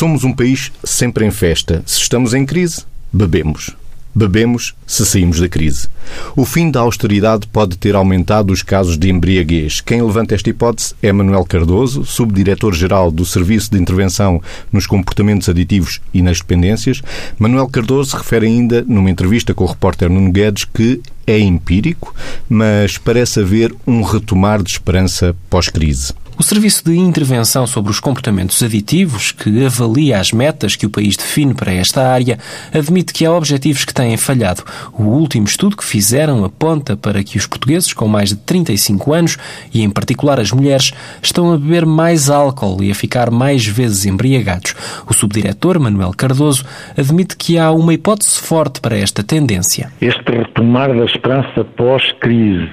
Somos 0.00 0.24
um 0.24 0.32
país 0.32 0.72
sempre 0.82 1.26
em 1.26 1.30
festa. 1.30 1.82
Se 1.84 1.98
estamos 1.98 2.32
em 2.32 2.46
crise, 2.46 2.84
bebemos. 3.12 3.76
Bebemos 4.14 4.74
se 4.86 5.04
saímos 5.04 5.38
da 5.38 5.46
crise. 5.46 5.88
O 6.34 6.46
fim 6.46 6.70
da 6.70 6.80
austeridade 6.80 7.46
pode 7.46 7.76
ter 7.76 7.94
aumentado 7.94 8.50
os 8.50 8.62
casos 8.62 8.96
de 8.96 9.10
embriaguez. 9.10 9.82
Quem 9.82 10.00
levanta 10.00 10.34
esta 10.34 10.48
hipótese 10.48 10.94
é 11.02 11.12
Manuel 11.12 11.44
Cardoso, 11.44 12.02
subdiretor-geral 12.06 13.10
do 13.10 13.26
Serviço 13.26 13.72
de 13.72 13.78
Intervenção 13.78 14.42
nos 14.72 14.86
Comportamentos 14.86 15.50
Aditivos 15.50 16.00
e 16.14 16.22
nas 16.22 16.38
Dependências. 16.38 17.02
Manuel 17.38 17.68
Cardoso 17.68 18.16
refere 18.16 18.46
ainda, 18.46 18.82
numa 18.88 19.10
entrevista 19.10 19.52
com 19.52 19.64
o 19.64 19.68
repórter 19.68 20.08
Nuno 20.08 20.32
Guedes, 20.32 20.64
que 20.64 21.02
é 21.26 21.38
empírico, 21.38 22.14
mas 22.48 22.96
parece 22.96 23.40
haver 23.40 23.74
um 23.86 24.00
retomar 24.00 24.62
de 24.62 24.70
esperança 24.70 25.36
pós-crise. 25.50 26.14
O 26.40 26.42
Serviço 26.42 26.82
de 26.86 26.96
Intervenção 26.96 27.66
sobre 27.66 27.90
os 27.90 28.00
Comportamentos 28.00 28.62
Aditivos, 28.62 29.30
que 29.30 29.62
avalia 29.62 30.18
as 30.18 30.32
metas 30.32 30.74
que 30.74 30.86
o 30.86 30.90
país 30.90 31.14
define 31.14 31.52
para 31.52 31.70
esta 31.70 32.00
área, 32.08 32.38
admite 32.72 33.12
que 33.12 33.26
há 33.26 33.30
objetivos 33.30 33.84
que 33.84 33.92
têm 33.92 34.16
falhado. 34.16 34.62
O 34.94 35.02
último 35.02 35.44
estudo 35.44 35.76
que 35.76 35.84
fizeram 35.84 36.42
aponta 36.42 36.96
para 36.96 37.22
que 37.22 37.36
os 37.36 37.46
portugueses 37.46 37.92
com 37.92 38.08
mais 38.08 38.30
de 38.30 38.36
35 38.36 39.12
anos, 39.12 39.36
e 39.74 39.82
em 39.82 39.90
particular 39.90 40.40
as 40.40 40.50
mulheres, 40.50 40.94
estão 41.22 41.52
a 41.52 41.58
beber 41.58 41.84
mais 41.84 42.30
álcool 42.30 42.82
e 42.82 42.90
a 42.90 42.94
ficar 42.94 43.30
mais 43.30 43.66
vezes 43.66 44.06
embriagados. 44.06 44.74
O 45.06 45.12
subdiretor, 45.12 45.78
Manuel 45.78 46.14
Cardoso, 46.16 46.64
admite 46.96 47.36
que 47.36 47.58
há 47.58 47.70
uma 47.70 47.92
hipótese 47.92 48.40
forte 48.40 48.80
para 48.80 48.96
esta 48.96 49.22
tendência. 49.22 49.92
Este 50.00 50.30
retomar 50.30 50.88
da 50.88 51.04
esperança 51.04 51.64
pós-crise 51.76 52.72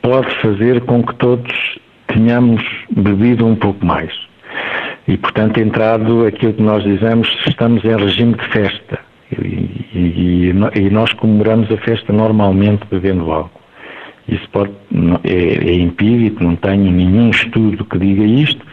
pode 0.00 0.34
fazer 0.40 0.80
com 0.86 1.02
que 1.02 1.14
todos 1.16 1.52
tenhamos 2.08 2.62
bebido 2.90 3.46
um 3.46 3.54
pouco 3.54 3.84
mais. 3.84 4.12
E, 5.06 5.16
portanto, 5.16 5.58
entrado 5.58 6.26
aquilo 6.26 6.52
que 6.52 6.62
nós 6.62 6.82
dizemos, 6.84 7.28
estamos 7.46 7.84
em 7.84 7.96
regime 7.96 8.34
de 8.34 8.46
festa. 8.48 8.98
E, 9.32 9.86
e, 9.94 10.54
e 10.74 10.90
nós 10.90 11.12
comemoramos 11.14 11.70
a 11.70 11.76
festa 11.78 12.12
normalmente 12.12 12.84
bebendo 12.90 13.30
álcool. 13.30 13.60
Isso 14.28 14.46
pode, 14.50 14.72
é, 15.24 15.70
é 15.70 15.74
empírico, 15.74 16.44
não 16.44 16.56
tenho 16.56 16.90
nenhum 16.90 17.30
estudo 17.30 17.84
que 17.84 17.98
diga 17.98 18.24
isto, 18.24 18.64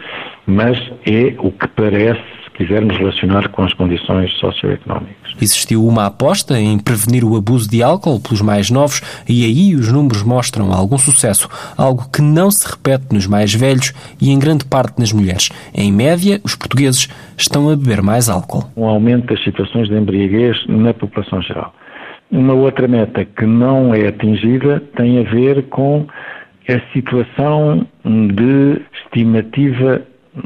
mas 0.46 0.78
é 1.06 1.34
o 1.38 1.50
que 1.50 1.66
parece 1.68 2.35
quisermos 2.56 2.96
relacionar 2.96 3.48
com 3.50 3.62
as 3.62 3.72
condições 3.74 4.32
socioeconómicas. 4.38 5.34
Existiu 5.40 5.86
uma 5.86 6.06
aposta 6.06 6.58
em 6.58 6.78
prevenir 6.78 7.24
o 7.24 7.36
abuso 7.36 7.68
de 7.68 7.82
álcool 7.82 8.20
pelos 8.20 8.40
mais 8.40 8.70
novos 8.70 9.00
e 9.28 9.44
aí 9.44 9.74
os 9.74 9.92
números 9.92 10.22
mostram 10.22 10.72
algum 10.72 10.98
sucesso, 10.98 11.48
algo 11.76 12.10
que 12.10 12.22
não 12.22 12.50
se 12.50 12.66
repete 12.68 13.06
nos 13.12 13.26
mais 13.26 13.54
velhos 13.54 13.92
e 14.20 14.30
em 14.30 14.38
grande 14.38 14.64
parte 14.64 14.98
nas 14.98 15.12
mulheres. 15.12 15.50
Em 15.74 15.92
média, 15.92 16.40
os 16.42 16.54
portugueses 16.54 17.08
estão 17.36 17.68
a 17.68 17.76
beber 17.76 18.02
mais 18.02 18.28
álcool. 18.28 18.64
Um 18.76 18.86
aumento 18.86 19.26
das 19.26 19.42
situações 19.44 19.88
de 19.88 19.94
embriaguez 19.94 20.56
na 20.66 20.94
população 20.94 21.42
geral. 21.42 21.74
Uma 22.30 22.54
outra 22.54 22.88
meta 22.88 23.24
que 23.24 23.44
não 23.46 23.94
é 23.94 24.08
atingida 24.08 24.82
tem 24.96 25.20
a 25.20 25.22
ver 25.22 25.64
com 25.68 26.06
a 26.68 26.92
situação 26.92 27.86
de 28.04 28.82
estimativa 29.04 30.02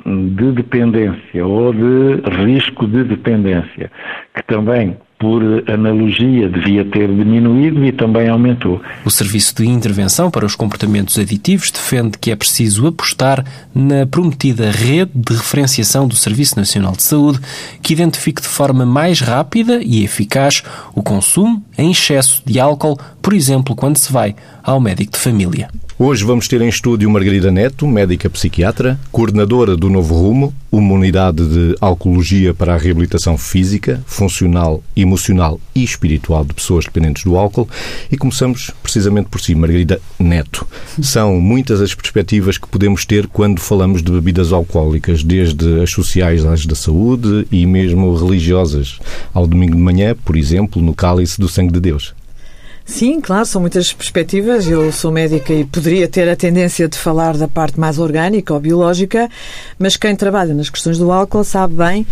de 0.06 0.52
dependência 0.52 1.46
ou 1.46 1.72
de 1.72 2.22
risco 2.44 2.86
de 2.86 3.04
dependência, 3.04 3.90
que 4.34 4.42
também 4.44 4.96
por 5.20 5.42
analogia, 5.70 6.48
devia 6.48 6.82
ter 6.82 7.06
diminuído 7.06 7.84
e 7.84 7.92
também 7.92 8.26
aumentou. 8.26 8.80
O 9.04 9.10
Serviço 9.10 9.54
de 9.54 9.68
Intervenção 9.68 10.30
para 10.30 10.46
os 10.46 10.56
Comportamentos 10.56 11.18
Aditivos 11.18 11.70
defende 11.70 12.16
que 12.16 12.30
é 12.30 12.36
preciso 12.36 12.86
apostar 12.86 13.44
na 13.74 14.06
prometida 14.06 14.70
rede 14.70 15.12
de 15.14 15.34
referenciação 15.34 16.08
do 16.08 16.16
Serviço 16.16 16.58
Nacional 16.58 16.92
de 16.92 17.02
Saúde, 17.02 17.38
que 17.82 17.92
identifique 17.92 18.40
de 18.40 18.48
forma 18.48 18.86
mais 18.86 19.20
rápida 19.20 19.80
e 19.82 20.02
eficaz 20.02 20.62
o 20.94 21.02
consumo 21.02 21.62
em 21.76 21.90
excesso 21.90 22.42
de 22.46 22.58
álcool, 22.58 22.98
por 23.20 23.34
exemplo, 23.34 23.76
quando 23.76 23.98
se 23.98 24.10
vai 24.10 24.34
ao 24.62 24.80
médico 24.80 25.12
de 25.12 25.18
família. 25.18 25.68
Hoje 26.02 26.24
vamos 26.24 26.48
ter 26.48 26.62
em 26.62 26.68
estúdio 26.70 27.10
Margarida 27.10 27.50
Neto, 27.50 27.86
médica 27.86 28.30
psiquiatra, 28.30 28.98
coordenadora 29.12 29.76
do 29.76 29.90
Novo 29.90 30.14
Rumo, 30.14 30.54
uma 30.72 30.94
unidade 30.94 31.46
de 31.46 31.76
alcoologia 31.78 32.54
para 32.54 32.72
a 32.72 32.78
reabilitação 32.78 33.36
física, 33.36 34.02
funcional, 34.06 34.82
emocional 34.96 35.60
e 35.74 35.84
espiritual 35.84 36.42
de 36.42 36.54
pessoas 36.54 36.86
dependentes 36.86 37.22
do 37.24 37.36
álcool. 37.36 37.68
E 38.10 38.16
começamos 38.16 38.70
precisamente 38.82 39.28
por 39.28 39.42
si, 39.42 39.54
Margarida 39.54 40.00
Neto. 40.18 40.66
São 41.02 41.38
muitas 41.38 41.82
as 41.82 41.94
perspectivas 41.94 42.56
que 42.56 42.66
podemos 42.66 43.04
ter 43.04 43.26
quando 43.26 43.60
falamos 43.60 44.02
de 44.02 44.10
bebidas 44.10 44.54
alcoólicas, 44.54 45.22
desde 45.22 45.82
as 45.82 45.90
sociais 45.90 46.46
às 46.46 46.64
da 46.64 46.74
saúde 46.74 47.46
e 47.52 47.66
mesmo 47.66 48.16
religiosas. 48.16 48.98
Ao 49.34 49.46
domingo 49.46 49.76
de 49.76 49.82
manhã, 49.82 50.16
por 50.24 50.34
exemplo, 50.34 50.80
no 50.80 50.94
cálice 50.94 51.38
do 51.38 51.46
sangue 51.46 51.74
de 51.74 51.80
Deus. 51.80 52.14
Sim, 52.90 53.20
claro, 53.20 53.46
são 53.46 53.60
muitas 53.60 53.92
perspectivas. 53.92 54.66
Eu 54.66 54.90
sou 54.90 55.12
médica 55.12 55.54
e 55.54 55.64
poderia 55.64 56.08
ter 56.08 56.28
a 56.28 56.34
tendência 56.34 56.88
de 56.88 56.98
falar 56.98 57.36
da 57.36 57.46
parte 57.46 57.78
mais 57.78 58.00
orgânica 58.00 58.52
ou 58.52 58.58
biológica, 58.58 59.30
mas 59.78 59.96
quem 59.96 60.14
trabalha 60.16 60.52
nas 60.52 60.68
questões 60.68 60.98
do 60.98 61.12
álcool 61.12 61.44
sabe 61.44 61.74
bem 61.74 62.04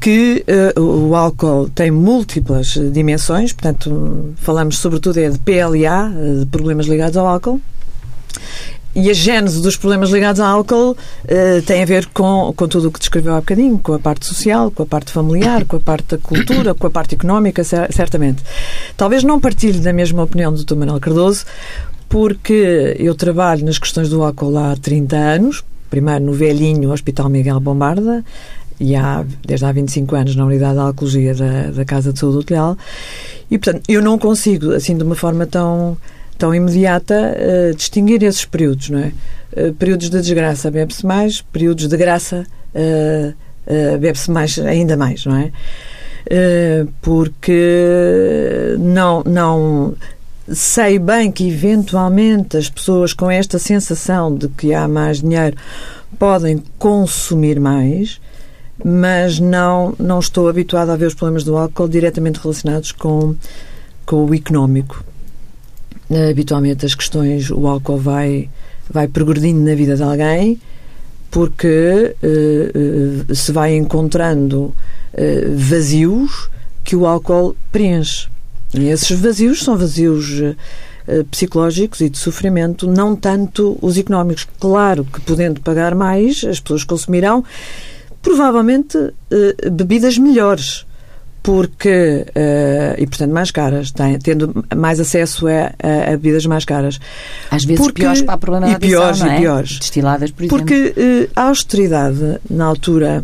que 0.00 0.42
uh, 0.76 0.80
o 0.80 1.14
álcool 1.14 1.68
tem 1.68 1.90
múltiplas 1.90 2.68
dimensões, 2.90 3.52
portanto, 3.52 4.34
falamos 4.36 4.78
sobretudo 4.78 5.18
é 5.18 5.28
de 5.28 5.38
PLA, 5.38 6.10
eh, 6.10 6.40
de 6.40 6.46
problemas 6.46 6.86
ligados 6.86 7.18
ao 7.18 7.26
álcool, 7.26 7.60
e 8.94 9.10
a 9.10 9.12
gênese 9.12 9.60
dos 9.60 9.76
problemas 9.76 10.10
ligados 10.10 10.40
ao 10.40 10.58
álcool 10.58 10.92
uh, 10.92 11.62
tem 11.66 11.82
a 11.82 11.86
ver 11.86 12.06
com, 12.06 12.52
com 12.56 12.68
tudo 12.68 12.88
o 12.88 12.92
que 12.92 13.00
descreveu 13.00 13.34
há 13.34 13.40
bocadinho, 13.40 13.78
com 13.78 13.94
a 13.94 13.98
parte 13.98 14.26
social, 14.26 14.70
com 14.70 14.84
a 14.84 14.86
parte 14.86 15.10
familiar, 15.10 15.64
com 15.64 15.76
a 15.76 15.80
parte 15.80 16.16
da 16.16 16.18
cultura, 16.18 16.74
com 16.74 16.86
a 16.86 16.90
parte 16.90 17.14
económica, 17.14 17.64
certamente. 17.64 18.42
Talvez 18.96 19.24
não 19.24 19.40
partilhe 19.40 19.80
da 19.80 19.92
mesma 19.92 20.22
opinião 20.22 20.52
do 20.52 20.64
Dr. 20.64 20.76
Manuel 20.76 21.00
Cardoso, 21.00 21.44
porque 22.08 22.96
eu 22.98 23.14
trabalho 23.14 23.64
nas 23.64 23.78
questões 23.78 24.08
do 24.08 24.22
álcool 24.22 24.56
há 24.56 24.76
30 24.76 25.16
anos, 25.16 25.64
primeiro 25.90 26.24
no 26.24 26.32
velhinho 26.32 26.92
Hospital 26.92 27.28
Miguel 27.28 27.58
Bombarda, 27.58 28.24
e 28.78 28.94
há, 28.94 29.24
desde 29.44 29.66
há 29.66 29.72
25 29.72 30.14
anos 30.14 30.36
na 30.36 30.44
unidade 30.44 30.74
de 30.74 30.80
alcoologia 30.80 31.34
da, 31.34 31.70
da 31.70 31.84
Casa 31.84 32.12
de 32.12 32.18
Saúde 32.18 32.38
do 32.38 32.44
Telhal, 32.44 32.76
e 33.50 33.58
portanto 33.58 33.82
eu 33.88 34.00
não 34.00 34.18
consigo, 34.18 34.72
assim 34.72 34.96
de 34.96 35.02
uma 35.02 35.14
forma 35.14 35.46
tão 35.46 35.96
tão 36.36 36.54
imediata 36.54 37.14
uh, 37.14 37.74
distinguir 37.74 38.22
esses 38.22 38.44
períodos, 38.44 38.90
não 38.90 38.98
é? 38.98 39.12
Uh, 39.56 39.72
períodos 39.74 40.10
de 40.10 40.20
desgraça 40.20 40.70
bebe-se 40.70 41.04
mais, 41.06 41.40
períodos 41.40 41.88
de 41.88 41.96
graça 41.96 42.46
uh, 42.74 43.34
bebe-se 43.98 44.30
mais, 44.30 44.58
ainda 44.58 44.96
mais, 44.96 45.24
não 45.24 45.36
é? 45.36 45.50
porque 47.02 48.74
não, 48.78 49.22
não 49.24 49.94
sei 50.48 50.98
bem 50.98 51.30
que 51.30 51.48
eventualmente 51.48 52.56
as 52.56 52.68
pessoas 52.68 53.12
com 53.12 53.30
esta 53.30 53.58
sensação 53.58 54.34
de 54.34 54.48
que 54.48 54.72
há 54.74 54.86
mais 54.88 55.20
dinheiro 55.20 55.56
podem 56.18 56.62
consumir 56.78 57.58
mais, 57.58 58.20
mas 58.82 59.38
não, 59.38 59.94
não 59.98 60.18
estou 60.18 60.48
habituada 60.48 60.92
a 60.92 60.96
ver 60.96 61.06
os 61.06 61.14
problemas 61.14 61.44
do 61.44 61.56
álcool 61.56 61.88
diretamente 61.88 62.40
relacionados 62.40 62.92
com, 62.92 63.34
com 64.04 64.24
o 64.24 64.34
económico. 64.34 65.04
Eh, 66.10 66.30
habitualmente 66.30 66.84
as 66.84 66.94
questões, 66.94 67.50
o 67.50 67.66
álcool 67.66 67.98
vai, 67.98 68.50
vai 68.90 69.08
progredindo 69.08 69.60
na 69.60 69.74
vida 69.74 69.96
de 69.96 70.02
alguém 70.02 70.60
porque 71.34 72.14
uh, 72.22 73.30
uh, 73.32 73.34
se 73.34 73.50
vai 73.50 73.74
encontrando 73.74 74.66
uh, 74.66 74.74
vazios 75.56 76.48
que 76.84 76.94
o 76.94 77.06
álcool 77.06 77.56
preenche. 77.72 78.28
E 78.72 78.88
esses 78.88 79.18
vazios 79.18 79.64
são 79.64 79.76
vazios 79.76 80.42
psicológicos 81.30 82.00
e 82.00 82.08
de 82.08 82.18
sofrimento, 82.18 82.86
não 82.86 83.14
tanto 83.14 83.78
os 83.80 83.96
económicos. 83.96 84.46
Claro 84.58 85.04
que 85.04 85.20
podendo 85.20 85.60
pagar 85.60 85.94
mais, 85.94 86.44
as 86.44 86.60
pessoas 86.60 86.82
consumirão 86.82 87.44
provavelmente 88.20 88.98
bebidas 89.70 90.18
melhores 90.18 90.84
porque 91.44 92.24
uh, 92.26 92.94
e 92.96 93.06
portanto 93.06 93.30
mais 93.30 93.50
caras, 93.50 93.90
tem, 93.90 94.18
tendo 94.18 94.64
mais 94.74 94.98
acesso 94.98 95.46
a, 95.46 95.74
a, 95.78 96.08
a, 96.08 96.10
bebidas 96.12 96.46
mais 96.46 96.64
caras. 96.64 96.98
Às 97.50 97.66
vezes 97.66 97.84
porque, 97.84 98.00
piores 98.00 98.22
para 98.22 98.32
a 98.32 98.38
problema 98.38 98.70
e 98.70 98.78
piores 98.78 99.20
adição, 99.20 99.28
e 99.28 99.30
é? 99.30 99.40
piores. 99.40 99.78
Destiladas, 99.78 100.30
por 100.30 100.42
exemplo. 100.42 100.58
Porque 100.58 100.94
uh, 100.96 101.30
a 101.36 101.42
austeridade 101.48 102.40
na 102.48 102.64
altura 102.64 103.22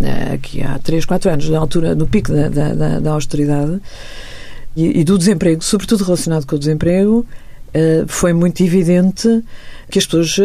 uh, 0.00 0.32
aqui 0.32 0.62
há 0.62 0.78
3, 0.78 1.04
4 1.04 1.30
anos, 1.30 1.48
na 1.50 1.58
altura 1.58 1.94
do 1.94 2.06
pico 2.06 2.32
da, 2.32 2.48
da, 2.48 3.00
da 3.00 3.10
austeridade 3.10 3.82
e, 4.74 5.00
e, 5.00 5.04
do 5.04 5.18
desemprego, 5.18 5.62
sobretudo 5.62 6.04
relacionado 6.04 6.46
com 6.46 6.56
o 6.56 6.58
desemprego, 6.58 7.26
foi 8.06 8.32
muito 8.32 8.62
evidente 8.62 9.42
que 9.90 9.98
as 9.98 10.06
pessoas 10.06 10.36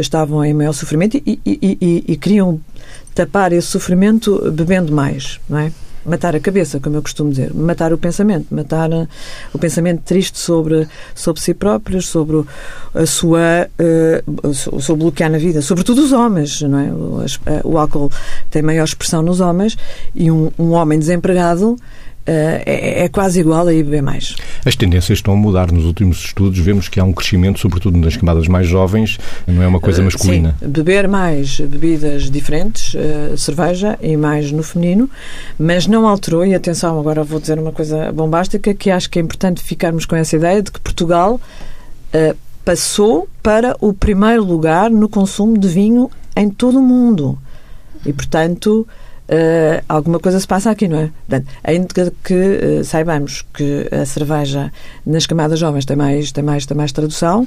estavam 0.00 0.44
em 0.44 0.54
maior 0.54 0.72
sofrimento 0.72 1.16
e, 1.16 1.40
e, 1.44 1.78
e, 1.80 2.04
e 2.12 2.16
queriam 2.16 2.60
tapar 3.12 3.52
esse 3.52 3.66
sofrimento 3.66 4.52
bebendo 4.52 4.92
mais, 4.92 5.40
não 5.48 5.58
é? 5.58 5.72
Matar 6.06 6.36
a 6.36 6.40
cabeça, 6.40 6.78
como 6.80 6.96
eu 6.96 7.02
costumo 7.02 7.30
dizer, 7.30 7.52
matar 7.52 7.92
o 7.92 7.98
pensamento, 7.98 8.46
matar 8.54 8.90
uh, 8.90 9.08
o 9.52 9.58
pensamento 9.58 10.02
triste 10.02 10.38
sobre, 10.38 10.86
sobre 11.14 11.42
si 11.42 11.52
próprios, 11.52 12.06
sobre 12.06 12.44
a 12.94 13.06
sua, 13.06 13.68
uh, 13.78 14.80
seu 14.80 14.96
bloquear 14.96 15.30
na 15.30 15.38
vida, 15.38 15.60
sobretudo 15.60 16.02
os 16.02 16.12
homens, 16.12 16.62
não 16.62 16.78
é? 16.78 16.92
O, 16.92 17.72
o 17.72 17.78
álcool 17.78 18.10
tem 18.50 18.62
maior 18.62 18.84
expressão 18.84 19.22
nos 19.22 19.40
homens 19.40 19.76
e 20.14 20.30
um, 20.30 20.50
um 20.58 20.72
homem 20.72 20.98
desempregado 20.98 21.76
é, 22.26 23.04
é, 23.04 23.08
quase 23.08 23.40
igual 23.40 23.62
a 23.62 23.70
beber 23.70 24.02
mais. 24.02 24.34
As 24.64 24.74
tendências 24.74 25.18
estão 25.18 25.34
a 25.34 25.36
mudar. 25.36 25.70
Nos 25.70 25.84
últimos 25.84 26.24
estudos 26.24 26.58
vemos 26.58 26.88
que 26.88 26.98
há 26.98 27.04
um 27.04 27.12
crescimento, 27.12 27.60
sobretudo 27.60 27.96
nas 27.98 28.16
camadas 28.16 28.48
mais 28.48 28.66
jovens, 28.66 29.18
não 29.46 29.62
é 29.62 29.66
uma 29.66 29.80
coisa 29.80 30.02
masculina. 30.02 30.56
Sim, 30.60 30.68
beber 30.68 31.08
mais 31.08 31.60
bebidas 31.60 32.30
diferentes, 32.30 32.94
uh, 32.94 33.36
cerveja 33.36 33.98
e 34.02 34.16
mais 34.16 34.50
no 34.50 34.62
feminino, 34.62 35.08
mas 35.58 35.86
não 35.86 36.06
alterou, 36.06 36.44
e 36.44 36.54
atenção, 36.54 36.98
agora 36.98 37.22
vou 37.22 37.40
dizer 37.40 37.58
uma 37.58 37.72
coisa 37.72 38.10
bombástica, 38.12 38.74
que 38.74 38.90
acho 38.90 39.08
que 39.08 39.18
é 39.18 39.22
importante 39.22 39.62
ficarmos 39.62 40.04
com 40.04 40.16
essa 40.16 40.36
ideia 40.36 40.62
de 40.62 40.70
que 40.70 40.80
Portugal 40.80 41.40
passou 42.64 43.28
para 43.42 43.76
o 43.80 43.92
primeiro 43.92 44.42
lugar 44.42 44.90
no 44.90 45.08
consumo 45.08 45.56
de 45.56 45.68
vinho 45.68 46.10
em 46.34 46.50
todo 46.50 46.80
o 46.80 46.82
mundo. 46.82 47.38
E, 48.04 48.12
portanto, 48.12 48.86
Uh, 49.28 49.82
alguma 49.88 50.20
coisa 50.20 50.38
se 50.38 50.46
passa 50.46 50.70
aqui, 50.70 50.86
não 50.86 50.98
é? 50.98 51.10
Portanto, 51.28 51.52
ainda 51.64 52.12
que 52.22 52.34
uh, 52.34 52.84
saibamos 52.84 53.44
que 53.52 53.88
a 53.90 54.04
cerveja 54.06 54.72
nas 55.04 55.26
camadas 55.26 55.58
jovens 55.58 55.84
tem 55.84 55.96
mais, 55.96 56.30
tem 56.30 56.44
mais, 56.44 56.64
tem 56.64 56.76
mais 56.76 56.92
tradução, 56.92 57.46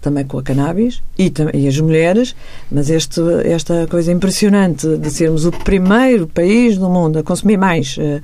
também 0.00 0.24
com 0.24 0.38
a 0.38 0.42
cannabis 0.42 1.02
e, 1.18 1.32
e 1.54 1.68
as 1.68 1.78
mulheres, 1.78 2.34
mas 2.70 2.90
este, 2.90 3.20
esta 3.44 3.86
coisa 3.88 4.10
impressionante 4.10 4.96
de 4.96 5.10
sermos 5.10 5.44
o 5.44 5.52
primeiro 5.52 6.26
país 6.26 6.76
do 6.76 6.88
mundo 6.88 7.18
a 7.18 7.22
consumir 7.22 7.56
mais, 7.56 7.96
uh, 7.98 8.20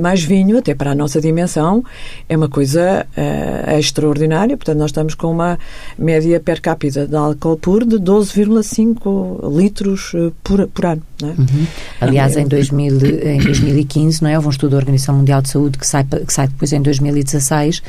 mais 0.00 0.22
vinho, 0.22 0.58
até 0.58 0.74
para 0.74 0.92
a 0.92 0.94
nossa 0.94 1.20
dimensão, 1.20 1.84
é 2.28 2.36
uma 2.36 2.48
coisa 2.48 3.06
uh, 3.16 3.78
extraordinária. 3.78 4.56
Portanto, 4.56 4.78
nós 4.78 4.90
estamos 4.90 5.14
com 5.14 5.30
uma 5.30 5.58
média 5.98 6.40
per 6.40 6.60
capita 6.60 7.06
de 7.06 7.16
álcool 7.16 7.56
puro 7.56 7.86
de 7.86 7.96
12,5 7.96 9.56
litros 9.56 10.12
por, 10.42 10.66
por 10.68 10.86
ano. 10.86 11.02
É? 11.22 11.26
Uhum. 11.26 11.66
Aliás, 12.00 12.36
em, 12.36 12.46
2000, 12.46 12.96
em 13.24 13.40
2015, 13.40 14.22
não 14.22 14.30
é? 14.30 14.36
houve 14.36 14.48
um 14.48 14.50
estudo 14.50 14.70
da 14.70 14.76
Organização 14.76 15.16
Mundial 15.16 15.42
de 15.42 15.48
Saúde 15.48 15.76
que 15.76 15.86
sai, 15.86 16.04
que 16.04 16.32
sai 16.32 16.46
depois 16.46 16.72
em 16.72 16.80
2016 16.80 17.82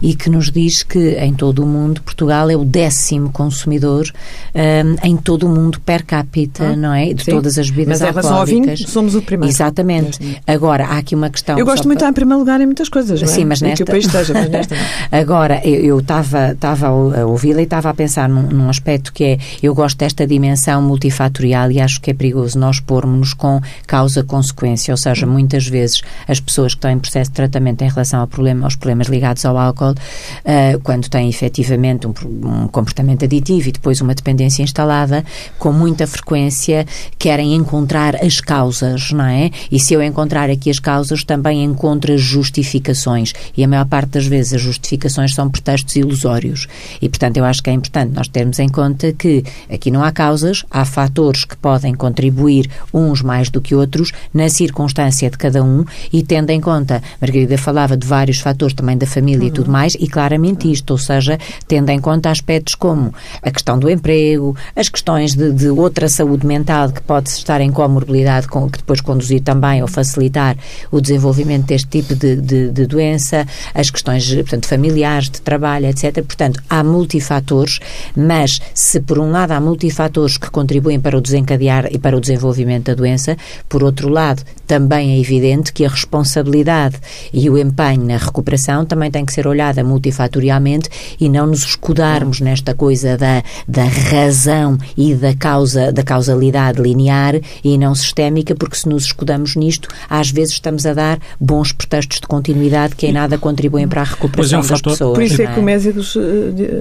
e 0.00 0.14
que 0.14 0.30
nos 0.30 0.50
diz 0.50 0.82
que 0.82 1.16
em 1.18 1.34
todo 1.34 1.64
o 1.64 1.66
mundo 1.66 2.00
Portugal 2.02 2.48
é 2.48 2.56
o 2.56 2.64
décimo 2.64 3.30
consumidor 3.30 4.06
um, 4.54 5.06
em 5.06 5.16
todo 5.16 5.46
o 5.46 5.48
mundo 5.48 5.80
per 5.80 6.04
capita, 6.04 6.68
ah, 6.68 6.76
não 6.76 6.94
é? 6.94 7.12
De 7.12 7.24
sim. 7.24 7.32
todas 7.32 7.58
as 7.58 7.68
bebidas 7.68 8.00
Mas 8.00 8.08
em 8.08 8.12
relação 8.12 8.36
ao 8.36 8.46
vinho, 8.46 8.76
somos 8.76 9.14
o 9.14 9.22
primeiro. 9.22 9.52
Exatamente. 9.52 10.40
Agora, 10.46 10.86
há 10.86 10.98
aqui 10.98 11.14
uma 11.14 11.27
questão... 11.30 11.58
Eu 11.58 11.64
gosto 11.64 11.86
muito 11.86 12.00
de 12.00 12.06
em 12.06 12.12
primeiro 12.12 12.38
lugar 12.38 12.60
em 12.60 12.66
muitas 12.66 12.88
coisas, 12.88 13.20
Sim, 13.28 13.42
é? 13.42 13.44
mas 13.44 13.60
nesta... 13.60 13.76
que 13.76 13.82
o 13.82 13.86
país 13.86 14.06
esteja, 14.06 14.34
mas 14.34 14.48
nesta 14.48 14.74
Agora, 15.10 15.60
eu 15.66 15.98
estava 15.98 16.56
a 16.88 17.26
ouvi-la 17.26 17.60
e 17.60 17.64
estava 17.64 17.90
a 17.90 17.94
pensar 17.94 18.28
num, 18.28 18.42
num, 18.42 18.68
aspecto 18.68 19.12
que 19.12 19.24
é, 19.24 19.38
eu 19.62 19.74
gosto 19.74 19.98
desta 19.98 20.26
dimensão 20.26 20.80
multifatorial 20.82 21.70
e 21.70 21.80
acho 21.80 22.00
que 22.00 22.10
é 22.10 22.14
perigoso 22.14 22.58
nós 22.58 22.80
pormos 22.80 23.34
com 23.34 23.60
causa-consequência, 23.86 24.92
ou 24.92 24.98
seja, 24.98 25.26
muitas 25.26 25.66
vezes 25.66 26.02
as 26.26 26.40
pessoas 26.40 26.72
que 26.72 26.78
estão 26.78 26.90
em 26.90 26.98
processo 26.98 27.30
de 27.30 27.36
tratamento 27.36 27.82
em 27.82 27.88
relação 27.88 28.20
ao 28.20 28.26
problema, 28.26 28.66
aos 28.66 28.76
problemas 28.76 29.08
ligados 29.08 29.44
ao 29.44 29.56
álcool, 29.56 29.92
uh, 29.92 30.80
quando 30.82 31.08
têm 31.08 31.28
efetivamente 31.28 32.06
um, 32.06 32.14
um 32.44 32.68
comportamento 32.68 33.24
aditivo 33.24 33.68
e 33.68 33.72
depois 33.72 34.00
uma 34.00 34.14
dependência 34.14 34.62
instalada, 34.62 35.24
com 35.58 35.72
muita 35.72 36.06
frequência 36.06 36.86
querem 37.18 37.54
encontrar 37.54 38.16
as 38.16 38.40
causas, 38.40 39.12
não 39.12 39.24
é? 39.24 39.50
E 39.70 39.78
se 39.78 39.94
eu 39.94 40.02
encontrar 40.02 40.50
aqui 40.50 40.70
as 40.70 40.78
causas, 40.78 41.17
também 41.24 41.64
encontro 41.64 42.12
as 42.12 42.20
justificações. 42.20 43.32
E 43.56 43.64
a 43.64 43.68
maior 43.68 43.86
parte 43.86 44.10
das 44.10 44.26
vezes 44.26 44.54
as 44.54 44.60
justificações 44.60 45.34
são 45.34 45.50
pretextos 45.50 45.96
ilusórios. 45.96 46.66
E, 47.00 47.08
portanto, 47.08 47.36
eu 47.36 47.44
acho 47.44 47.62
que 47.62 47.70
é 47.70 47.72
importante 47.72 48.12
nós 48.14 48.28
termos 48.28 48.58
em 48.58 48.68
conta 48.68 49.12
que 49.12 49.44
aqui 49.70 49.90
não 49.90 50.02
há 50.02 50.12
causas, 50.12 50.64
há 50.70 50.84
fatores 50.84 51.44
que 51.44 51.56
podem 51.56 51.94
contribuir, 51.94 52.70
uns 52.92 53.22
mais 53.22 53.50
do 53.50 53.60
que 53.60 53.74
outros, 53.74 54.12
na 54.32 54.48
circunstância 54.48 55.30
de 55.30 55.36
cada 55.36 55.62
um 55.62 55.84
e 56.12 56.22
tendo 56.22 56.50
em 56.50 56.60
conta, 56.60 57.02
Margarida 57.20 57.58
falava 57.58 57.96
de 57.96 58.06
vários 58.06 58.38
fatores 58.38 58.74
também 58.74 58.96
da 58.96 59.06
família 59.06 59.42
uhum. 59.42 59.48
e 59.48 59.50
tudo 59.50 59.70
mais, 59.70 59.94
e 59.98 60.08
claramente 60.08 60.70
isto, 60.70 60.90
ou 60.90 60.98
seja, 60.98 61.38
tendo 61.66 61.90
em 61.90 62.00
conta 62.00 62.30
aspectos 62.30 62.74
como 62.74 63.12
a 63.42 63.50
questão 63.50 63.78
do 63.78 63.90
emprego, 63.90 64.56
as 64.74 64.88
questões 64.88 65.34
de, 65.34 65.52
de 65.52 65.68
outra 65.68 66.08
saúde 66.08 66.46
mental 66.46 66.90
que 66.90 67.02
pode 67.02 67.30
estar 67.30 67.60
em 67.60 67.70
comorbilidade, 67.70 68.48
com, 68.48 68.68
que 68.68 68.78
depois 68.78 69.00
conduzir 69.00 69.40
também 69.42 69.82
ou 69.82 69.88
facilitar 69.88 70.56
o 70.90 71.00
desenvolvimento 71.08 71.66
deste 71.66 71.88
tipo 71.88 72.14
de, 72.14 72.36
de, 72.36 72.70
de 72.70 72.86
doença, 72.86 73.46
as 73.74 73.90
questões 73.90 74.32
portanto, 74.34 74.66
familiares, 74.66 75.30
de 75.30 75.40
trabalho, 75.40 75.86
etc. 75.86 76.22
Portanto, 76.22 76.62
há 76.68 76.84
multifatores, 76.84 77.80
mas 78.16 78.60
se 78.74 79.00
por 79.00 79.18
um 79.18 79.30
lado 79.30 79.52
há 79.52 79.60
multifatores 79.60 80.36
que 80.36 80.50
contribuem 80.50 81.00
para 81.00 81.16
o 81.16 81.20
desencadear 81.20 81.88
e 81.90 81.98
para 81.98 82.16
o 82.16 82.20
desenvolvimento 82.20 82.86
da 82.86 82.94
doença, 82.94 83.36
por 83.68 83.82
outro 83.82 84.08
lado, 84.08 84.42
também 84.66 85.12
é 85.12 85.18
evidente 85.18 85.72
que 85.72 85.84
a 85.84 85.88
responsabilidade 85.88 86.96
e 87.32 87.48
o 87.48 87.56
empenho 87.56 88.04
na 88.04 88.18
recuperação 88.18 88.84
também 88.84 89.10
tem 89.10 89.24
que 89.24 89.32
ser 89.32 89.46
olhada 89.46 89.82
multifatorialmente 89.82 90.90
e 91.18 91.28
não 91.28 91.46
nos 91.46 91.64
escudarmos 91.64 92.40
nesta 92.40 92.74
coisa 92.74 93.16
da, 93.16 93.42
da 93.66 93.84
razão 93.84 94.76
e 94.96 95.14
da 95.14 95.34
causa 95.34 95.90
da 95.90 96.02
causalidade 96.02 96.82
linear 96.82 97.40
e 97.64 97.78
não 97.78 97.94
sistémica, 97.94 98.54
porque 98.54 98.76
se 98.76 98.88
nos 98.88 99.04
escudamos 99.04 99.56
nisto, 99.56 99.88
às 100.08 100.30
vezes 100.30 100.54
estamos 100.54 100.84
a 100.84 100.92
dar 100.98 101.18
bons 101.40 101.72
pretextos 101.72 102.20
de 102.20 102.26
continuidade 102.26 102.96
que 102.96 103.06
em 103.06 103.12
nada 103.12 103.38
contribuem 103.38 103.86
para 103.86 104.02
a 104.02 104.04
recuperação 104.04 104.60
é 104.60 104.62
um 104.62 104.66
das 104.66 104.80
pessoas. 104.80 105.14
Por 105.14 105.22
isso 105.22 105.40
é, 105.40 105.44
é 105.44 105.48
que 105.48 105.60
o 105.60 105.62
Mésicos 105.62 106.16
uh, 106.16 106.20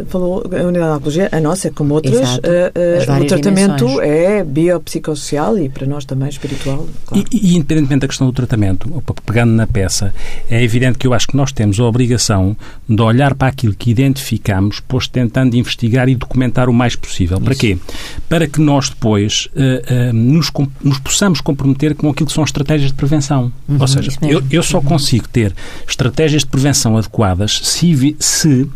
falou, 0.08 0.44
a 0.52 0.64
unidade 0.64 0.92
de 0.92 0.98
oncologia, 0.98 1.30
a 1.32 1.40
nossa, 1.40 1.72
como 1.72 1.94
outras, 1.94 2.38
uh, 2.38 2.40
uh, 2.40 3.22
o 3.22 3.28
tratamento 3.28 3.86
dimensões. 3.86 4.08
é 4.10 4.44
biopsicossocial 4.44 5.58
e 5.58 5.70
para 5.70 5.86
nós 5.86 6.06
também 6.06 6.30
espiritual. 6.30 6.88
Claro. 7.06 7.26
E, 7.32 7.38
e, 7.38 7.56
independentemente 7.56 8.02
da 8.02 8.08
questão 8.08 8.28
do 8.28 8.34
tratamento, 8.34 9.04
pegando 9.26 9.52
na 9.54 9.68
peça, 9.68 10.14
é 10.50 10.64
evidente 10.64 10.98
que 10.98 11.06
eu 11.06 11.14
acho 11.14 11.28
que 11.28 11.38
nós 11.38 11.52
temos 11.52 11.80
a 11.80 11.84
obrigação 11.84 12.56
de 12.88 13.02
olhar 13.02 13.36
para 13.36 13.50
aquilo 13.50 13.74
que 13.74 13.92
identificamos, 13.92 14.82
pois 14.88 15.08
tentando 15.08 15.56
investigar 15.56 16.10
e 16.10 16.16
documentar 16.16 16.70
o 16.70 16.74
mais 16.74 16.96
possível. 16.96 17.38
Isso. 17.38 17.46
Para 17.46 17.56
quê? 17.56 17.78
Para 18.28 18.48
que 18.48 18.60
nós 18.60 18.90
depois 18.90 19.48
uh, 19.48 20.10
uh, 20.10 20.14
nos, 20.14 20.52
nos, 20.84 21.00
possamos 21.00 21.42
comprometer 21.42 21.96
com 21.96 22.10
aquilo 22.10 22.28
que 22.28 22.34
são 22.34 22.44
estratégias 22.44 22.92
de 22.92 22.98
prevenção. 22.98 23.52
Uhum, 23.68 23.78
Ou 23.80 23.88
seja, 23.88 24.07
eu, 24.22 24.44
eu, 24.50 24.64
só 24.64 24.82
consigo 24.82 25.28
ter 25.28 25.54
estratégias 25.88 26.44
de 26.44 26.48
prevenção 26.48 26.98
adequadas 26.98 27.60
se, 27.64 28.16
se 28.20 28.70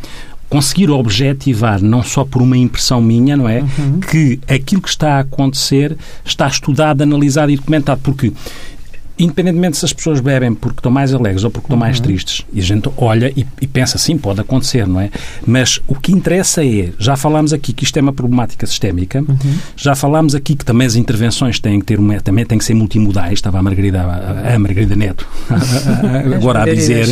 conseguir 0.49 0.89
objetivar, 0.89 1.81
não 1.81 2.03
só 2.03 2.25
por 2.25 2.41
uma 2.41 2.57
impressão 2.57 3.01
minha, 3.01 3.37
não 3.37 3.47
é? 3.47 3.61
Uhum. 3.61 3.99
Que 4.01 4.39
aquilo 4.47 4.81
que 4.81 4.89
está 4.89 5.15
a 5.15 5.19
acontecer 5.19 5.97
está 6.25 6.45
estudado, 6.45 7.01
analisado 7.01 7.51
e 7.51 7.55
documentado. 7.55 8.01
Porque 8.03 8.33
independentemente 9.23 9.77
se 9.77 9.85
as 9.85 9.93
pessoas 9.93 10.19
bebem 10.19 10.53
porque 10.53 10.79
estão 10.79 10.91
mais 10.91 11.13
alegres 11.13 11.43
ou 11.43 11.51
porque 11.51 11.65
estão 11.65 11.77
mais 11.77 11.97
uhum. 11.97 12.03
tristes, 12.03 12.45
e 12.51 12.59
a 12.59 12.63
gente 12.63 12.89
olha 12.97 13.31
e, 13.35 13.45
e, 13.61 13.67
pensa, 13.67 13.97
sim, 13.97 14.17
pode 14.17 14.41
acontecer, 14.41 14.87
não 14.87 14.99
é? 14.99 15.09
Mas 15.45 15.79
o 15.87 15.95
que 15.95 16.11
interessa 16.11 16.65
é, 16.65 16.91
já 16.97 17.15
falámos 17.15 17.53
aqui 17.53 17.73
que 17.73 17.83
isto 17.83 17.97
é 17.97 18.01
uma 18.01 18.13
problemática 18.13 18.65
sistémica, 18.65 19.19
uhum. 19.19 19.57
já 19.75 19.95
falámos 19.95 20.35
aqui 20.35 20.55
que 20.55 20.65
também 20.65 20.87
as 20.87 20.95
intervenções 20.95 21.59
têm 21.59 21.79
que 21.79 21.85
ter 21.85 21.99
uma, 21.99 22.19
também 22.19 22.45
têm 22.45 22.57
que 22.57 22.65
ser 22.65 22.73
multimodais, 22.73 23.33
estava 23.33 23.59
a 23.59 23.63
Margarida, 23.63 24.01
a, 24.01 24.55
a 24.55 24.59
Margarida 24.59 24.95
Neto 24.95 25.27
agora 26.35 26.63
a 26.63 26.65
dizer. 26.65 27.07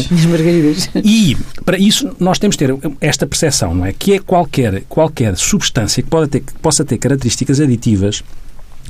E 1.03 1.37
para 1.63 1.77
isso 1.77 2.15
nós 2.19 2.39
temos 2.39 2.55
que 2.55 2.65
ter 2.65 2.75
esta 2.99 3.27
percepção, 3.27 3.75
não 3.75 3.85
é? 3.85 3.93
Que 3.93 4.13
é 4.13 4.19
qualquer, 4.19 4.83
qualquer 4.89 5.35
substância 5.37 6.01
que, 6.01 6.09
pode 6.09 6.29
ter, 6.29 6.39
que 6.41 6.53
possa 6.53 6.83
ter 6.83 6.97
características 6.97 7.59
aditivas 7.59 8.23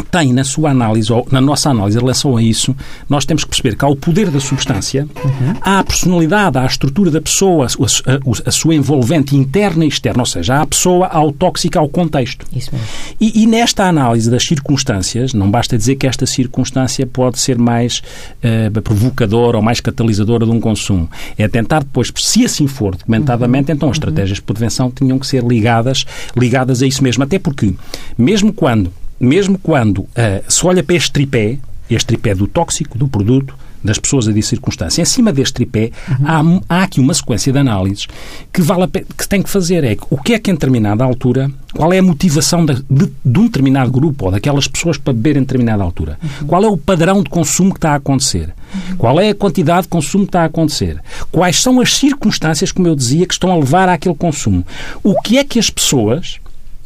tem 0.04 0.34
na 0.34 0.44
sua 0.44 0.72
análise, 0.72 1.12
ou 1.12 1.28
na 1.32 1.42
nossa 1.42 1.70
análise 1.70 1.98
em 1.98 2.02
relação 2.02 2.38
a 2.38 2.42
isso, 2.42 2.76
nós 3.08 3.26
temos 3.26 3.44
que 3.44 3.50
perceber 3.50 3.76
que 3.76 3.86
há 3.86 3.88
o 3.88 3.96
poder 3.96 4.30
da 4.30 4.40
substância, 4.40 5.08
uhum. 5.24 5.54
há 5.62 5.80
a 5.80 5.84
personalidade, 5.84 6.58
há 6.58 6.64
a 6.64 6.66
estrutura 6.66 7.12
da 7.12 7.22
pessoa, 7.22 7.66
a, 7.66 8.12
a, 8.12 8.50
a, 8.50 8.52
sua 8.52 8.76
envolvente 8.76 9.36
interna 9.36 9.86
e 9.86 9.88
externa, 9.88 10.22
ou 10.22 10.26
seja, 10.26 10.56
há 10.56 10.62
a 10.62 10.66
pessoa, 10.66 11.08
há 11.08 11.24
o 11.24 11.32
tóxico, 11.32 11.78
há 11.78 11.82
o 11.82 11.90
contexto. 11.90 12.46
Isso 12.56 12.70
mesmo. 12.74 12.88
E, 13.20 13.44
e, 13.44 13.48
nesta 13.48 13.86
análise 13.86 14.30
das 14.30 14.44
circunstâncias, 14.44 15.34
não 15.34 15.50
basta 15.50 15.78
dizer 15.78 15.96
que 15.96 16.08
esta 16.08 16.26
circunstância 16.26 17.06
pode 17.06 17.40
ser 17.40 17.58
mais 17.58 18.02
uh, 18.44 18.82
provocadora 18.82 19.58
ou 19.58 19.64
mais 19.64 19.80
catalisadora 19.80 20.46
de 20.46 20.52
um 20.52 20.60
consumo. 20.60 21.10
É 21.38 21.48
tentar 21.48 21.84
depois, 21.84 22.12
se 22.16 22.46
assim 22.46 22.68
for 22.68 22.96
documentadamente, 22.96 23.72
uhum. 23.72 23.76
então 23.76 23.90
as 23.90 23.98
uhum. 23.98 24.02
estratégias 24.02 24.38
de 24.38 24.44
prevenção 24.44 24.92
tinham 24.92 25.20
que 25.20 25.28
ser 25.28 25.44
ligadas, 25.44 26.06
ligadas 26.36 26.82
a 26.82 26.88
isso 26.88 27.04
mesmo. 27.04 27.24
Até 27.24 27.40
porque, 27.40 27.74
mesmo 28.18 28.54
quando 28.54 28.92
mesmo 29.20 29.58
quando 29.58 30.00
uh, 30.00 30.10
se 30.48 30.66
olha 30.66 30.84
para 30.84 30.96
este 30.96 31.12
tripé, 31.12 31.58
este 31.90 32.08
tripé 32.08 32.36
do 32.36 32.48
tóxico, 32.48 32.98
do 32.98 33.08
produto, 33.08 33.56
das 33.84 33.98
pessoas 33.98 34.28
a 34.28 34.32
de 34.32 34.42
circunstância. 34.42 35.02
Em 35.02 35.06
cima 35.06 35.32
deste 35.32 35.54
tripé, 35.54 35.92
uhum. 36.08 36.62
há, 36.70 36.76
há, 36.78 36.84
aqui 36.84 37.00
uma 37.00 37.14
sequência 37.14 37.52
de 37.52 37.60
análises 37.60 38.08
que, 38.52 38.62
vale 38.62 38.88
que 38.88 39.28
tem 39.28 39.42
que 39.42 39.50
fazer. 39.50 39.84
É 39.84 39.98
o 40.10 40.18
que 40.18 40.34
é 40.34 40.40
que, 40.40 40.52
em 40.52 40.54
determinada 40.54 41.04
altura, 41.04 41.50
qual 41.74 41.94
é 41.94 42.00
a 42.00 42.04
motivação 42.04 42.66
de, 42.66 42.76
de, 42.90 43.12
de 43.24 43.40
um 43.40 43.46
determinado 43.46 43.92
grupo 43.92 44.26
ou 44.26 44.32
daquelas 44.32 44.68
pessoas 44.68 44.98
para 44.98 45.14
beber 45.14 45.38
em 45.38 45.42
determinada 45.42 45.84
altura? 45.84 46.20
Uhum. 46.22 46.48
Qual 46.48 46.64
é 46.64 46.68
o 46.68 46.78
padrão 46.78 47.24
de 47.24 47.30
consumo 47.30 47.72
que 47.72 47.78
está 47.78 47.92
a 47.92 47.96
acontecer? 47.96 48.54
Qual 48.98 49.20
é 49.20 49.30
a 49.30 49.36
quantidade 49.36 49.84
de 49.84 49.88
consumo 49.88 50.26
que 50.26 50.30
está 50.30 50.42
a 50.44 50.46
acontecer? 50.46 51.02
Quais 51.32 51.62
são 51.62 51.80
as 51.80 51.96
circunstâncias, 51.96 52.72
como 52.72 52.88
eu 52.88 52.96
dizia, 52.96 53.26
que 53.26 53.34
estão 53.34 53.52
a 53.52 53.56
levar 53.56 53.90
àquele 53.90 54.16
consumo? 54.16 54.66
O 55.04 55.20
que 55.22 55.38
é 55.38 55.44
que 55.44 55.58
as 55.58 55.70
pessoas 55.70 56.40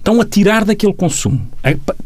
estão 0.04 0.20
a 0.20 0.26
tirar 0.26 0.66
daquele 0.66 0.94
consumo. 0.94 1.42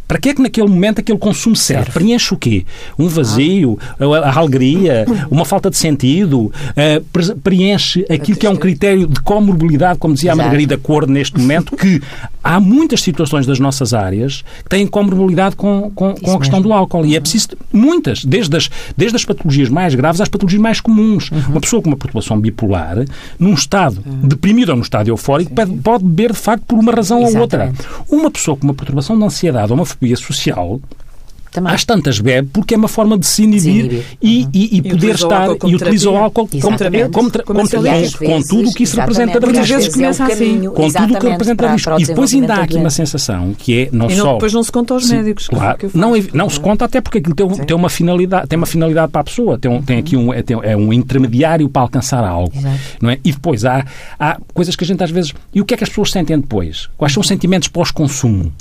Para 0.08 0.20
que 0.20 0.30
é 0.30 0.34
que 0.36 0.42
naquele 0.42 0.68
momento 0.68 1.00
aquele 1.00 1.18
consumo 1.18 1.56
serve? 1.56 1.92
Preenche 1.92 2.34
o 2.34 2.38
quê? 2.38 2.64
Um 2.98 3.08
vazio, 3.08 3.78
a 4.00 4.40
alegria, 4.40 5.06
uma 5.32 5.44
falta 5.44 5.70
de 5.70 5.78
sentido, 5.78 6.52
preenche 7.44 8.06
aquilo 8.10 8.38
que 8.38 8.46
é 8.46 8.50
um 8.50 8.56
critério 8.56 9.08
de 9.08 9.20
comorbilidade, 9.22 9.98
como 9.98 10.14
dizia 10.14 10.34
a 10.34 10.36
Margarida 10.36 10.78
Cor 10.78 11.08
neste 11.08 11.40
momento, 11.40 11.76
que 11.76 12.00
há 12.44 12.60
muitas 12.60 13.02
situações 13.02 13.46
das 13.48 13.60
nossas 13.60 13.94
áreas 13.94 14.44
que 14.64 14.70
têm 14.70 14.86
comorbilidade 14.86 15.56
com, 15.56 15.92
com, 15.94 16.14
com 16.14 16.36
a 16.36 16.40
questão 16.40 16.60
mesmo. 16.60 16.70
do 16.70 16.74
álcool. 16.74 17.06
E 17.06 17.16
é 17.16 17.20
preciso, 17.20 17.50
muitas, 17.74 18.24
desde 18.24 18.56
as, 18.56 18.70
desde 18.96 19.16
as 19.16 19.26
patologias 19.26 19.70
mais 19.70 19.96
graves 19.96 20.22
às 20.22 20.30
patologias 20.30 20.62
mais 20.62 20.80
comuns. 20.80 21.32
Uhum. 21.32 21.40
Uma 21.50 21.62
pessoa 21.62 21.82
com 21.82 21.90
uma 21.90 21.98
perturbação 21.98 22.40
bipolar, 22.40 23.04
num 23.40 23.54
estado 23.54 24.04
uhum. 24.06 24.28
deprimido 24.28 24.70
ou 24.70 24.76
num 24.76 24.84
estado 24.84 25.10
eufórico, 25.10 25.50
Sim. 25.50 25.78
pode 25.80 26.04
beber 26.04 26.32
de 26.32 26.38
facto 26.38 26.64
por 26.64 26.78
uma 26.78 26.92
razão 26.94 27.24
Exatamente. 27.24 27.38
ou 27.38 27.42
outra. 27.42 27.87
Uma 28.10 28.32
pessoa 28.32 28.56
com 28.58 28.64
uma 28.64 28.74
perturbação 28.74 29.18
de 29.18 29.24
ansiedade 29.24 29.72
ou 29.72 29.78
uma 29.78 29.86
fobia 29.86 30.16
social 30.16 30.80
também. 31.58 31.74
Às 31.74 31.84
tantas 31.84 32.20
bebe 32.20 32.50
porque 32.54 32.76
é 32.76 32.78
uma 32.78 32.88
forma 32.88 33.18
de 33.18 33.26
se 33.26 33.44
inibir, 33.44 34.04
e, 34.22 34.44
uhum. 34.44 34.50
e, 34.54 34.78
e, 34.78 34.82
poder 34.82 35.16
estar 35.16 35.50
e 35.66 35.76
utiliza 35.76 36.10
o 36.10 36.18
álcool 36.18 36.48
como, 36.48 36.78
como, 37.12 37.32
com 37.32 38.42
tudo 38.42 38.70
o 38.70 38.74
que 38.74 38.84
isso 38.84 38.96
representa 39.00 39.40
de 39.40 39.46
risco. 39.48 39.66
vezes 39.66 39.94
começa 39.94 40.26
assim. 40.26 40.70
Com 40.70 40.92
tudo 40.92 41.16
o 41.16 41.20
que 41.20 41.30
representa 41.30 41.68
de 41.68 41.74
risco. 41.74 42.00
E 42.00 42.06
depois 42.06 42.34
ainda 42.34 42.56
há 42.56 42.64
aqui 42.64 42.76
uma 42.76 42.90
sensação 42.90 43.54
que 43.58 43.82
é 43.82 43.90
não 43.92 44.08
e 44.08 44.16
só... 44.16 44.34
depois 44.34 44.54
não 44.54 44.64
se 44.64 44.72
conta 44.72 44.94
aos 44.94 45.08
sim, 45.08 45.18
médicos. 45.18 45.48
Claro, 45.48 45.92
não, 45.94 46.14
não 46.34 46.50
se 46.50 46.60
conta 46.60 46.86
até 46.86 47.02
porque 47.02 47.18
aquilo 47.18 47.36
tem, 47.36 47.48
tem, 47.66 47.76
uma 47.76 47.90
finalidade, 47.90 48.48
tem 48.48 48.58
uma 48.58 48.66
finalidade 48.66 49.12
para 49.12 49.22
a 49.22 49.24
pessoa. 49.24 49.58
Tem, 49.58 49.82
tem 49.82 49.98
aqui 49.98 50.16
um, 50.16 50.34
é, 50.34 50.42
tem, 50.44 50.58
é 50.62 50.78
um 50.78 50.94
intermediário 50.94 51.68
para 51.70 51.82
alcançar 51.82 52.24
algo. 52.24 52.54
Não 53.02 53.10
é? 53.10 53.20
E 53.24 53.32
depois 53.32 53.66
há, 53.66 53.86
há 54.20 54.38
coisas 54.54 54.76
que 54.76 54.84
a 54.84 54.88
gente 54.88 55.04
às 55.04 55.10
vezes... 55.10 55.34
E 55.54 55.62
o 55.62 55.66
que 55.66 55.74
é 55.74 55.78
que 55.78 55.84
as 55.84 55.90
pessoas 55.90 56.12
sentem 56.12 56.40
depois? 56.40 56.90
Quais 56.98 57.14
são 57.14 57.22
os 57.22 57.28
sentimentos 57.28 57.68
pós-consumo? 57.68 58.52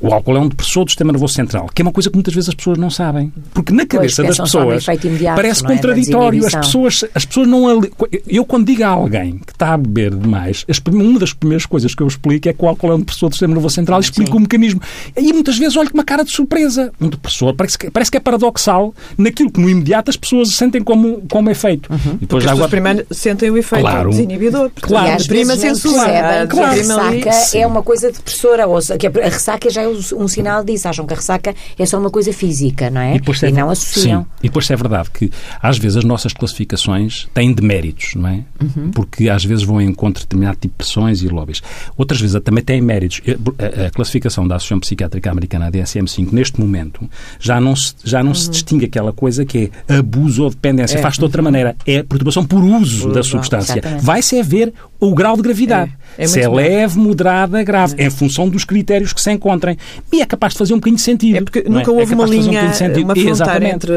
O 0.00 0.12
álcool 0.12 0.36
é 0.36 0.40
um 0.40 0.48
depressor 0.48 0.84
do 0.84 0.90
sistema 0.90 1.12
nervoso 1.12 1.34
central, 1.34 1.68
que 1.74 1.82
é 1.82 1.84
uma 1.90 1.92
coisa 1.92 2.08
que 2.08 2.16
muitas 2.16 2.32
vezes 2.32 2.48
as 2.48 2.54
pessoas 2.54 2.78
não 2.78 2.88
sabem. 2.88 3.32
Porque 3.52 3.72
na 3.72 3.84
cabeça 3.84 4.22
pois, 4.22 4.36
das 4.36 4.50
pessoas 4.50 4.86
parece 5.34 5.64
é? 5.64 5.68
contraditório. 5.68 6.46
As 6.46 6.54
pessoas, 6.54 7.04
as 7.14 7.24
pessoas 7.24 7.48
não. 7.48 7.82
Eu, 8.26 8.44
quando 8.44 8.66
digo 8.66 8.84
a 8.84 8.88
alguém 8.88 9.38
que 9.38 9.52
está 9.52 9.74
a 9.74 9.76
beber 9.76 10.14
demais, 10.14 10.64
uma 10.88 11.18
das 11.18 11.32
primeiras 11.32 11.66
coisas 11.66 11.94
que 11.94 12.02
eu 12.02 12.06
explico 12.06 12.48
é 12.48 12.52
que 12.52 12.64
o 12.64 12.68
álcool 12.68 12.92
é 12.92 12.94
um 12.94 13.00
depressor 13.00 13.28
do 13.28 13.34
sistema 13.34 13.54
nervoso 13.54 13.74
central 13.74 14.00
e 14.00 14.04
explico 14.04 14.30
Sim. 14.30 14.36
o 14.36 14.40
mecanismo. 14.40 14.80
E 15.16 15.32
muitas 15.32 15.58
vezes 15.58 15.76
olho 15.76 15.90
com 15.90 15.98
uma 15.98 16.04
cara 16.04 16.24
de 16.24 16.30
surpresa. 16.30 16.92
Um 17.00 17.08
depressor 17.08 17.54
parece 17.54 17.78
que, 17.78 17.90
parece 17.90 18.10
que 18.10 18.16
é 18.16 18.20
paradoxal 18.20 18.94
naquilo 19.18 19.50
que 19.50 19.60
no 19.60 19.68
imediato 19.68 20.10
as 20.10 20.16
pessoas 20.16 20.50
sentem 20.50 20.82
como, 20.82 21.22
como 21.28 21.50
efeito. 21.50 21.92
Uhum. 21.92 22.14
E 22.14 22.18
depois 22.20 22.46
agora... 22.46 22.68
primeiro 22.68 23.06
sentem 23.10 23.50
o 23.50 23.58
efeito 23.58 23.82
claro. 23.82 24.10
desinibidor. 24.10 24.70
Claro. 24.80 25.22
E 25.22 25.26
prima 25.26 25.56
censura. 25.56 26.46
Claro. 26.48 26.70
A 26.70 26.74
ressaca 26.74 27.32
Sim. 27.32 27.58
é 27.58 27.66
uma 27.66 27.82
coisa 27.82 28.12
depressora. 28.12 28.66
Ou 28.66 28.80
que 28.98 29.06
a 29.06 29.10
ressaca 29.10 29.70
já 29.70 29.82
é 29.82 29.88
um 29.88 30.28
sinal 30.28 30.62
disso. 30.64 30.88
Acham 30.88 31.06
que 31.06 31.14
a 31.14 31.16
ressaca 31.16 31.54
é 31.78 31.86
só 31.86 31.98
uma 31.98 32.10
coisa 32.10 32.32
física, 32.32 32.90
não 32.90 33.00
é? 33.00 33.16
E, 33.16 33.18
e 33.18 33.46
é, 33.46 33.50
não 33.50 33.70
associam. 33.70 34.22
Sim. 34.22 34.28
E 34.42 34.48
depois 34.48 34.70
é 34.70 34.76
verdade 34.76 35.10
que 35.10 35.30
às 35.60 35.78
vezes 35.78 35.98
as 35.98 36.04
nossas 36.04 36.32
classificações 36.32 37.28
têm 37.34 37.52
deméritos, 37.52 38.14
não 38.14 38.28
é? 38.28 38.44
Uhum. 38.60 38.90
Porque 38.90 39.28
às 39.28 39.44
vezes 39.44 39.64
vão 39.64 39.80
em 39.80 39.88
encontro 39.88 40.20
de 40.20 40.26
determinado 40.26 40.58
tipo 40.60 40.74
de 40.74 40.78
pressões 40.78 41.22
e 41.22 41.28
lobbies. 41.28 41.62
Outras 41.96 42.20
vezes 42.20 42.40
também 42.42 42.62
têm 42.62 42.80
méritos. 42.80 43.20
A, 43.58 43.86
a 43.86 43.90
classificação 43.90 44.46
da 44.46 44.56
Associação 44.56 44.80
Psiquiátrica 44.80 45.30
Americana, 45.30 45.66
a 45.66 45.70
DSM-5, 45.70 46.32
neste 46.32 46.60
momento, 46.60 47.08
já 47.38 47.60
não 47.60 47.74
se, 47.74 47.94
já 48.04 48.22
não 48.22 48.30
uhum. 48.30 48.34
se 48.34 48.50
distingue 48.50 48.86
aquela 48.86 49.12
coisa 49.12 49.44
que 49.44 49.70
é 49.88 49.96
abuso 49.96 50.44
ou 50.44 50.50
dependência. 50.50 50.98
É. 50.98 51.02
Faz 51.02 51.16
de 51.16 51.24
outra 51.24 51.42
maneira. 51.42 51.76
É 51.86 52.02
perturbação 52.02 52.44
por 52.44 52.62
uso 52.62 53.08
por 53.08 53.14
da 53.14 53.22
substância. 53.22 53.80
Vai-se 54.00 54.36
é 54.36 54.42
ver 54.42 54.72
o 54.98 55.14
grau 55.14 55.36
de 55.36 55.42
gravidade. 55.42 55.92
É. 56.18 56.24
É 56.24 56.26
se 56.26 56.40
é 56.40 56.48
leve, 56.48 56.98
moderada, 56.98 57.62
grave, 57.62 57.94
é. 57.96 58.06
em 58.06 58.10
função 58.10 58.48
dos 58.48 58.64
critérios 58.64 59.12
que 59.12 59.20
se 59.20 59.32
encontrem. 59.32 59.76
E 60.12 60.20
é 60.20 60.26
capaz 60.26 60.52
de 60.52 60.58
fazer 60.58 60.74
um 60.74 60.76
bocadinho 60.76 60.96
de 60.96 61.02
sentido. 61.02 61.36
É 61.36 61.40
porque 61.40 61.59
nunca 61.68 61.90
é? 61.90 61.94
houve 61.94 62.14
uma 62.14 62.26
linha, 62.26 62.62
um 62.62 63.02
uma 63.02 63.14
fronteira 63.14 63.68
entre 63.68 63.92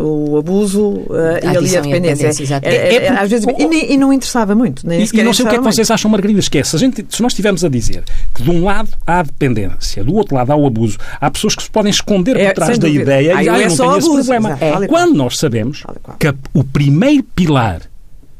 o 0.00 0.36
abuso 0.38 0.88
uh, 0.88 1.06
e 1.42 1.56
ali 1.56 1.76
a 1.76 1.80
dependência. 1.80 2.60
É, 2.62 2.96
é, 2.96 3.08
às 3.08 3.30
vezes, 3.30 3.46
e, 3.58 3.92
e, 3.92 3.96
não 3.96 4.12
interessava 4.12 4.54
muito. 4.54 4.86
Nem 4.86 5.00
e, 5.00 5.08
e 5.12 5.22
não 5.22 5.32
sei 5.32 5.44
o 5.44 5.48
que 5.48 5.54
é 5.54 5.58
que 5.58 5.64
vocês 5.64 5.90
acham, 5.90 6.10
Margarida, 6.10 6.40
esquece. 6.40 6.76
A 6.76 6.78
gente, 6.78 7.04
se 7.08 7.22
nós 7.22 7.32
estivermos 7.32 7.64
a 7.64 7.68
dizer 7.68 8.04
que 8.34 8.42
de 8.42 8.50
um 8.50 8.64
lado 8.64 8.90
há 9.06 9.20
a 9.20 9.22
dependência, 9.22 10.02
do 10.04 10.14
outro 10.14 10.34
lado 10.34 10.50
há 10.52 10.56
o 10.56 10.66
abuso, 10.66 10.98
há 11.20 11.30
pessoas 11.30 11.54
que 11.54 11.62
se 11.62 11.70
podem 11.70 11.90
esconder 11.90 12.36
por 12.36 12.54
trás 12.54 12.78
da 12.78 12.88
ideia 12.88 13.42
e 13.42 13.48
aí 13.48 13.66
não 13.66 13.76
tem 13.76 13.98
esse 13.98 14.08
problema. 14.08 14.58
Quando 14.88 15.14
nós 15.14 15.38
sabemos 15.38 15.84
que 16.18 16.34
o 16.52 16.64
primeiro 16.64 17.22
pilar 17.22 17.82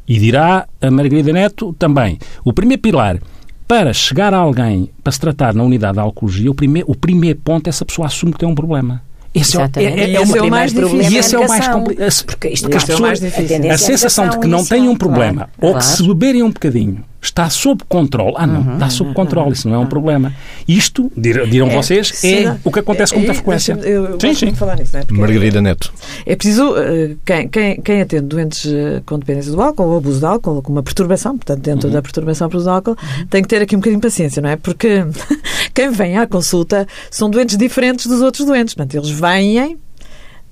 e 0.06 0.18
dirá 0.18 0.66
a 0.80 0.90
Margarida 0.90 1.32
Neto 1.32 1.74
também. 1.78 2.18
O 2.44 2.52
primeiro 2.52 2.80
pilar 2.82 3.18
para 3.66 3.92
chegar 3.92 4.34
a 4.34 4.38
alguém 4.38 4.90
para 5.02 5.12
se 5.12 5.20
tratar 5.20 5.54
na 5.54 5.62
unidade 5.62 5.94
de 5.94 6.00
alcoologia, 6.00 6.50
o 6.50 6.54
primeiro, 6.54 6.90
o 6.90 6.94
primeiro 6.94 7.38
ponto 7.40 7.66
é 7.66 7.70
essa 7.70 7.84
pessoa 7.84 8.06
assume 8.06 8.32
que 8.32 8.38
tem 8.38 8.48
um 8.48 8.54
problema. 8.54 9.02
Esse 9.34 9.58
é, 9.58 9.62
é, 9.76 9.82
é, 9.82 10.12
é, 10.14 10.20
o, 10.20 10.36
é 10.36 10.50
mais 10.50 10.72
difícil. 10.72 11.10
E 11.10 11.16
esse 11.16 11.34
é 11.34 11.38
o 11.40 11.48
mais 11.48 11.66
complicado. 11.66 12.24
Porque, 12.24 12.48
isto, 12.48 12.62
porque 12.62 12.76
as 12.76 12.84
pessoas, 12.84 13.20
a, 13.22 13.74
a 13.74 13.78
sensação 13.78 14.28
de 14.28 14.38
que 14.38 14.46
não 14.46 14.64
têm 14.64 14.88
um 14.88 14.96
problema, 14.96 15.48
claro, 15.48 15.52
ou 15.60 15.70
claro. 15.72 15.78
que 15.78 15.96
se 15.96 16.06
beberem 16.06 16.42
um 16.44 16.50
bocadinho 16.50 17.04
está 17.24 17.48
sob 17.48 17.82
controle. 17.88 18.34
Ah, 18.36 18.46
não, 18.46 18.60
uhum, 18.60 18.74
está 18.74 18.90
sob 18.90 19.14
controle, 19.14 19.52
isso 19.52 19.68
não 19.68 19.76
é 19.76 19.78
um 19.78 19.86
problema. 19.86 20.32
Isto, 20.68 21.10
dirão 21.16 21.68
é, 21.68 21.74
vocês, 21.74 22.22
é 22.24 22.56
o 22.62 22.70
que 22.70 22.80
acontece 22.80 23.12
com 23.12 23.18
muita 23.18 23.32
é, 23.32 23.34
frequência. 23.34 23.72
Eu, 23.82 24.04
eu 24.06 24.20
sim, 24.20 24.34
sim. 24.34 24.54
falar 24.54 24.76
nisso, 24.76 24.92
não 24.92 25.00
é? 25.00 25.04
Porque 25.04 25.20
Margarida 25.20 25.60
Neto. 25.62 25.92
É 26.26 26.36
preciso, 26.36 26.76
eh, 26.76 27.16
quem, 27.24 27.48
quem, 27.48 27.80
quem 27.80 28.00
atende 28.02 28.26
doentes 28.26 28.66
eh, 28.66 29.02
com 29.06 29.18
dependência 29.18 29.50
do 29.50 29.60
álcool 29.60 29.84
ou 29.84 29.98
abuso 29.98 30.18
de 30.18 30.26
álcool, 30.26 30.56
ou 30.56 30.62
com 30.62 30.72
uma 30.72 30.82
perturbação, 30.82 31.36
portanto, 31.36 31.60
dentro 31.60 31.88
uhum. 31.88 31.94
da 31.94 32.02
perturbação 32.02 32.48
por 32.48 32.58
uso 32.58 32.66
de 32.66 32.70
álcool, 32.70 32.90
uhum. 32.90 33.26
tem 33.26 33.42
que 33.42 33.48
ter 33.48 33.62
aqui 33.62 33.74
um 33.74 33.78
bocadinho 33.78 34.00
de 34.00 34.06
paciência, 34.06 34.42
não 34.42 34.50
é? 34.50 34.56
Porque 34.56 35.04
quem 35.72 35.90
vem 35.90 36.18
à 36.18 36.26
consulta 36.26 36.86
são 37.10 37.30
doentes 37.30 37.56
diferentes 37.56 38.06
dos 38.06 38.20
outros 38.20 38.46
doentes. 38.46 38.74
Portanto, 38.74 38.94
eles 38.94 39.10
vêm 39.10 39.78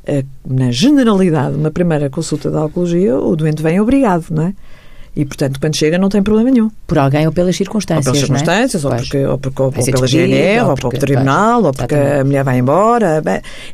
eh, 0.04 0.24
na 0.44 0.70
generalidade, 0.70 1.56
na 1.56 1.70
primeira 1.70 2.10
consulta 2.10 2.50
de 2.50 2.56
alcoologia, 2.56 3.16
o 3.16 3.36
doente 3.36 3.62
vem 3.62 3.80
obrigado, 3.80 4.26
não 4.30 4.44
é? 4.44 4.54
E, 5.14 5.26
portanto, 5.26 5.60
quando 5.60 5.76
chega 5.76 5.98
não 5.98 6.08
tem 6.08 6.22
problema 6.22 6.50
nenhum. 6.50 6.70
Por 6.86 6.98
alguém 6.98 7.26
ou 7.26 7.32
pelas 7.32 7.54
circunstâncias. 7.54 8.06
Ou 8.06 8.12
pelas 8.12 8.22
é? 8.22 8.26
circunstâncias, 8.26 8.84
é? 8.84 8.88
ou, 8.88 8.96
porque, 8.96 9.26
ou, 9.26 9.38
porque, 9.38 9.62
ou, 9.62 9.68
ou 9.68 9.72
pela 9.72 10.06
GNR, 10.06 10.64
ou, 10.64 10.74
porque, 10.74 10.98
tribunal, 10.98 11.60
pois, 11.60 11.66
ou 11.66 11.72
porque 11.72 11.94
exatamente. 11.94 12.20
a 12.20 12.24
mulher 12.24 12.44
vai 12.44 12.58
embora. 12.58 13.22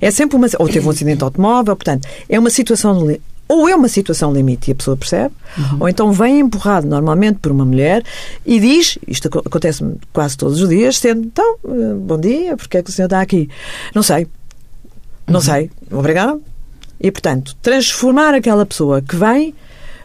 É 0.00 0.11
sempre 0.11 0.37
uma. 0.37 0.49
Ou 0.59 0.68
teve 0.68 0.87
um 0.87 0.90
acidente 0.90 1.23
automóvel, 1.23 1.76
portanto, 1.76 2.09
é 2.28 2.38
uma 2.38 2.50
situação 2.50 3.07
de, 3.07 3.21
ou 3.49 3.68
é 3.68 3.75
uma 3.75 3.88
situação 3.88 4.33
limite 4.33 4.71
e 4.71 4.73
a 4.73 4.75
pessoa 4.75 4.97
percebe, 4.97 5.35
uhum. 5.57 5.76
ou 5.80 5.88
então 5.88 6.12
vem 6.12 6.40
empurrado 6.40 6.87
normalmente 6.87 7.38
por 7.38 7.50
uma 7.50 7.64
mulher 7.64 8.04
e 8.45 8.61
diz, 8.61 8.99
isto 9.09 9.26
acontece 9.38 9.83
quase 10.12 10.37
todos 10.37 10.61
os 10.61 10.68
dias, 10.68 10.99
sendo, 10.99 11.23
então, 11.23 11.57
eh, 11.64 11.95
bom 11.99 12.21
dia, 12.21 12.57
porque 12.59 12.76
é 12.76 12.83
que 12.83 12.90
o 12.90 12.92
senhor 12.92 13.07
está 13.07 13.23
aqui? 13.23 13.49
Não 13.95 14.02
sei, 14.02 14.26
não 15.26 15.37
uhum. 15.37 15.40
sei, 15.40 15.71
obrigado. 15.90 16.42
E, 17.00 17.11
portanto, 17.11 17.57
transformar 17.62 18.35
aquela 18.35 18.66
pessoa 18.66 19.00
que 19.00 19.16
vem 19.16 19.54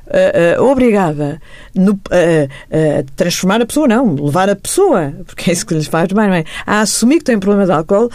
uh, 0.08 0.62
uh, 0.62 0.72
obrigada 0.72 1.42
no, 1.76 1.94
uh, 1.94 3.06
transformar 3.16 3.62
a 3.62 3.66
pessoa, 3.66 3.88
não, 3.88 4.16
levar 4.16 4.50
a 4.50 4.56
pessoa, 4.56 5.14
porque 5.26 5.50
é 5.50 5.54
isso 5.54 5.66
que 5.66 5.74
lhes 5.74 5.88
faz 5.88 6.08
bem, 6.12 6.26
é? 6.30 6.44
A 6.66 6.82
assumir 6.82 7.20
que 7.20 7.26
tem 7.26 7.40
problema 7.40 7.66
de 7.66 7.72
álcool, 7.72 8.10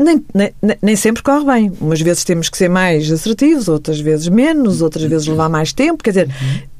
nem, 0.00 0.24
nem, 0.34 0.52
nem 0.82 0.96
sempre 0.96 1.22
corre 1.22 1.44
bem. 1.44 1.72
Umas 1.80 2.00
vezes 2.00 2.24
temos 2.24 2.48
que 2.48 2.56
ser 2.56 2.68
mais 2.68 3.10
assertivos, 3.10 3.68
outras 3.68 4.00
vezes 4.00 4.28
menos, 4.28 4.82
outras 4.82 5.04
vezes 5.04 5.26
levar 5.26 5.48
mais 5.48 5.72
tempo. 5.72 6.02
Quer 6.02 6.10
dizer, 6.10 6.28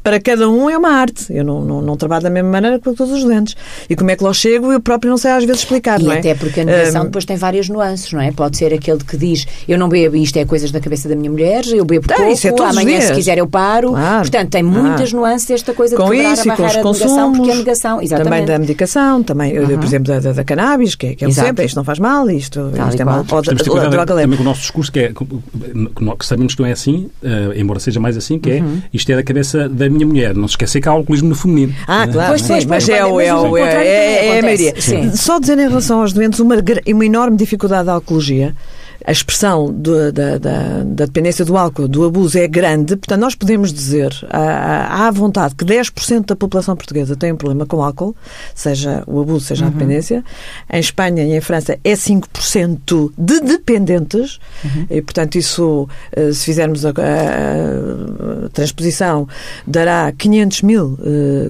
para 0.03 0.21
cada 0.21 0.49
um 0.49 0.69
é 0.71 0.77
uma 0.77 0.91
arte. 0.91 1.27
Eu 1.31 1.45
não, 1.45 1.63
não, 1.63 1.83
não, 1.83 1.97
trabalho 1.97 2.23
da 2.23 2.31
mesma 2.31 2.51
maneira 2.51 2.79
que 2.79 2.85
todos 2.85 3.13
os 3.13 3.23
doentes. 3.23 3.55
E 3.89 3.95
como 3.95 4.11
é 4.11 4.17
que 4.17 4.25
lá 4.25 4.33
chego, 4.33 4.73
eu 4.73 4.81
próprio 4.81 5.11
não 5.11 5.19
sei 5.19 5.31
às 5.31 5.45
vezes 5.45 5.63
explicar, 5.63 6.01
e 6.01 6.05
não 6.05 6.13
é? 6.13 6.19
até 6.19 6.35
porque 6.35 6.61
a 6.61 6.65
negação 6.65 7.03
um, 7.03 7.05
depois 7.07 7.25
tem 7.25 7.37
várias 7.37 7.69
nuances, 7.69 8.13
não 8.13 8.21
é? 8.21 8.33
Pode 8.33 8.57
ser 8.57 8.73
aquele 8.73 8.99
que 9.05 9.17
diz, 9.17 9.47
eu 9.69 9.79
não 9.79 9.89
bebo 9.89 10.17
isto 10.17 10.37
é 10.39 10.45
coisas 10.45 10.71
da 10.71 10.81
cabeça 10.81 11.09
da 11.09 11.15
minha 11.15 11.31
mulher, 11.31 11.65
eu 11.67 11.85
bebo 11.85 12.07
tem, 12.07 12.17
pouco, 12.17 12.63
é 12.63 12.67
amanhã 12.67 13.01
se 13.01 13.13
quiser 13.13 13.39
eu 13.39 13.47
paro. 13.47 13.91
Claro, 13.91 14.21
Portanto, 14.21 14.51
tem 14.51 14.63
muitas 14.63 15.13
nuances 15.13 15.51
esta 15.51 15.75
coisa 15.75 15.97
com 15.97 16.05
de 16.05 16.17
quebrar 16.17 16.33
isso, 16.33 16.51
a 16.51 16.57
barreira 16.57 16.83
com 16.83 16.91
os 16.91 16.99
consumos, 16.99 17.19
negação, 17.19 17.33
porque 17.33 17.51
a 17.51 17.57
negação, 17.57 18.03
exatamente. 18.03 18.31
Também 18.31 18.47
da 18.47 18.59
medicação, 18.59 19.23
também, 19.23 19.59
uhum. 19.59 19.79
por 19.79 19.85
exemplo, 19.85 20.13
da, 20.13 20.21
da, 20.21 20.33
da 20.33 20.45
cannabis, 20.45 20.95
que 20.95 21.09
é, 21.09 21.15
que 21.15 21.25
é 21.25 21.31
sempre, 21.31 21.67
isto 21.67 21.77
não 21.77 21.85
faz 21.85 21.99
mal, 21.99 22.29
isto, 22.31 22.73
isto 22.89 23.03
é 23.03 23.05
mal. 23.05 23.25
Ou 23.31 23.81
da, 23.81 23.89
droga 23.89 24.15
também 24.15 24.37
com 24.37 24.43
o 24.43 24.47
nosso 24.47 24.61
discurso, 24.61 24.91
que, 24.91 25.01
é, 25.01 25.13
que 25.13 26.27
sabemos 26.27 26.55
que 26.55 26.63
não 26.63 26.69
é 26.69 26.73
assim, 26.73 27.11
uh, 27.23 27.53
embora 27.55 27.81
seja 27.81 28.01
mais 28.01 28.17
assim, 28.17 28.39
que 28.39 28.51
é, 28.51 28.61
uhum. 28.61 28.81
isto 28.93 29.11
é 29.11 29.17
da 29.17 29.23
cabeça 29.23 29.69
da 29.69 29.90
minha 29.91 30.07
mulher, 30.07 30.35
não 30.35 30.49
se 30.49 30.53
esquece 30.53 30.73
sei 30.73 30.81
que 30.81 30.89
há 30.89 30.93
alcoolismo 30.93 31.29
no 31.29 31.35
feminino. 31.35 31.75
Ah, 31.87 32.07
claro, 32.07 32.39
sim, 32.39 32.53
mas, 32.53 32.65
mas 32.65 32.89
é, 32.89 33.05
o, 33.05 33.21
é, 33.21 33.35
o, 33.35 33.57
é, 33.57 33.87
é, 33.87 34.27
é 34.27 34.39
a 34.39 34.43
maioria. 34.43 34.81
Sim. 34.81 35.15
Só 35.17 35.39
dizer 35.39 35.59
em 35.59 35.69
relação 35.69 36.01
aos 36.01 36.13
doentes, 36.13 36.39
uma, 36.41 36.55
uma 36.89 37.07
enorme 37.07 37.37
dificuldade 37.37 37.87
da 37.87 37.93
alcoologia 37.93 38.55
a 39.05 39.13
expressão 39.13 39.73
do, 39.73 40.13
da, 40.13 40.39
da, 40.39 40.83
da, 40.85 41.05
dependência 41.07 41.45
do 41.45 41.57
álcool, 41.57 41.89
do 41.89 42.05
abuso, 42.05 42.39
é 42.39 42.47
grande, 42.47 42.97
portanto, 42.97 43.21
nós 43.21 43.35
podemos 43.35 43.73
dizer 43.73 44.15
à, 44.29 45.07
à 45.07 45.11
vontade 45.11 45.55
que 45.55 45.65
10% 45.65 46.27
da 46.27 46.37
população 46.37 46.77
portuguesa 46.77 47.17
tem 47.17 47.33
um 47.33 47.37
problema 47.37 47.67
com 47.67 47.83
álcool, 47.83 48.15
seja 48.55 49.03
o 49.07 49.21
abuso, 49.21 49.47
seja 49.47 49.65
uhum. 49.65 49.71
a 49.71 49.73
dependência. 49.73 50.25
Em 50.73 50.81
Espanha 50.81 51.25
e 51.25 51.37
em 51.37 51.41
França 51.41 51.79
é 51.83 51.93
5% 51.93 53.13
de 53.17 53.41
dependentes, 53.41 54.39
uhum. 54.65 54.87
e, 54.91 55.03
portanto, 55.03 55.37
isso, 55.37 55.89
eh, 56.13 56.33
se 56.33 56.45
fizermos 56.45 56.85
a, 56.85 56.91
a, 56.91 58.47
a 58.47 58.49
transposição, 58.51 59.27
dará 59.67 60.13
500 60.13 60.63
mil, 60.63 60.99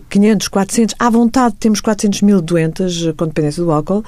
500, 0.08 0.46
eh, 0.46 0.50
400, 0.50 0.94
à 0.98 1.10
vontade 1.10 1.54
temos 1.58 1.80
400 1.80 2.22
mil 2.22 2.40
doentes 2.40 3.02
com 3.16 3.26
dependência 3.26 3.62
do 3.62 3.70
álcool. 3.70 4.04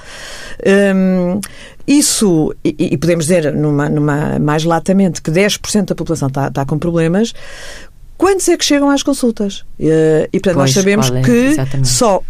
Um, 0.65 1.39
isso, 1.87 2.55
e, 2.63 2.75
e, 2.93 2.97
podemos 2.97 3.25
dizer 3.25 3.53
numa, 3.53 3.89
numa, 3.89 4.39
mais 4.39 4.63
latamente 4.63 5.21
que 5.21 5.31
10% 5.31 5.85
da 5.85 5.95
população 5.95 6.27
está, 6.27 6.47
está 6.47 6.65
com 6.65 6.79
problemas, 6.79 7.33
quantos 8.17 8.47
é 8.47 8.57
que 8.57 8.63
chegam 8.63 8.89
às 8.89 9.03
consultas? 9.03 9.65
E, 9.79 10.29
e 10.31 10.39
portanto, 10.39 10.55
pois, 10.55 10.55
nós 10.55 10.71
sabemos 10.73 11.11
é? 11.11 11.21
que 11.21 11.31
Exatamente. 11.31 11.89
só 11.89 12.23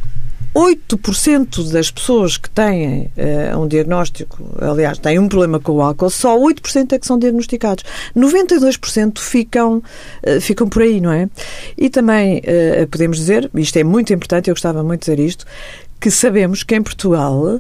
8% 0.56 1.72
das 1.72 1.90
pessoas 1.90 2.38
que 2.38 2.50
têm 2.50 3.12
uh, 3.18 3.60
um 3.60 3.68
diagnóstico, 3.68 4.38
aliás, 4.62 5.00
têm 5.00 5.18
um 5.18 5.28
problema 5.28 5.60
com 5.60 5.74
o 5.74 5.82
álcool, 5.82 6.12
só 6.12 6.38
8% 6.38 6.94
é 6.94 7.00
que 7.00 7.08
são 7.08 7.18
diagnosticados. 7.18 7.84
92% 8.16 9.18
ficam, 9.18 9.78
uh, 9.78 10.42
ficam 10.42 10.70
por 10.70 10.84
aí, 10.84 11.02
não 11.02 11.12
é? 11.12 11.28
E 11.76 11.90
também 11.90 12.40
uh, 12.40 12.88
podemos 12.88 13.18
dizer, 13.18 13.50
isto 13.56 13.78
é 13.78 13.84
muito 13.84 14.14
importante, 14.14 14.50
eu 14.50 14.54
gostava 14.54 14.84
muito 14.84 15.06
de 15.06 15.16
dizer 15.16 15.28
isto, 15.28 15.46
que 16.00 16.12
sabemos 16.12 16.64
que 16.64 16.76
em 16.76 16.84
Portugal 16.84 17.60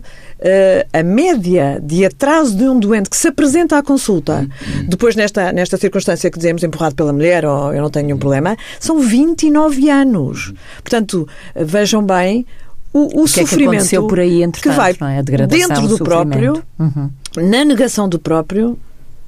a 0.91 1.03
média 1.03 1.79
de 1.81 2.05
atraso 2.05 2.55
de 2.55 2.67
um 2.67 2.77
doente 2.77 3.09
que 3.09 3.17
se 3.17 3.29
apresenta 3.29 3.77
à 3.77 3.83
consulta, 3.83 4.47
depois 4.87 5.15
nesta, 5.15 5.51
nesta 5.51 5.77
circunstância 5.77 6.29
que 6.29 6.37
dizemos 6.37 6.63
empurrado 6.63 6.95
pela 6.95 7.13
mulher 7.13 7.45
ou 7.45 7.73
eu 7.73 7.81
não 7.81 7.89
tenho 7.89 8.07
nenhum 8.07 8.17
problema, 8.17 8.57
são 8.79 8.99
29 8.99 9.89
anos. 9.89 10.53
Portanto, 10.83 11.27
vejam 11.55 12.05
bem 12.05 12.45
o, 12.93 13.21
o, 13.21 13.23
que 13.23 13.29
sofrimento 13.29 13.85
é 13.85 13.89
que, 13.89 14.07
por 14.07 14.19
aí, 14.19 14.51
que 14.51 14.69
vai 14.69 14.93
é? 15.01 15.23
dentro 15.47 15.87
do 15.87 15.97
próprio, 15.97 16.63
uhum. 16.77 17.09
na 17.37 17.65
negação 17.65 18.07
do 18.07 18.19
próprio, 18.19 18.77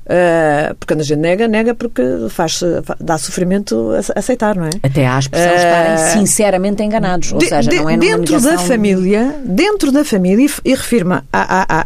Uh, 0.06 0.76
porque 0.76 0.94
quando 0.94 1.02
a 1.02 1.04
gente 1.04 1.20
nega, 1.20 1.48
nega 1.48 1.74
porque 1.74 2.02
faz, 2.30 2.62
dá 3.00 3.18
sofrimento 3.18 3.92
a 3.92 4.20
aceitar, 4.20 4.56
não 4.56 4.66
é? 4.66 4.70
Até 4.84 5.08
há 5.08 5.18
as 5.18 5.28
pessoas 5.28 5.52
uh, 5.52 5.56
estarem 5.56 5.98
sinceramente 6.14 6.84
enganados. 6.84 7.32
Ou 7.32 7.40
de, 7.40 7.48
seja, 7.48 7.70
de, 7.70 7.78
não 7.78 7.90
é 7.90 7.98
dentro 7.98 8.40
da 8.40 8.60
família, 8.60 9.36
dentro 9.44 9.92
da 9.92 10.06
família, 10.06 10.48
e 10.64 10.76
refirma 10.76 11.26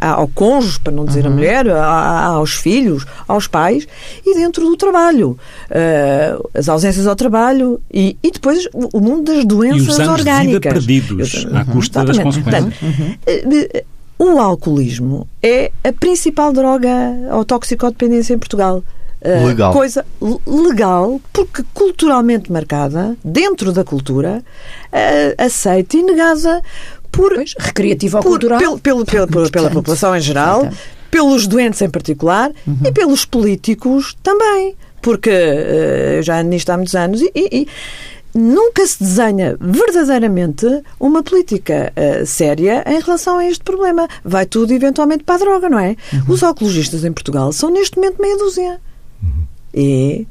ao 0.02 0.28
cônjuge, 0.28 0.80
para 0.80 0.92
não 0.92 1.06
dizer 1.06 1.24
uhum. 1.24 1.32
a 1.32 1.34
mulher, 1.34 1.68
a, 1.70 2.24
aos 2.26 2.54
filhos, 2.54 3.06
aos 3.26 3.46
pais, 3.46 3.86
e 4.24 4.34
dentro 4.34 4.66
do 4.66 4.76
trabalho. 4.76 5.38
Uh, 5.70 6.50
as 6.52 6.68
ausências 6.68 7.06
ao 7.06 7.16
trabalho 7.16 7.80
e, 7.92 8.18
e 8.22 8.30
depois 8.30 8.68
o 8.74 9.00
mundo 9.00 9.32
das 9.32 9.44
doenças 9.46 9.86
e 9.86 9.90
os 9.90 10.00
anos 10.00 10.20
orgânicas. 10.20 10.84
De 10.84 11.00
vida 11.00 11.06
perdidos 11.06 11.44
Eu, 11.44 11.56
à 11.56 11.64
custa 11.64 12.04
das 12.04 12.18
consequências. 12.18 12.64
Portanto, 12.64 12.82
uhum. 12.82 13.16
O 14.20 14.38
alcoolismo 14.38 15.26
é 15.42 15.72
a 15.82 15.90
principal 15.94 16.52
droga 16.52 16.90
ou 17.32 17.42
toxicodependência 17.42 18.34
em 18.34 18.38
Portugal. 18.38 18.84
Uh, 19.22 19.46
legal. 19.46 19.72
Coisa 19.72 20.04
legal, 20.46 21.18
porque 21.32 21.64
culturalmente 21.72 22.52
marcada, 22.52 23.16
dentro 23.24 23.72
da 23.72 23.82
cultura, 23.82 24.44
uh, 24.92 25.42
aceita 25.42 25.96
e 25.96 26.02
negada 26.02 26.60
por. 27.10 27.34
Pois, 27.34 27.54
recreativa 27.58 28.18
ou 28.18 28.22
cultural. 28.22 28.58
Pelo, 28.58 28.78
pelo, 28.78 29.06
pelo, 29.06 29.26
Portanto, 29.26 29.52
pela 29.52 29.70
população 29.70 30.14
em 30.14 30.20
geral, 30.20 30.68
pelos 31.10 31.46
doentes 31.46 31.80
em 31.80 31.88
particular 31.88 32.50
uhum. 32.66 32.76
e 32.84 32.92
pelos 32.92 33.24
políticos 33.24 34.14
também. 34.22 34.76
Porque 35.00 35.30
uh, 35.30 36.16
eu 36.16 36.22
já 36.22 36.40
ando 36.40 36.50
nisto 36.50 36.68
há 36.68 36.76
muitos 36.76 36.94
anos 36.94 37.22
e, 37.22 37.32
e 37.34 37.68
nunca 38.34 38.86
se 38.86 39.02
desenha 39.02 39.56
verdadeiramente 39.60 40.66
uma 40.98 41.22
política 41.22 41.92
uh, 41.96 42.26
séria 42.26 42.84
em 42.86 43.00
relação 43.00 43.38
a 43.38 43.46
este 43.46 43.64
problema. 43.64 44.08
Vai 44.24 44.46
tudo 44.46 44.72
eventualmente 44.72 45.24
para 45.24 45.36
a 45.36 45.38
droga, 45.38 45.68
não 45.68 45.78
é? 45.78 45.96
Uhum. 46.12 46.34
Os 46.34 46.42
oncologistas 46.42 47.04
em 47.04 47.12
Portugal 47.12 47.52
são 47.52 47.70
neste 47.70 47.96
momento 47.96 48.20
meia 48.20 48.36
dúzia. 48.36 48.80
Uhum. 49.22 49.46
E 49.74 50.26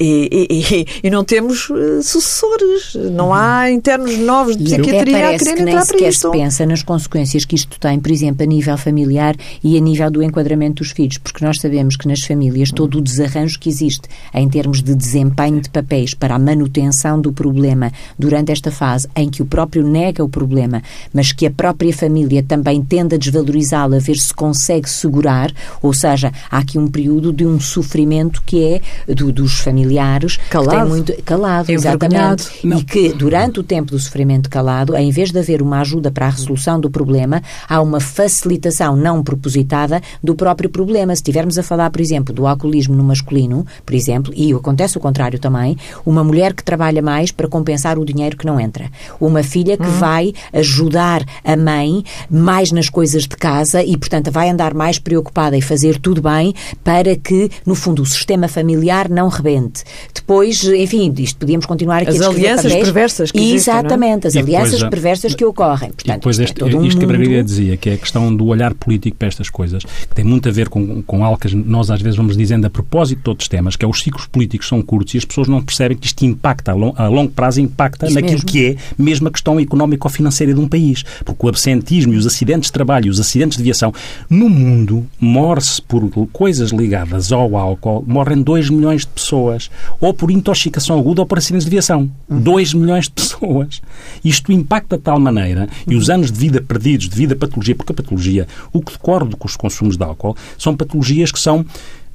e, 0.00 0.46
e, 0.50 0.86
e, 1.06 1.10
não 1.10 1.22
temos 1.22 1.68
uh, 1.68 2.02
sucessores, 2.02 2.94
não 3.12 3.34
há 3.34 3.70
internos 3.70 4.16
novos 4.16 4.56
de 4.56 4.64
psiquiatria 4.64 5.28
a 5.28 5.38
querer 5.38 5.60
entrar 5.60 5.86
para 5.86 6.08
isto. 6.08 6.28
se 6.28 6.30
pensa 6.30 6.64
nas 6.64 6.82
consequências 6.82 7.44
que 7.44 7.54
isto 7.54 7.78
tem, 7.78 8.00
por 8.00 8.10
exemplo, 8.10 8.42
a 8.42 8.46
nível 8.46 8.78
familiar 8.78 9.36
e 9.62 9.76
a 9.76 9.80
nível 9.80 10.10
do 10.10 10.22
enquadramento 10.22 10.82
dos 10.82 10.92
filhos, 10.92 11.18
porque 11.18 11.44
nós 11.44 11.60
sabemos 11.60 11.96
que 11.96 12.08
nas 12.08 12.22
famílias 12.22 12.70
todo 12.70 12.96
o 12.96 13.00
desarranjo 13.02 13.58
que 13.58 13.68
existe 13.68 14.08
em 14.32 14.48
termos 14.48 14.82
de 14.82 14.94
desempenho 14.94 15.60
de 15.60 15.68
papéis 15.68 16.14
para 16.14 16.36
a 16.36 16.38
manutenção 16.38 17.20
do 17.20 17.30
problema 17.30 17.92
durante 18.18 18.52
esta 18.52 18.70
fase 18.70 19.06
em 19.14 19.28
que 19.28 19.42
o 19.42 19.46
próprio 19.46 19.86
nega 19.86 20.24
o 20.24 20.28
problema, 20.30 20.82
mas 21.12 21.32
que 21.32 21.44
a 21.44 21.50
própria 21.50 21.92
família 21.92 22.42
também 22.42 22.82
tende 22.82 23.16
a 23.16 23.18
desvalorizá-lo, 23.18 23.96
a 23.96 23.98
ver 23.98 24.16
se 24.16 24.32
consegue 24.32 24.88
segurar, 24.88 25.52
ou 25.82 25.92
seja, 25.92 26.32
há 26.50 26.58
aqui 26.58 26.78
um 26.78 26.88
período 26.88 27.34
de 27.34 27.44
um 27.44 27.60
sofrimento 27.60 28.42
que 28.46 28.64
é 28.64 29.12
do, 29.12 29.30
dos 29.30 29.60
familiares 29.60 29.89
familiares 29.90 30.38
calado, 30.48 30.88
muito, 30.88 31.22
calado 31.24 31.72
exatamente, 31.72 32.48
e 32.62 32.84
que 32.84 33.12
durante 33.12 33.60
o 33.60 33.62
tempo 33.62 33.90
do 33.90 33.98
sofrimento 33.98 34.48
calado, 34.48 34.96
em 34.96 35.10
vez 35.10 35.32
de 35.32 35.38
haver 35.38 35.60
uma 35.60 35.80
ajuda 35.80 36.10
para 36.10 36.26
a 36.26 36.30
resolução 36.30 36.78
do 36.78 36.90
problema, 36.90 37.42
há 37.68 37.80
uma 37.80 38.00
facilitação 38.00 38.94
não 38.96 39.22
propositada 39.22 40.00
do 40.22 40.34
próprio 40.34 40.70
problema. 40.70 41.14
Se 41.14 41.20
estivermos 41.20 41.58
a 41.58 41.62
falar, 41.62 41.90
por 41.90 42.00
exemplo, 42.00 42.34
do 42.34 42.46
alcoolismo 42.46 42.94
no 42.94 43.02
masculino, 43.02 43.66
por 43.84 43.94
exemplo, 43.94 44.32
e 44.36 44.52
acontece 44.52 44.96
o 44.96 45.00
contrário 45.00 45.38
também, 45.38 45.76
uma 46.06 46.22
mulher 46.22 46.54
que 46.54 46.62
trabalha 46.62 47.02
mais 47.02 47.32
para 47.32 47.48
compensar 47.48 47.98
o 47.98 48.04
dinheiro 48.04 48.36
que 48.36 48.46
não 48.46 48.60
entra, 48.60 48.88
uma 49.20 49.42
filha 49.42 49.76
que 49.76 49.82
uhum. 49.82 49.98
vai 49.98 50.32
ajudar 50.52 51.24
a 51.44 51.56
mãe 51.56 52.04
mais 52.30 52.70
nas 52.70 52.88
coisas 52.88 53.24
de 53.24 53.36
casa 53.36 53.82
e, 53.82 53.96
portanto, 53.96 54.30
vai 54.30 54.48
andar 54.48 54.74
mais 54.74 54.98
preocupada 54.98 55.56
e 55.56 55.62
fazer 55.62 55.98
tudo 55.98 56.22
bem 56.22 56.54
para 56.84 57.16
que, 57.16 57.50
no 57.66 57.74
fundo, 57.74 58.02
o 58.02 58.06
sistema 58.06 58.48
familiar 58.48 59.08
não 59.08 59.28
rebente. 59.28 59.79
Depois, 60.14 60.64
enfim, 60.64 61.12
isto 61.18 61.38
podíamos 61.38 61.66
continuar 61.66 62.02
aqui 62.02 62.10
as 62.10 62.20
a 62.20 62.28
alianças 62.28 62.72
perversas 62.72 63.30
que 63.30 63.38
existem, 63.38 63.74
é? 63.74 63.78
Exatamente, 63.78 64.26
as 64.26 64.36
alianças 64.36 64.82
perversas 64.84 65.34
que 65.34 65.44
ocorrem. 65.44 65.90
Portanto, 65.90 66.16
depois 66.16 66.38
é 66.38 66.44
um 66.76 66.84
isto 66.84 66.98
que 66.98 67.04
a 67.04 67.08
Margarida 67.08 67.44
dizia, 67.44 67.76
que 67.76 67.90
é 67.90 67.94
a 67.94 67.98
questão 67.98 68.34
do 68.34 68.46
olhar 68.46 68.74
político 68.74 69.16
para 69.16 69.28
estas 69.28 69.50
coisas, 69.50 69.84
que 69.84 70.14
tem 70.14 70.24
muito 70.24 70.48
a 70.48 70.52
ver 70.52 70.68
com, 70.68 71.02
com 71.02 71.24
algo 71.24 71.38
que 71.38 71.54
nós 71.54 71.90
às 71.90 72.00
vezes 72.00 72.16
vamos 72.16 72.36
dizendo 72.36 72.66
a 72.66 72.70
propósito 72.70 73.22
de 73.22 73.28
outros 73.28 73.48
temas, 73.48 73.76
que 73.76 73.84
é 73.84 73.88
os 73.88 74.00
ciclos 74.00 74.26
políticos 74.26 74.68
são 74.68 74.80
curtos 74.82 75.14
e 75.14 75.18
as 75.18 75.24
pessoas 75.24 75.48
não 75.48 75.62
percebem 75.62 75.96
que 75.96 76.06
isto 76.06 76.24
impacta, 76.24 76.72
a, 76.72 76.74
long, 76.74 76.92
a 76.96 77.08
longo 77.08 77.30
prazo 77.30 77.60
impacta 77.60 78.06
Isso 78.06 78.14
naquilo 78.14 78.34
mesmo. 78.34 78.48
que 78.48 78.66
é 78.66 78.76
mesmo 78.96 79.28
a 79.28 79.30
questão 79.30 79.60
económico-financeira 79.60 80.54
de 80.54 80.60
um 80.60 80.68
país. 80.68 81.04
Porque 81.24 81.46
o 81.46 81.48
absentismo 81.48 82.14
e 82.14 82.16
os 82.16 82.26
acidentes 82.26 82.68
de 82.68 82.72
trabalho 82.72 83.10
os 83.10 83.20
acidentes 83.20 83.58
de 83.58 83.64
viação, 83.64 83.92
no 84.28 84.48
mundo, 84.48 85.06
morre-se 85.18 85.82
por 85.82 86.08
coisas 86.32 86.70
ligadas 86.70 87.32
ao 87.32 87.56
álcool, 87.56 88.04
morrem 88.06 88.42
2 88.42 88.70
milhões 88.70 89.02
de 89.02 89.08
pessoas, 89.08 89.59
ou 90.00 90.14
por 90.14 90.30
intoxicação 90.30 90.70
intoxicação 90.70 90.98
aguda 90.98 91.22
ou 91.22 91.26
por 91.26 91.38
acidentes 91.38 91.64
de 91.64 91.70
viação. 91.70 92.10
2 92.28 92.74
uhum. 92.74 92.80
milhões 92.80 93.04
de 93.06 93.10
pessoas. 93.12 93.82
Isto 94.24 94.52
impacta 94.52 94.96
de 94.96 95.02
tal 95.02 95.18
maneira, 95.18 95.68
e 95.86 95.94
os 95.94 96.08
anos 96.08 96.30
de 96.30 96.38
vida 96.38 96.60
perdidos 96.60 97.08
devido 97.08 97.32
à 97.32 97.36
patologia, 97.36 97.74
porque 97.74 97.92
a 97.92 97.96
patologia, 97.96 98.46
o 98.72 98.80
que 98.80 98.92
decorre 98.92 99.30
com 99.38 99.46
os 99.46 99.56
consumos 99.56 99.96
de 99.96 100.04
álcool, 100.04 100.36
são 100.58 100.76
patologias 100.76 101.32
que 101.32 101.38
são 101.38 101.64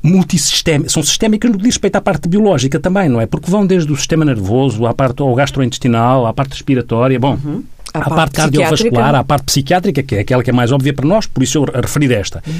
multissistémicas, 0.02 0.92
são 0.92 1.02
sistémicas 1.02 1.50
no 1.50 1.58
que 1.58 1.64
diz 1.64 1.76
respeito 1.76 1.96
à 1.96 2.02
parte 2.02 2.28
biológica 2.28 2.80
também, 2.80 3.10
não 3.10 3.20
é? 3.20 3.26
Porque 3.26 3.50
vão 3.50 3.66
desde 3.66 3.92
o 3.92 3.96
sistema 3.96 4.24
nervoso, 4.24 4.86
à 4.86 4.94
parte 4.94 5.22
ao 5.22 5.34
gastrointestinal, 5.34 6.28
à 6.28 6.34
parte 6.34 6.52
respiratória, 6.52 7.20
bom, 7.20 7.40
uhum. 7.44 7.64
à, 7.92 8.00
parte, 8.00 8.16
parte 8.16 8.36
cardiovascular, 8.36 9.16
à 9.16 9.24
parte 9.24 9.46
psiquiátrica, 9.46 10.04
que 10.04 10.16
é 10.16 10.20
aquela 10.20 10.44
que 10.44 10.50
é 10.52 10.54
mais 10.54 10.72
óbvia 10.72 10.94
para 10.94 11.08
nós, 11.08 11.26
por 11.26 11.42
isso 11.42 11.58
eu 11.58 11.64
referi 11.64 12.14
esta. 12.14 12.44
Uhum. 12.46 12.54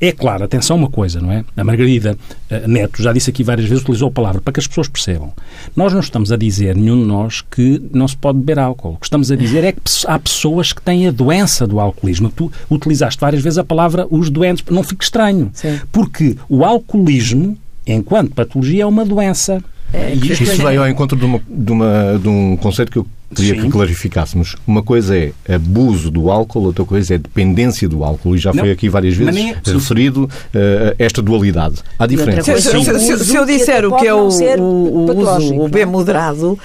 É 0.00 0.12
claro, 0.12 0.44
atenção 0.44 0.76
uma 0.76 0.88
coisa, 0.88 1.20
não 1.20 1.30
é? 1.30 1.44
A 1.54 1.62
Margarida 1.62 2.16
uh, 2.50 2.68
Neto 2.68 3.02
já 3.02 3.12
disse 3.12 3.28
aqui 3.28 3.44
várias 3.44 3.68
vezes, 3.68 3.82
utilizou 3.82 4.08
a 4.08 4.10
palavra 4.10 4.40
para 4.40 4.50
que 4.50 4.58
as 4.58 4.66
pessoas 4.66 4.88
percebam. 4.88 5.30
Nós 5.76 5.92
não 5.92 6.00
estamos 6.00 6.32
a 6.32 6.38
dizer, 6.38 6.74
nenhum 6.74 7.00
de 7.02 7.06
nós, 7.06 7.42
que 7.42 7.82
não 7.92 8.08
se 8.08 8.16
pode 8.16 8.38
beber 8.38 8.58
álcool. 8.58 8.94
O 8.94 8.96
que 8.96 9.04
estamos 9.04 9.30
a 9.30 9.36
dizer 9.36 9.62
é 9.62 9.72
que 9.72 9.80
há 10.06 10.18
pessoas 10.18 10.72
que 10.72 10.80
têm 10.80 11.06
a 11.06 11.10
doença 11.10 11.66
do 11.66 11.78
alcoolismo. 11.78 12.30
Tu 12.30 12.50
utilizaste 12.70 13.20
várias 13.20 13.42
vezes 13.42 13.58
a 13.58 13.64
palavra 13.64 14.06
os 14.10 14.30
doentes. 14.30 14.64
Não 14.70 14.82
fique 14.82 15.04
estranho. 15.04 15.50
Sim. 15.52 15.78
Porque 15.92 16.34
o 16.48 16.64
alcoolismo, 16.64 17.58
enquanto 17.86 18.34
patologia, 18.34 18.84
é 18.84 18.86
uma 18.86 19.04
doença. 19.04 19.62
É, 19.92 20.14
Isso 20.14 20.62
veio 20.62 20.80
ao 20.82 20.88
encontro 20.88 21.18
de, 21.18 21.24
uma, 21.26 21.40
de, 21.46 21.72
uma, 21.72 22.18
de 22.18 22.28
um 22.28 22.56
conceito 22.56 22.90
que 22.90 22.98
eu 22.98 23.06
queria 23.34 23.54
Sim. 23.54 23.60
que 23.62 23.68
clarificássemos. 23.70 24.56
Uma 24.66 24.82
coisa 24.82 25.16
é 25.16 25.32
abuso 25.54 26.10
do 26.10 26.30
álcool, 26.30 26.64
outra 26.64 26.84
coisa 26.84 27.14
é 27.14 27.18
dependência 27.18 27.88
do 27.88 28.02
álcool. 28.04 28.34
E 28.34 28.38
já 28.38 28.52
Não, 28.52 28.60
foi 28.60 28.70
aqui 28.72 28.88
várias 28.88 29.14
vezes 29.14 29.34
nem 29.34 29.54
referido 29.64 30.28
eh, 30.54 30.94
esta 30.98 31.22
dualidade. 31.22 31.76
Há 31.98 32.06
diferença. 32.06 32.56
Se, 32.60 32.70
se- 32.84 32.98
se- 33.00 33.24
se 33.24 33.36
eu 33.36 33.46
disser 33.46 33.84
o 33.86 33.96
que 33.96 34.06
é 34.06 34.14
o, 34.14 34.30
ser 34.30 34.58
o, 34.60 34.64
o 34.64 35.18
uso, 35.18 35.54
o 35.54 35.58
não 35.64 35.68
B 35.68 35.80
é? 35.80 35.86
moderado, 35.86 36.58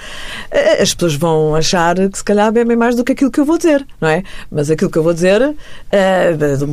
eh, 0.50 0.82
as 0.82 0.92
pessoas 0.94 1.14
vão 1.14 1.54
achar 1.54 1.94
que 2.08 2.18
se 2.18 2.24
calhar 2.24 2.50
bebem 2.52 2.76
mais 2.76 2.94
do 2.96 3.04
que 3.04 3.12
aquilo 3.12 3.30
que 3.30 3.40
eu 3.40 3.44
vou 3.44 3.56
dizer, 3.58 3.86
não 4.00 4.08
é? 4.08 4.22
Mas 4.50 4.70
aquilo 4.70 4.90
que 4.90 4.98
eu 4.98 5.02
vou 5.02 5.14
dizer, 5.14 5.54
eh, 5.92 6.32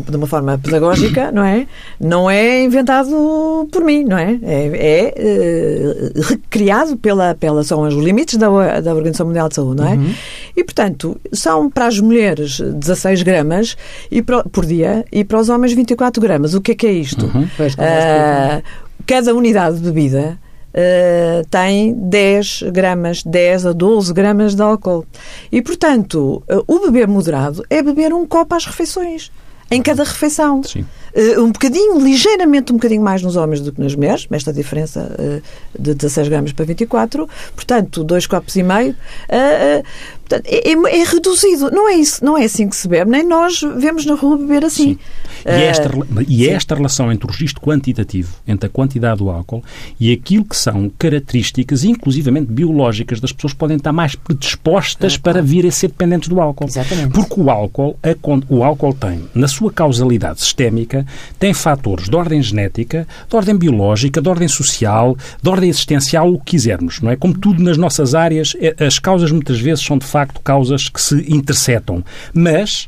de 0.10 0.16
uma 0.18 0.28
forma 0.28 0.58
pedagógica, 0.58 1.32
não 1.32 1.44
é? 1.44 1.68
Não 2.00 2.30
é 2.30 2.64
inventado 2.64 3.68
por 3.72 3.84
mim, 3.84 4.04
não 4.04 4.18
é? 4.18 4.40
É, 4.42 4.68
é, 4.74 5.14
eh, 5.16 6.12
recriado 6.22 6.98
pela, 6.98 7.36
pela, 7.36 7.64
são 7.64 7.82
os 7.82 7.94
limites 7.94 8.38
da, 8.38 8.48
da 8.82 8.94
Organização 8.94 9.28
Mundial 9.28 9.50
de 9.50 9.56
Saúde, 9.56 9.83
não 9.84 9.92
é? 9.92 10.16
E, 10.56 10.64
portanto, 10.64 11.20
são 11.32 11.70
para 11.70 11.88
as 11.88 12.00
mulheres 12.00 12.60
16 12.60 13.22
gramas 13.24 13.76
e 14.12 14.22
para- 14.22 14.44
por 14.44 14.66
dia 14.66 15.04
e 15.12 15.24
para 15.24 15.40
os 15.40 15.50
homens 15.50 15.74
24 15.74 16.22
gramas. 16.22 16.54
O 16.54 16.62
que 16.62 16.72
é 16.72 16.76
que 16.76 16.88
é 16.88 16.92
isto? 16.94 17.30
Pois, 17.58 17.76
Ah, 17.78 18.62
cada 19.06 19.34
unidade 19.34 19.78
de 19.78 19.82
bebida 19.84 20.38
ah, 20.76 21.42
tem 21.50 21.94
10 21.94 22.64
gramas, 22.72 23.22
10 23.24 23.66
a 23.68 23.72
12 23.74 24.14
gramas 24.14 24.56
de 24.56 24.62
álcool. 24.62 25.06
E, 25.52 25.62
portanto, 25.62 26.42
ah, 26.50 26.62
o 26.68 26.80
beber 26.80 27.08
moderado 27.08 27.64
é 27.70 27.82
beber 27.84 28.14
um 28.14 28.26
copo 28.26 28.56
às 28.56 28.66
refeições. 28.66 29.32
Em 29.72 29.82
cada 29.82 30.04
refeição. 30.04 30.62
Sim. 30.64 30.86
Eh, 31.14 31.40
um 31.40 31.52
bocadinho, 31.52 32.00
ligeiramente 32.00 32.72
um 32.72 32.76
bocadinho 32.76 33.02
mais 33.02 33.22
nos 33.22 33.36
homens 33.36 33.62
do 33.62 33.72
que 33.72 33.80
nas 33.80 33.96
mulheres, 33.96 34.28
esta 34.32 34.52
diferença 34.52 35.16
eh, 35.18 35.42
de 35.78 35.94
16 35.94 36.28
gramas 36.28 36.52
para 36.54 36.66
24, 36.66 37.30
portanto, 37.56 38.04
dois 38.04 38.26
copos 38.26 38.56
e 38.56 38.64
meio. 38.64 38.96
eh, 39.30 39.84
portanto, 40.28 40.46
é, 40.48 40.70
é- 40.72 41.02
é 41.02 41.04
reduzido. 41.04 41.70
Não 41.72 41.90
é, 41.90 41.96
isso, 41.96 42.24
não 42.24 42.38
é 42.38 42.46
assim 42.46 42.68
que 42.68 42.76
se 42.76 42.88
bebe, 42.88 43.10
nem 43.12 43.26
nós 43.28 43.62
vemos 43.78 44.06
na 44.06 44.16
rua 44.16 44.38
beber 44.38 44.66
assim. 44.66 44.94
Sim. 44.94 45.00
E, 45.46 45.50
é 45.50 45.66
esta, 45.66 45.90
rela- 45.90 46.08
e 46.28 46.48
esta 46.50 46.76
relação 46.76 47.12
entre 47.12 47.28
o 47.28 47.32
registro 47.32 47.62
quantitativo, 47.62 48.34
entre 48.48 48.68
a 48.68 48.70
quantidade 48.70 49.18
do 49.20 49.30
álcool 49.30 49.64
e 50.00 50.12
aquilo 50.14 50.46
que 50.46 50.56
são 50.56 50.90
características, 50.98 51.84
inclusivamente 51.84 52.52
biológicas, 52.52 53.20
das 53.20 53.32
pessoas 53.32 53.54
que 53.54 53.60
podem 53.60 53.78
estar 53.78 53.92
mais 53.92 54.16
predispostas 54.16 55.18
para 55.18 55.42
vir 55.42 55.66
a 55.66 55.72
ser 55.72 55.88
dependentes 55.88 56.30
do 56.30 56.40
álcool. 56.40 56.66
Exatamente. 56.66 57.10
Porque 57.12 57.40
o 57.40 57.50
álcool, 57.50 57.98
a 58.02 58.14
o 58.50 58.64
álcool 58.64 58.94
tem, 58.94 59.24
na 59.36 59.48
sua 59.48 59.72
causalidade 59.72 60.40
sistémica, 60.42 61.06
tem 61.38 61.54
fatores 61.54 62.08
de 62.10 62.16
ordem 62.16 62.42
genética, 62.42 63.08
de 63.30 63.36
ordem 63.36 63.56
biológica, 63.58 64.22
de 64.22 64.30
ordem 64.30 64.48
social, 64.48 65.18
de 65.42 65.50
ordem 65.50 65.70
existencial, 65.70 66.32
o 66.32 66.40
que 66.40 66.52
quisermos, 66.54 67.02
não 67.02 67.12
é? 67.12 67.16
Como 67.16 67.38
tudo 67.38 67.62
nas 67.62 67.78
nossas 67.78 68.16
áreas, 68.16 68.56
eh, 68.60 68.76
as 68.80 68.98
causas 69.00 69.32
muitas 69.32 69.60
vezes 69.60 69.84
são 69.84 69.98
de 69.98 70.06
facto 70.14 70.40
causas 70.42 70.88
que 70.88 71.02
se 71.02 71.26
interceptam. 71.28 72.04
Mas 72.34 72.88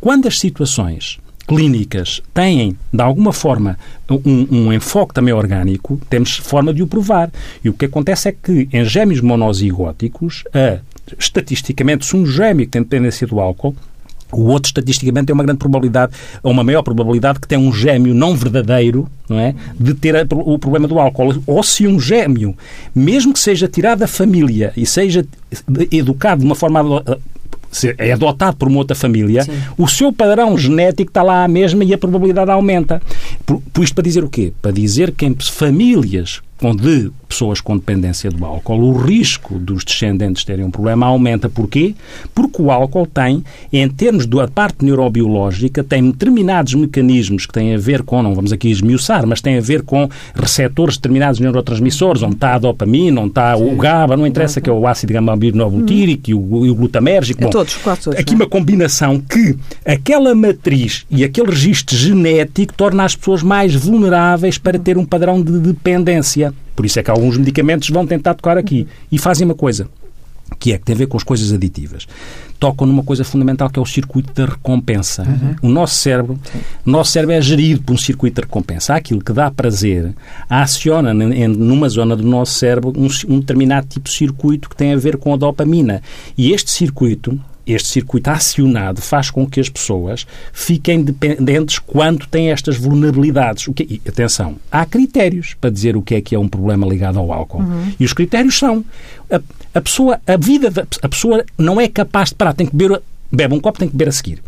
quando 0.00 0.28
as 0.28 0.38
situações 0.38 1.18
clínicas 1.46 2.22
têm, 2.32 2.76
de 2.92 3.02
alguma 3.02 3.32
forma, 3.32 3.76
um, 4.08 4.46
um 4.50 4.72
enfoque 4.72 5.12
também 5.12 5.34
orgânico, 5.34 6.00
temos 6.08 6.36
forma 6.36 6.72
de 6.72 6.82
o 6.82 6.86
provar. 6.86 7.30
E 7.64 7.68
o 7.68 7.72
que 7.72 7.86
acontece 7.86 8.28
é 8.28 8.32
que 8.32 8.68
em 8.72 8.84
gêmeos 8.84 9.20
monozigóticos, 9.20 10.44
a, 10.54 10.78
estatisticamente, 11.18 12.06
se 12.06 12.16
um 12.16 12.24
gêmeo 12.24 12.66
que 12.66 12.72
tem 12.72 12.82
dependência 12.82 13.26
do 13.26 13.40
álcool, 13.40 13.74
o 14.32 14.44
outro, 14.46 14.68
estatisticamente, 14.68 15.26
tem 15.26 15.34
uma 15.34 15.44
grande 15.44 15.58
probabilidade, 15.58 16.12
ou 16.42 16.50
uma 16.52 16.64
maior 16.64 16.82
probabilidade, 16.82 17.38
que 17.40 17.46
tem 17.48 17.58
um 17.58 17.72
gêmeo 17.72 18.14
não 18.14 18.34
verdadeiro, 18.36 19.08
não 19.28 19.38
é? 19.38 19.54
De 19.78 19.94
ter 19.94 20.16
a- 20.16 20.26
o 20.30 20.58
problema 20.58 20.86
do 20.88 20.98
álcool. 20.98 21.34
Ou 21.46 21.62
se 21.62 21.86
um 21.86 21.98
gêmeo, 22.00 22.54
mesmo 22.94 23.32
que 23.32 23.38
seja 23.40 23.68
tirado 23.68 24.00
da 24.00 24.06
família 24.06 24.72
e 24.76 24.84
seja 24.86 25.24
educado 25.90 26.40
de 26.40 26.46
uma 26.46 26.54
forma 26.54 27.02
se 27.70 27.94
é 27.96 28.12
adotado 28.12 28.56
por 28.58 28.68
uma 28.68 28.78
outra 28.78 28.94
família, 28.94 29.46
o 29.78 29.88
seu 29.88 30.12
padrão 30.12 30.58
genético 30.58 31.10
está 31.10 31.22
lá 31.22 31.42
à 31.42 31.48
mesma 31.48 31.82
e 31.84 31.94
a 31.94 31.98
probabilidade 31.98 32.50
aumenta. 32.50 33.00
Por, 33.46 33.62
por 33.72 33.82
isto 33.82 33.94
para 33.94 34.04
dizer 34.04 34.22
o 34.22 34.28
quê? 34.28 34.52
Para 34.60 34.70
dizer 34.72 35.10
que 35.12 35.24
em 35.24 35.34
famílias 35.40 36.42
de 36.70 37.10
pessoas 37.28 37.60
com 37.60 37.76
dependência 37.76 38.30
do 38.30 38.44
álcool, 38.44 38.80
o 38.80 38.92
risco 38.92 39.58
dos 39.58 39.84
descendentes 39.84 40.44
terem 40.44 40.64
um 40.64 40.70
problema 40.70 41.06
aumenta. 41.06 41.48
Porquê? 41.48 41.94
Porque 42.34 42.60
o 42.60 42.70
álcool 42.70 43.06
tem, 43.06 43.42
em 43.72 43.88
termos 43.88 44.26
da 44.26 44.46
parte 44.46 44.84
neurobiológica, 44.84 45.82
tem 45.82 46.10
determinados 46.10 46.74
mecanismos 46.74 47.46
que 47.46 47.52
têm 47.52 47.74
a 47.74 47.78
ver 47.78 48.02
com, 48.02 48.22
não 48.22 48.34
vamos 48.34 48.52
aqui 48.52 48.70
esmiuçar, 48.70 49.26
mas 49.26 49.40
têm 49.40 49.56
a 49.56 49.60
ver 49.60 49.82
com 49.82 50.08
receptores 50.34 50.94
de 50.94 51.00
determinados 51.00 51.40
neurotransmissores, 51.40 52.22
onde 52.22 52.34
está 52.34 52.54
a 52.54 52.58
dopamina, 52.58 53.20
onde 53.20 53.30
está 53.30 53.56
o 53.56 53.74
GABA, 53.76 54.16
não 54.16 54.26
interessa 54.26 54.60
que 54.60 54.68
é 54.68 54.72
o 54.72 54.86
ácido 54.86 55.14
gama-aminobutírico 55.14 56.30
e 56.30 56.34
o, 56.34 56.66
e 56.66 56.70
o 56.70 56.74
glutamérgico. 56.74 57.44
É 57.44 57.48
todos, 57.48 57.76
quase 57.76 58.02
todos, 58.02 58.18
Aqui 58.20 58.34
não 58.34 58.42
é? 58.42 58.44
uma 58.44 58.50
combinação 58.50 59.18
que 59.18 59.56
aquela 59.86 60.34
matriz 60.34 61.06
e 61.10 61.24
aquele 61.24 61.50
registro 61.50 61.96
genético 61.96 62.74
torna 62.74 63.04
as 63.04 63.16
pessoas 63.16 63.42
mais 63.42 63.74
vulneráveis 63.74 64.58
para 64.58 64.78
ter 64.78 64.98
um 64.98 65.04
padrão 65.04 65.42
de 65.42 65.58
dependência. 65.58 66.51
Por 66.74 66.86
isso 66.86 66.98
é 66.98 67.02
que 67.02 67.10
alguns 67.10 67.36
medicamentos 67.36 67.88
vão 67.90 68.06
tentar 68.06 68.34
tocar 68.34 68.56
aqui. 68.56 68.86
E 69.10 69.18
fazem 69.18 69.44
uma 69.44 69.54
coisa, 69.54 69.88
que 70.62 70.72
é 70.72 70.78
que 70.78 70.84
tem 70.84 70.94
a 70.94 70.98
ver 70.98 71.06
com 71.06 71.16
as 71.16 71.24
coisas 71.24 71.52
aditivas. 71.52 72.06
Tocam 72.60 72.86
numa 72.86 73.02
coisa 73.02 73.24
fundamental 73.24 73.68
que 73.68 73.78
é 73.78 73.82
o 73.82 73.86
circuito 73.86 74.32
da 74.32 74.46
recompensa. 74.48 75.24
O 75.60 75.68
nosso 75.68 75.96
cérebro, 75.96 76.38
o 76.86 76.90
nosso 76.90 77.10
cérebro 77.10 77.34
é 77.34 77.40
gerido 77.40 77.82
por 77.82 77.94
um 77.94 77.98
circuito 77.98 78.40
de 78.40 78.46
recompensa. 78.46 78.94
Há 78.94 78.96
aquilo 78.96 79.20
que 79.20 79.32
dá 79.32 79.50
prazer, 79.50 80.14
aciona 80.48 81.12
numa 81.12 81.88
zona 81.88 82.14
do 82.14 82.22
nosso 82.22 82.54
cérebro 82.54 82.92
um, 82.96 83.08
um 83.28 83.40
determinado 83.40 83.88
tipo 83.88 84.08
de 84.08 84.14
circuito 84.14 84.68
que 84.68 84.76
tem 84.76 84.92
a 84.92 84.96
ver 84.96 85.16
com 85.16 85.34
a 85.34 85.36
dopamina. 85.36 86.00
E 86.38 86.52
este 86.52 86.70
circuito 86.70 87.38
este 87.66 87.88
circuito 87.88 88.28
acionado 88.30 89.00
faz 89.00 89.30
com 89.30 89.46
que 89.46 89.60
as 89.60 89.68
pessoas 89.68 90.26
fiquem 90.52 91.02
dependentes 91.02 91.78
quando 91.78 92.26
têm 92.26 92.50
estas 92.50 92.76
vulnerabilidades. 92.76 93.68
O 93.68 93.72
que, 93.72 93.82
e, 93.84 94.08
atenção, 94.08 94.56
há 94.70 94.84
critérios 94.84 95.54
para 95.60 95.70
dizer 95.70 95.96
o 95.96 96.02
que 96.02 96.14
é 96.14 96.20
que 96.20 96.34
é 96.34 96.38
um 96.38 96.48
problema 96.48 96.86
ligado 96.86 97.18
ao 97.18 97.32
álcool. 97.32 97.62
E 97.98 98.04
os 98.04 98.12
critérios 98.12 98.58
são 98.58 98.84
a, 99.30 99.40
a 99.74 99.80
pessoa, 99.80 100.20
a 100.26 100.36
vida 100.36 100.70
da 100.70 100.82
a 101.02 101.08
pessoa 101.08 101.44
não 101.56 101.80
é 101.80 101.88
capaz 101.88 102.28
de 102.30 102.34
parar, 102.34 102.52
tem 102.52 102.66
que 102.66 102.76
beber 102.76 103.00
bebe 103.32 103.54
um 103.54 103.60
copo, 103.60 103.78
tem 103.78 103.88
que 103.88 103.96
beber 103.96 104.10
a 104.10 104.12
seguir. 104.12 104.42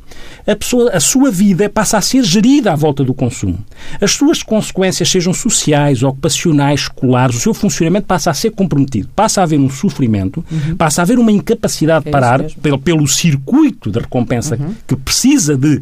A, 0.46 0.55
pessoa, 0.55 0.90
a 0.90 1.00
sua 1.00 1.31
vida 1.31 1.68
passa 1.68 1.98
a 1.98 2.00
ser 2.00 2.22
gerida 2.22 2.72
à 2.72 2.77
volta 2.77 3.03
do 3.03 3.14
consumo. 3.14 3.59
As 4.00 4.12
suas 4.12 4.42
consequências, 4.42 5.09
sejam 5.09 5.33
sociais, 5.33 6.03
ocupacionais, 6.03 6.81
escolares, 6.81 7.37
o 7.37 7.40
seu 7.40 7.55
funcionamento 7.55 8.07
passa 8.07 8.31
a 8.31 8.35
ser 8.35 8.50
comprometido. 8.50 9.09
Passa 9.14 9.40
a 9.40 9.44
haver 9.44 9.59
um 9.59 9.70
sofrimento, 9.70 10.44
passa 10.77 11.00
a 11.00 11.03
haver 11.03 11.18
uma 11.18 11.33
incapacidade 11.33 12.05
de 12.05 12.09
É 12.09 12.11
isso 12.11 12.20
parar 12.20 12.44
pelo, 12.62 12.79
pelo 12.79 13.07
circuito 13.07 13.90
de 13.90 13.98
recompensa 13.98 14.59
que 14.87 14.96
precisa 14.96 15.57
de. 15.57 15.81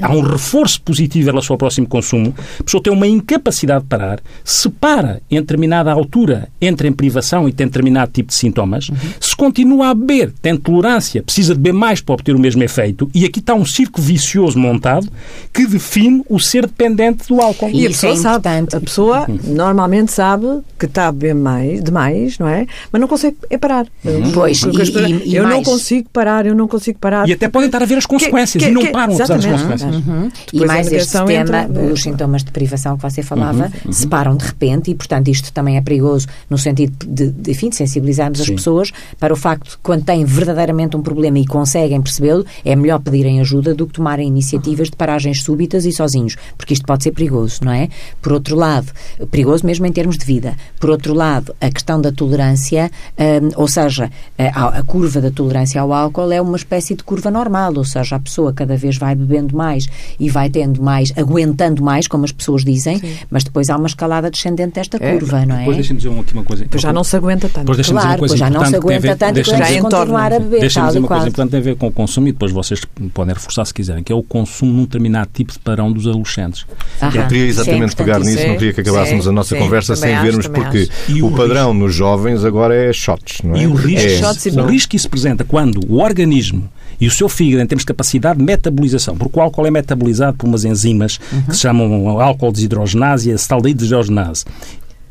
Há 0.00 0.12
um 0.12 0.20
reforço 0.20 0.80
positivo 0.82 1.28
em 1.28 1.30
relação 1.30 1.54
ao 1.54 1.58
próximo 1.58 1.86
consumo. 1.86 2.34
A 2.58 2.62
pessoa 2.62 2.82
tem 2.82 2.92
uma 2.92 3.06
incapacidade 3.06 3.82
de 3.82 3.88
parar, 3.88 4.20
se 4.44 4.68
para 4.68 5.20
em 5.30 5.36
determinada 5.36 5.92
altura, 5.92 6.48
entra 6.60 6.86
em 6.86 6.92
privação 6.92 7.48
e 7.48 7.52
tem 7.52 7.66
determinado 7.66 8.10
tipo 8.12 8.28
de 8.28 8.34
sintomas. 8.34 8.90
Se 9.20 9.36
continua 9.36 9.88
a 9.90 9.94
beber, 9.94 10.32
tem 10.40 10.56
tolerância, 10.56 11.22
precisa 11.22 11.54
de 11.54 11.60
beber 11.60 11.78
mais 11.78 12.00
para 12.00 12.14
obter 12.14 12.34
o 12.34 12.38
mesmo 12.38 12.62
efeito. 12.62 13.10
E 13.14 13.24
aqui 13.24 13.40
está 13.40 13.54
um 13.54 13.64
círculo 13.68 14.04
vicioso 14.06 14.58
montado 14.58 15.08
que 15.52 15.66
define 15.66 16.22
o 16.28 16.38
ser 16.40 16.66
dependente 16.66 17.28
do 17.28 17.40
álcool. 17.40 17.70
E 17.70 17.86
a 17.86 17.90
Isso 17.90 18.06
é 18.06 18.10
pessoa 18.10 18.16
sabe, 18.16 18.36
importante. 18.48 18.76
a 18.76 18.80
pessoa 18.80 19.26
normalmente 19.44 20.12
sabe 20.12 20.46
que 20.78 20.86
está 20.86 21.08
a 21.08 21.12
beber 21.12 21.34
mais, 21.34 21.82
demais, 21.82 22.38
não 22.38 22.48
é? 22.48 22.66
Mas 22.92 23.00
não 23.00 23.08
consegue 23.08 23.36
é 23.50 23.58
parar. 23.58 23.86
Pois, 24.34 24.60
Porque 24.60 24.82
as 24.82 24.88
e- 24.88 24.92
pessoas- 24.92 25.10
e- 25.10 25.28
e 25.28 25.36
eu 25.36 25.42
não 25.42 25.50
mais. 25.50 25.64
consigo 25.66 26.08
parar, 26.12 26.46
eu 26.46 26.54
não 26.54 26.68
consigo 26.68 26.98
parar. 26.98 27.28
E 27.28 27.32
até 27.32 27.48
podem 27.48 27.66
estar 27.66 27.82
a 27.82 27.86
ver 27.86 27.98
as 27.98 28.06
consequências 28.06 28.62
que- 28.62 28.70
e 28.70 28.72
não 28.72 28.82
que- 28.82 28.90
param 28.90 29.14
apesar 29.14 29.34
das 29.36 29.44
consequências. 29.44 29.94
Uhum. 29.94 30.28
E 30.28 30.52
Depois 30.52 30.70
a 30.70 30.74
mais 30.74 30.92
este 30.92 31.12
tema, 31.12 31.32
entra- 31.32 31.68
os 31.92 32.02
sintomas 32.02 32.44
de 32.44 32.50
privação 32.50 32.96
que 32.96 33.02
você 33.02 33.22
falava, 33.22 33.70
Uhum, 33.84 33.92
se 33.92 34.06
param 34.06 34.36
de 34.36 34.44
repente 34.44 34.90
e, 34.90 34.94
portanto, 34.94 35.28
isto 35.28 35.52
também 35.52 35.76
é 35.76 35.80
perigoso 35.80 36.26
no 36.48 36.56
sentido 36.56 36.94
de, 37.06 37.30
de, 37.30 37.50
enfim, 37.50 37.68
de 37.70 37.76
sensibilizarmos 37.76 38.40
as 38.40 38.46
Sim. 38.46 38.54
pessoas 38.56 38.92
para 39.18 39.32
o 39.32 39.36
facto 39.36 39.64
de 39.64 39.76
que 39.76 39.82
quando 39.82 40.04
têm 40.04 40.24
verdadeiramente 40.24 40.96
um 40.96 41.02
problema 41.02 41.38
e 41.38 41.46
conseguem 41.46 42.00
percebê-lo, 42.00 42.44
é 42.64 42.76
melhor 42.76 43.00
pedirem 43.00 43.40
ajuda 43.40 43.57
do 43.62 43.86
que 43.86 43.94
tomarem 43.94 44.26
iniciativas 44.28 44.88
de 44.90 44.96
paragens 44.96 45.42
súbitas 45.42 45.84
e 45.84 45.92
sozinhos, 45.92 46.36
porque 46.56 46.74
isto 46.74 46.86
pode 46.86 47.02
ser 47.02 47.12
perigoso, 47.12 47.60
não 47.64 47.72
é? 47.72 47.88
Por 48.22 48.32
outro 48.32 48.56
lado, 48.56 48.92
perigoso 49.30 49.66
mesmo 49.66 49.86
em 49.86 49.92
termos 49.92 50.16
de 50.18 50.24
vida. 50.24 50.56
Por 50.80 50.90
outro 50.90 51.14
lado, 51.14 51.54
a 51.60 51.70
questão 51.70 52.00
da 52.00 52.12
tolerância, 52.12 52.90
hum, 53.18 53.50
ou 53.56 53.68
seja, 53.68 54.10
a, 54.38 54.78
a 54.78 54.82
curva 54.82 55.20
da 55.20 55.30
tolerância 55.30 55.80
ao 55.80 55.92
álcool 55.92 56.32
é 56.32 56.40
uma 56.40 56.56
espécie 56.56 56.94
de 56.94 57.02
curva 57.02 57.30
normal, 57.30 57.72
ou 57.76 57.84
seja, 57.84 58.16
a 58.16 58.20
pessoa 58.20 58.52
cada 58.52 58.76
vez 58.76 58.96
vai 58.96 59.14
bebendo 59.14 59.56
mais 59.56 59.86
e 60.18 60.28
vai 60.28 60.48
tendo 60.50 60.82
mais, 60.82 61.12
aguentando 61.16 61.82
mais, 61.82 62.06
como 62.06 62.24
as 62.24 62.32
pessoas 62.32 62.64
dizem, 62.64 63.00
mas 63.30 63.44
depois 63.44 63.68
há 63.70 63.76
uma 63.76 63.86
escalada 63.86 64.30
descendente 64.30 64.74
desta 64.74 64.98
É. 65.00 65.12
curva, 65.12 65.44
não 65.46 65.56
é? 65.56 65.58
Depois 65.60 65.76
deixem-me 65.76 66.00
dizer 66.00 66.18
aqui 66.20 66.32
uma 66.32 66.44
coisa. 66.44 66.62
Depois 66.64 66.82
já 66.82 66.92
não 66.92 67.04
se 67.04 67.16
aguenta 67.16 67.48
tanto. 67.48 67.60
Depois 67.60 67.76
deixem-me 67.76 67.98
dizer 67.98 68.08
uma 68.08 68.08
Claro, 68.08 68.18
coisa 68.18 68.34
depois 68.34 68.52
já 68.52 68.58
não 68.58 68.64
se 68.66 68.76
aguenta 68.76 69.16
tanto 69.16 69.44
Já 69.44 69.82
continuar 69.82 70.32
a 70.32 70.38
beber, 70.38 70.60
Deixem-me 70.60 70.84
tal 70.84 70.86
dizer 70.88 70.98
uma 70.98 71.08
coisa 71.08 71.28
importante 71.28 71.50
tem 71.50 71.60
a 71.60 71.62
ver 71.62 71.76
com 71.76 71.86
o 71.86 71.92
consumo 71.92 72.28
e 72.28 72.32
depois 72.32 72.52
vocês 72.52 72.80
podem 73.14 73.34
reforçar, 73.34 73.47
se 73.52 73.74
quiserem, 73.74 74.02
que 74.02 74.12
é 74.12 74.14
o 74.14 74.22
consumo 74.22 74.72
num 74.72 74.84
determinado 74.84 75.30
tipo 75.32 75.52
de 75.52 75.58
padrão 75.58 75.92
dos 75.92 76.06
adolescentes. 76.06 76.66
Aham. 77.00 77.14
Eu 77.14 77.26
queria 77.28 77.46
exatamente 77.46 77.96
pegar 77.96 78.20
nisso, 78.20 78.46
não 78.46 78.54
queria 78.54 78.72
que 78.72 78.80
acabássemos 78.80 79.24
sim, 79.24 79.30
a 79.30 79.32
nossa 79.32 79.54
sim, 79.54 79.60
conversa 79.60 79.96
sem 79.96 80.14
acho, 80.14 80.22
vermos, 80.24 80.46
porque 80.46 80.88
o, 81.20 81.26
o 81.26 81.36
padrão 81.36 81.72
risco... 81.72 81.84
nos 81.84 81.94
jovens 81.94 82.44
agora 82.44 82.74
é 82.74 82.92
shots, 82.92 83.42
não 83.42 83.56
é? 83.56 83.62
E 83.62 83.66
o 83.66 83.74
risco, 83.74 84.08
é. 84.08 84.18
shots 84.18 84.46
o 84.46 84.66
risco 84.66 84.90
que 84.90 84.98
se 84.98 85.06
apresenta 85.06 85.44
quando 85.44 85.80
o 85.88 86.00
organismo 86.00 86.68
e 87.00 87.06
o 87.06 87.10
seu 87.10 87.28
fígado, 87.28 87.62
em 87.62 87.66
termos 87.66 87.82
de 87.82 87.86
capacidade 87.86 88.38
de 88.38 88.44
metabolização, 88.44 89.16
porque 89.16 89.38
o 89.38 89.42
álcool 89.42 89.66
é 89.66 89.70
metabolizado 89.70 90.36
por 90.36 90.46
umas 90.46 90.64
enzimas 90.64 91.20
uhum. 91.32 91.42
que 91.42 91.54
se 91.54 91.60
chamam 91.60 92.20
álcool 92.20 92.52
desidrogenase 92.52 93.30
e 93.30 93.32
acetaldeído 93.32 93.78
desidrogenase. 93.78 94.44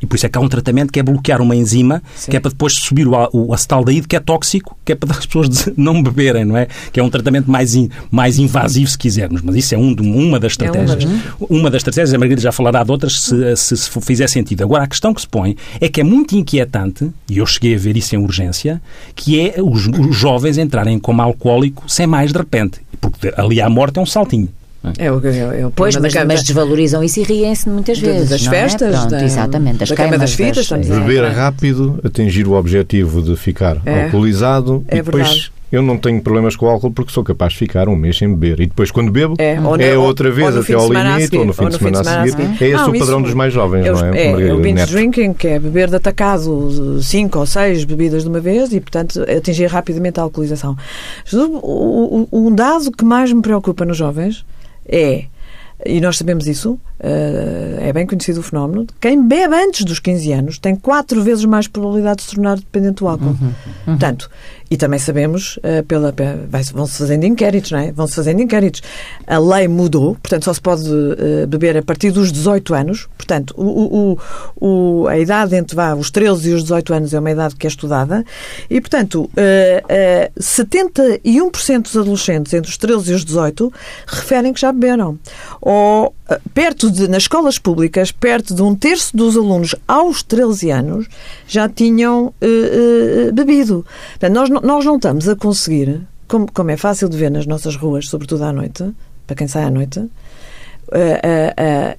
E 0.00 0.06
por 0.06 0.16
isso 0.16 0.26
é 0.26 0.28
que 0.28 0.38
há 0.38 0.40
um 0.40 0.48
tratamento 0.48 0.92
que 0.92 1.00
é 1.00 1.02
bloquear 1.02 1.40
uma 1.40 1.54
enzima, 1.54 2.02
Sim. 2.14 2.30
que 2.30 2.36
é 2.36 2.40
para 2.40 2.50
depois 2.50 2.74
subir 2.74 3.06
o, 3.06 3.28
o 3.32 3.54
acetaldeído, 3.54 4.06
que 4.06 4.16
é 4.16 4.20
tóxico, 4.20 4.76
que 4.84 4.92
é 4.92 4.94
para 4.94 5.10
as 5.16 5.26
pessoas 5.26 5.68
não 5.76 6.02
beberem, 6.02 6.44
não 6.44 6.56
é? 6.56 6.66
Que 6.92 7.00
é 7.00 7.02
um 7.02 7.10
tratamento 7.10 7.50
mais, 7.50 7.74
in, 7.74 7.88
mais 8.10 8.38
invasivo, 8.38 8.90
se 8.90 8.98
quisermos. 8.98 9.42
Mas 9.42 9.56
isso 9.56 9.74
é 9.74 9.78
um, 9.78 9.94
uma 10.00 10.38
das 10.38 10.52
estratégias. 10.52 11.04
É 11.04 11.06
uma, 11.06 11.60
uma, 11.60 11.70
das 11.70 11.80
estratégias, 11.80 12.14
a 12.14 12.18
Margarida 12.18 12.40
já 12.40 12.52
falará 12.52 12.82
de 12.84 12.90
outras, 12.90 13.20
se, 13.20 13.56
se, 13.56 13.76
se 13.76 14.00
fizer 14.00 14.28
sentido. 14.28 14.62
Agora, 14.62 14.84
a 14.84 14.86
questão 14.86 15.12
que 15.12 15.20
se 15.20 15.28
põe 15.28 15.56
é 15.80 15.88
que 15.88 16.00
é 16.00 16.04
muito 16.04 16.36
inquietante, 16.36 17.10
e 17.28 17.38
eu 17.38 17.46
cheguei 17.46 17.74
a 17.74 17.78
ver 17.78 17.96
isso 17.96 18.14
em 18.14 18.18
urgência, 18.18 18.80
que 19.14 19.40
é 19.40 19.62
os, 19.62 19.86
os 19.86 20.16
jovens 20.16 20.58
entrarem 20.58 20.98
como 20.98 21.22
alcoólico 21.22 21.84
sem 21.88 22.06
mais 22.06 22.32
de 22.32 22.38
repente. 22.38 22.80
Porque 23.00 23.32
ali 23.36 23.60
à 23.60 23.68
morte 23.68 23.98
é 23.98 24.02
um 24.02 24.06
saltinho. 24.06 24.48
É 24.96 25.10
o, 25.10 25.20
é, 25.26 25.60
é 25.60 25.66
o 25.66 25.70
pois, 25.70 25.96
mas, 25.96 26.14
mas, 26.24 26.42
desvalorizam 26.42 27.02
isso 27.02 27.20
e 27.20 27.22
riem-se 27.24 27.68
muitas 27.68 27.98
vezes. 27.98 28.30
Das 28.30 28.46
festas, 28.46 28.94
é? 28.94 28.98
Pronto, 28.98 29.10
da, 29.10 29.24
exatamente, 29.24 29.78
das 29.78 29.88
da 29.88 29.96
queima 29.96 30.16
das 30.16 30.34
fitas. 30.34 30.68
Das, 30.68 30.86
beber 30.86 31.24
é. 31.24 31.28
rápido, 31.28 31.98
atingir 32.04 32.46
o 32.46 32.52
objetivo 32.52 33.20
de 33.20 33.36
ficar 33.36 33.78
é. 33.84 34.04
alcoolizado 34.04 34.84
e 34.88 34.96
depois 34.96 35.28
verdade. 35.28 35.58
Eu 35.70 35.82
não 35.82 35.98
tenho 35.98 36.20
problemas 36.22 36.56
com 36.56 36.64
o 36.64 36.68
álcool 36.70 36.90
porque 36.90 37.12
sou 37.12 37.22
capaz 37.22 37.52
de 37.52 37.58
ficar 37.58 37.90
um 37.90 37.96
mês 37.96 38.16
sem 38.16 38.34
beber. 38.34 38.60
E 38.60 38.66
depois, 38.66 38.90
quando 38.90 39.12
bebo, 39.12 39.34
é, 39.38 39.58
é 39.80 39.98
outra 39.98 40.30
vez 40.30 40.56
até 40.56 40.72
ao 40.72 40.90
limite, 40.90 41.36
ou 41.36 41.44
no 41.44 41.52
fim 41.52 41.68
de 41.68 41.76
semana 41.76 42.00
a 42.00 42.04
seguir. 42.04 42.30
seguir. 42.30 42.64
É 42.64 42.68
esse 42.68 42.82
não, 42.82 42.90
o 42.90 42.98
padrão 42.98 43.20
dos 43.20 43.34
mais 43.34 43.52
jovens, 43.52 43.84
eu, 43.84 43.94
não 43.94 44.06
é? 44.06 44.28
É, 44.28 44.54
o 44.54 44.60
binge 44.60 44.86
drinking, 44.86 45.34
que 45.34 45.46
é 45.46 45.58
beber 45.58 45.90
de 45.90 45.96
atacado 45.96 47.02
cinco 47.02 47.38
ou 47.38 47.44
seis 47.44 47.84
bebidas 47.84 48.22
de 48.22 48.30
uma 48.30 48.40
vez 48.40 48.72
e, 48.72 48.80
portanto, 48.80 49.22
atingir 49.24 49.66
rapidamente 49.66 50.18
a 50.18 50.22
alcoolização. 50.22 50.74
Um 52.32 52.54
dado 52.54 52.90
que 52.90 53.04
mais 53.04 53.30
me 53.30 53.42
preocupa 53.42 53.84
nos 53.84 53.98
jovens 53.98 54.46
é 54.88 55.26
e 55.86 56.00
nós 56.00 56.16
sabemos 56.18 56.46
isso, 56.48 56.78
eh, 56.98 57.78
é 57.82 57.92
bem 57.92 58.04
conhecido 58.04 58.40
o 58.40 58.42
fenómeno. 58.42 58.84
Quem 59.00 59.26
bebe 59.26 59.54
antes 59.54 59.84
dos 59.84 60.00
15 60.00 60.32
anos 60.32 60.58
tem 60.58 60.74
quatro 60.74 61.22
vezes 61.22 61.44
mais 61.44 61.68
probabilidade 61.68 62.16
de 62.16 62.22
se 62.24 62.34
tornar 62.34 62.56
dependente 62.56 62.96
do 62.96 63.08
álcool. 63.08 63.26
Uhum, 63.26 63.36
uhum. 63.42 63.54
Portanto, 63.84 64.28
e 64.70 64.76
também 64.76 64.98
sabemos, 64.98 65.58
eh, 65.62 65.82
pela, 65.82 66.14
vão-se 66.72 66.98
fazendo 66.98 67.24
inquéritos, 67.24 67.70
não 67.70 67.78
é? 67.78 67.90
Vão-se 67.92 68.14
fazendo 68.14 68.42
inquéritos. 68.42 68.82
A 69.26 69.38
lei 69.38 69.66
mudou, 69.66 70.14
portanto, 70.16 70.44
só 70.44 70.52
se 70.52 70.60
pode 70.60 70.84
eh, 70.86 71.46
beber 71.46 71.76
a 71.78 71.82
partir 71.82 72.10
dos 72.10 72.30
18 72.30 72.74
anos. 72.74 73.08
Portanto, 73.16 73.54
o, 73.56 74.16
o, 74.60 75.02
o, 75.02 75.06
a 75.08 75.18
idade 75.18 75.56
entre 75.56 75.74
vá, 75.74 75.94
os 75.94 76.10
13 76.10 76.50
e 76.50 76.54
os 76.54 76.62
18 76.62 76.94
anos 76.94 77.14
é 77.14 77.18
uma 77.18 77.30
idade 77.30 77.56
que 77.56 77.66
é 77.66 77.70
estudada. 77.70 78.24
E, 78.68 78.80
portanto, 78.80 79.30
71% 80.38 81.82
dos 81.82 81.96
adolescentes 81.96 82.52
entre 82.52 82.70
os 82.70 82.76
13 82.76 83.12
e 83.12 83.14
os 83.14 83.24
18 83.24 83.72
referem 84.06 84.52
que 84.52 84.60
já 84.60 84.70
beberam 84.72 85.18
ou 85.60 86.14
eh, 86.28 86.40
perto 86.52 86.90
de, 86.90 87.08
nas 87.08 87.22
escolas 87.22 87.58
públicas, 87.58 88.12
perto 88.12 88.54
de 88.54 88.62
um 88.62 88.74
terço 88.74 89.16
dos 89.16 89.36
alunos 89.36 89.74
aos 89.86 90.22
13 90.22 90.70
anos 90.70 91.06
já 91.46 91.68
tinham 91.68 92.26
uh, 92.26 92.32
uh, 93.28 93.32
bebido. 93.32 93.84
Portanto, 94.18 94.34
nós, 94.34 94.57
nós 94.62 94.84
não 94.84 94.96
estamos 94.96 95.28
a 95.28 95.36
conseguir, 95.36 96.00
como, 96.26 96.50
como 96.52 96.70
é 96.70 96.76
fácil 96.76 97.08
de 97.08 97.16
ver 97.16 97.30
nas 97.30 97.46
nossas 97.46 97.76
ruas, 97.76 98.08
sobretudo 98.08 98.44
à 98.44 98.52
noite, 98.52 98.84
para 99.26 99.36
quem 99.36 99.46
sai 99.46 99.64
à 99.64 99.70
noite, 99.70 100.08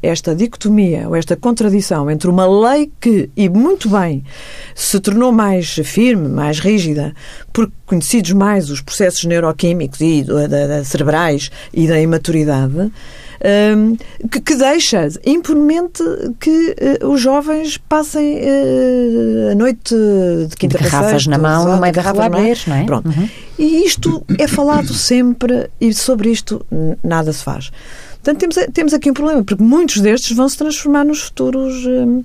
esta 0.01 0.35
dicotomia 0.35 1.07
ou 1.07 1.15
esta 1.15 1.35
contradição 1.35 2.09
entre 2.09 2.27
uma 2.27 2.47
lei 2.47 2.91
que, 2.99 3.29
e 3.35 3.47
muito 3.47 3.89
bem, 3.89 4.23
se 4.73 4.99
tornou 4.99 5.31
mais 5.31 5.75
firme, 5.83 6.27
mais 6.27 6.59
rígida, 6.59 7.13
porque 7.53 7.73
conhecidos 7.85 8.31
mais 8.31 8.69
os 8.69 8.81
processos 8.81 9.25
neuroquímicos 9.25 10.01
e 10.01 10.23
da, 10.23 10.47
da, 10.47 10.83
cerebrais 10.83 11.51
e 11.73 11.87
da 11.87 11.99
imaturidade, 11.99 12.91
que, 14.31 14.41
que, 14.41 14.55
deixa 14.55 15.07
impunemente 15.25 16.03
que 16.39 16.75
uh, 17.01 17.07
os 17.07 17.21
jovens 17.21 17.77
passem 17.77 18.39
uh, 18.39 19.51
a 19.51 19.55
noite 19.55 19.95
de 20.49 20.55
quinta 20.57 20.77
de 20.77 20.83
garrafas 20.83 21.25
na 21.27 21.37
mão, 21.37 21.67
no 21.75 21.79
meio 21.79 21.93
da 21.93 22.01
rua 22.01 22.29
não 22.29 22.75
é? 22.75 22.83
Pronto. 22.85 23.07
Uhum. 23.07 23.29
E 23.57 23.85
isto 23.85 24.23
é 24.37 24.47
falado 24.47 24.93
sempre 24.93 25.69
e 25.79 25.93
sobre 25.93 26.29
isto 26.29 26.65
nada 27.03 27.31
se 27.31 27.43
faz. 27.43 27.71
Portanto, 28.23 28.39
temos, 28.39 28.55
temos 28.73 28.93
aqui 28.93 29.09
um 29.09 29.13
problema, 29.13 29.43
porque 29.43 29.63
muitos 29.63 30.01
destes 30.01 30.35
vão 30.35 30.47
se 30.47 30.57
transformar 30.57 31.05
nos 31.05 31.21
futuros. 31.21 31.85
Um, 31.85 32.23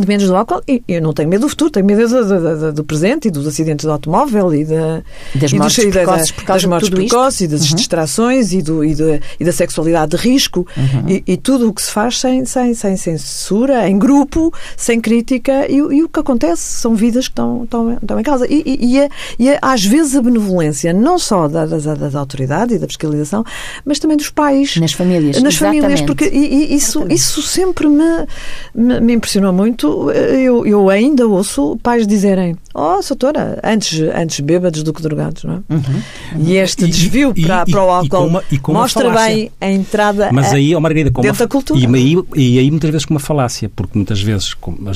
de 0.00 0.08
menos 0.08 0.26
do 0.26 0.36
álcool, 0.36 0.62
e 0.66 0.82
eu 0.88 1.00
não 1.02 1.12
tenho 1.12 1.28
medo 1.28 1.42
do 1.42 1.48
futuro, 1.48 1.70
tenho 1.70 1.86
medo 1.86 2.08
do, 2.08 2.58
do, 2.58 2.72
do 2.72 2.84
presente 2.84 3.28
e 3.28 3.30
dos 3.30 3.46
acidentes 3.46 3.84
de 3.84 3.90
automóvel 3.90 4.54
e, 4.54 4.64
da, 4.64 5.02
das 5.34 5.52
e 5.52 5.56
mortes 5.56 5.84
dos, 5.84 5.94
precoces, 5.94 6.30
por 6.30 6.44
das 6.44 6.64
mortes 6.64 6.90
precoces 6.90 7.40
e 7.42 7.48
das 7.48 7.70
uhum. 7.70 7.76
distrações 7.76 8.52
e, 8.52 8.62
do, 8.62 8.84
e, 8.84 8.94
do, 8.94 9.20
e 9.38 9.44
da 9.44 9.52
sexualidade 9.52 10.16
de 10.16 10.16
risco 10.16 10.66
uhum. 10.76 11.08
e, 11.08 11.22
e, 11.26 11.36
tudo 11.36 11.68
o 11.68 11.72
que 11.72 11.82
se 11.82 11.90
faz 11.90 12.18
sem, 12.18 12.44
sem, 12.44 12.74
sem 12.74 12.96
censura, 12.96 13.88
em 13.88 13.98
grupo, 13.98 14.52
sem 14.76 15.00
crítica 15.00 15.70
e, 15.70 15.80
o 15.80 16.08
que 16.08 16.20
acontece 16.20 16.62
são 16.62 16.94
vidas 16.94 17.28
que 17.28 17.32
estão, 17.32 17.64
estão, 17.64 17.92
estão 17.94 18.20
em 18.20 18.22
causa. 18.22 18.46
E, 18.48 18.62
e, 18.80 18.98
é, 18.98 19.08
e 19.38 19.48
é, 19.48 19.58
às 19.60 19.84
vezes 19.84 20.16
a 20.16 20.22
benevolência 20.22 20.92
não 20.92 21.18
só 21.18 21.48
das, 21.48 21.84
das 21.84 22.14
autoridades 22.14 22.76
e 22.76 22.78
da 22.78 22.86
fiscalização, 22.86 23.44
mas 23.84 23.98
também 23.98 24.16
dos 24.16 24.30
pais. 24.30 24.76
Nas 24.76 24.92
famílias. 24.92 25.40
Nas 25.42 25.54
Exatamente. 25.54 25.82
famílias, 25.82 26.00
porque 26.02 26.26
isso, 26.26 27.06
isso 27.08 27.42
sempre 27.42 27.88
me, 27.88 28.26
me, 28.74 29.00
me 29.00 29.12
impressionou 29.14 29.52
muito 29.52 29.85
eu, 30.10 30.66
eu 30.66 30.88
ainda 30.88 31.26
ouço 31.26 31.78
pais 31.82 32.06
dizerem 32.06 32.56
oh, 32.76 33.00
doutora, 33.08 33.58
antes, 33.64 33.98
antes 34.14 34.40
bêbados 34.40 34.82
do 34.82 34.92
que 34.92 35.02
drogados, 35.02 35.44
não 35.44 35.54
é? 35.54 35.74
Uhum. 35.74 36.44
E 36.44 36.56
este 36.56 36.84
e, 36.84 36.88
desvio 36.88 37.32
e, 37.34 37.42
para, 37.42 37.64
e, 37.66 37.70
para 37.70 37.84
o 37.84 37.90
álcool 37.90 38.42
mostra 38.68 39.10
bem 39.10 39.50
a 39.60 39.70
entrada 39.70 40.30
Mas 40.32 40.52
aí, 40.52 40.74
oh, 40.76 40.80
Margarida, 40.80 41.10
com 41.10 41.22
dentro 41.22 41.38
da 41.38 41.48
cultura. 41.48 41.80
E 41.80 41.86
aí, 41.86 42.16
e 42.34 42.58
aí 42.58 42.70
muitas 42.70 42.90
vezes 42.90 43.04
com 43.06 43.14
uma 43.14 43.20
falácia, 43.20 43.70
porque 43.74 43.96
muitas 43.96 44.20
vezes 44.20 44.54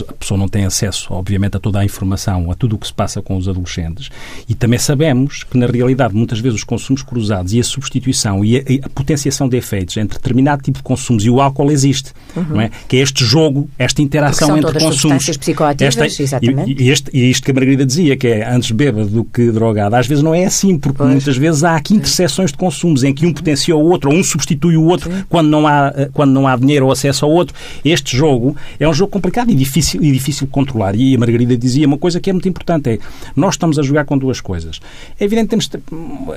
a 0.09 0.13
pessoa 0.13 0.39
não 0.39 0.49
tem 0.49 0.65
acesso, 0.65 1.09
obviamente, 1.11 1.57
a 1.57 1.61
toda 1.61 1.81
a 1.81 1.85
informação, 1.85 2.51
a 2.51 2.55
tudo 2.55 2.77
o 2.77 2.79
que 2.79 2.87
se 2.87 2.95
passa 2.95 3.23
com 3.23 3.37
os 3.37 3.49
adolescentes. 3.49 4.11
E 4.49 4.55
também 4.55 4.79
sabemos 4.79 5.45
que, 5.45 5.57
na 5.57 5.67
realidade, 5.67 6.15
muitas 6.15 6.39
vezes 6.39 6.59
os 6.59 6.65
consumos 6.65 7.03
cruzados 7.03 7.53
e 7.53 7.61
a 7.61 7.65
substituição 7.65 8.45
e 8.45 8.59
a, 8.59 8.61
a 8.87 8.89
potenciação 8.91 9.49
de 9.49 9.57
efeitos 9.57 9.97
entre 9.97 10.19
determinado 10.19 10.63
tipo 10.63 10.79
de 10.79 10.83
consumos 10.83 11.25
e 11.25 11.31
o 11.31 11.41
álcool 11.41 11.71
existe, 11.71 12.13
uhum. 12.37 12.45
não 12.51 12.61
é? 12.61 12.71
Que 12.89 12.99
é 12.99 13.01
este 13.01 13.25
jogo, 13.25 13.69
esta 13.79 14.03
interação 14.03 14.57
entre 14.57 14.79
consumos. 14.79 15.37
psicoativas, 15.37 15.97
esta, 15.97 16.23
exatamente. 16.23 16.73
E, 16.73 16.85
e, 16.85 16.91
este, 16.91 17.11
e 17.13 17.31
isto 17.31 17.45
que 17.45 17.51
a 17.51 17.55
Margarida 17.55 17.70
dizia, 17.77 18.17
que 18.17 18.27
é 18.27 18.49
antes 18.49 18.71
bêbado 18.71 19.09
do 19.09 19.25
que 19.25 19.51
drogado, 19.51 19.95
às 19.97 20.07
vezes 20.07 20.23
não 20.23 20.35
é 20.35 20.45
assim, 20.45 20.79
porque 20.79 20.99
pois. 20.99 21.11
muitas 21.11 21.37
vezes 21.37 21.65
há 21.65 21.77
aqui 21.77 21.95
interseções 21.95 22.51
de 22.51 22.59
consumos 22.59 23.05
em 23.05 23.13
que 23.13 23.27
um 23.27 23.33
potencia 23.33 23.77
o 23.77 23.83
outro, 23.83 24.11
ou 24.11 24.17
um 24.17 24.23
substitui 24.23 24.77
o 24.77 24.85
outro 24.85 25.11
quando 25.29 25.49
não, 25.49 25.67
há, 25.67 25.93
eh, 25.97 26.11
quando 26.13 26.33
não 26.33 26.47
há 26.47 26.57
dinheiro 26.57 26.87
ou 26.87 26.93
acesso 26.93 27.25
ao 27.25 27.31
outro. 27.31 27.55
Este 27.85 28.17
jogo 28.17 28.57
é 28.79 28.89
um 28.89 28.95
jogo 28.95 29.11
complicado 29.11 29.51
e 29.51 29.55
difícil, 29.55 30.03
e 30.03 30.11
difícil 30.13 30.47
de 30.47 30.53
controlar. 30.53 30.95
E 30.95 31.15
a 31.15 31.19
Margarida 31.19 31.57
dizia 31.57 31.87
uma 31.87 31.99
coisa 31.99 32.21
que 32.21 32.31
é 32.31 32.33
muito 32.33 32.49
importante: 32.49 32.91
é 32.91 32.99
nós 33.35 33.55
estamos 33.55 33.79
a 33.79 33.83
jogar 33.83 34.05
com 34.05 34.17
duas 34.17 34.41
coisas. 34.41 34.81
É 35.19 35.25
evidente 35.25 35.57
que 35.57 35.69
temos, 35.69 35.71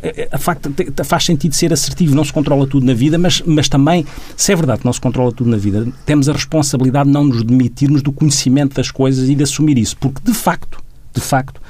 eh, 0.01 0.29
a 0.31 0.37
facto, 0.37 0.73
faz 1.03 1.25
sentido 1.25 1.55
ser 1.55 1.73
assertivo, 1.73 2.15
não 2.15 2.23
se 2.23 2.33
controla 2.33 2.67
tudo 2.67 2.85
na 2.85 2.93
vida, 2.93 3.17
mas, 3.17 3.41
mas 3.45 3.67
também, 3.67 4.05
se 4.35 4.51
é 4.51 4.55
verdade 4.55 4.79
que 4.79 4.85
não 4.85 4.93
se 4.93 5.01
controla 5.01 5.31
tudo 5.31 5.49
na 5.49 5.57
vida, 5.57 5.87
temos 6.05 6.29
a 6.29 6.33
responsabilidade 6.33 7.07
de 7.07 7.13
não 7.13 7.23
nos 7.23 7.43
demitirmos 7.43 8.01
do 8.01 8.11
conhecimento 8.11 8.75
das 8.75 8.91
coisas 8.91 9.29
e 9.29 9.35
de 9.35 9.43
assumir 9.43 9.77
isso, 9.77 9.97
porque 9.97 10.21
de 10.23 10.33
facto 10.33 10.83
de 11.13 11.21
facto, 11.21 11.62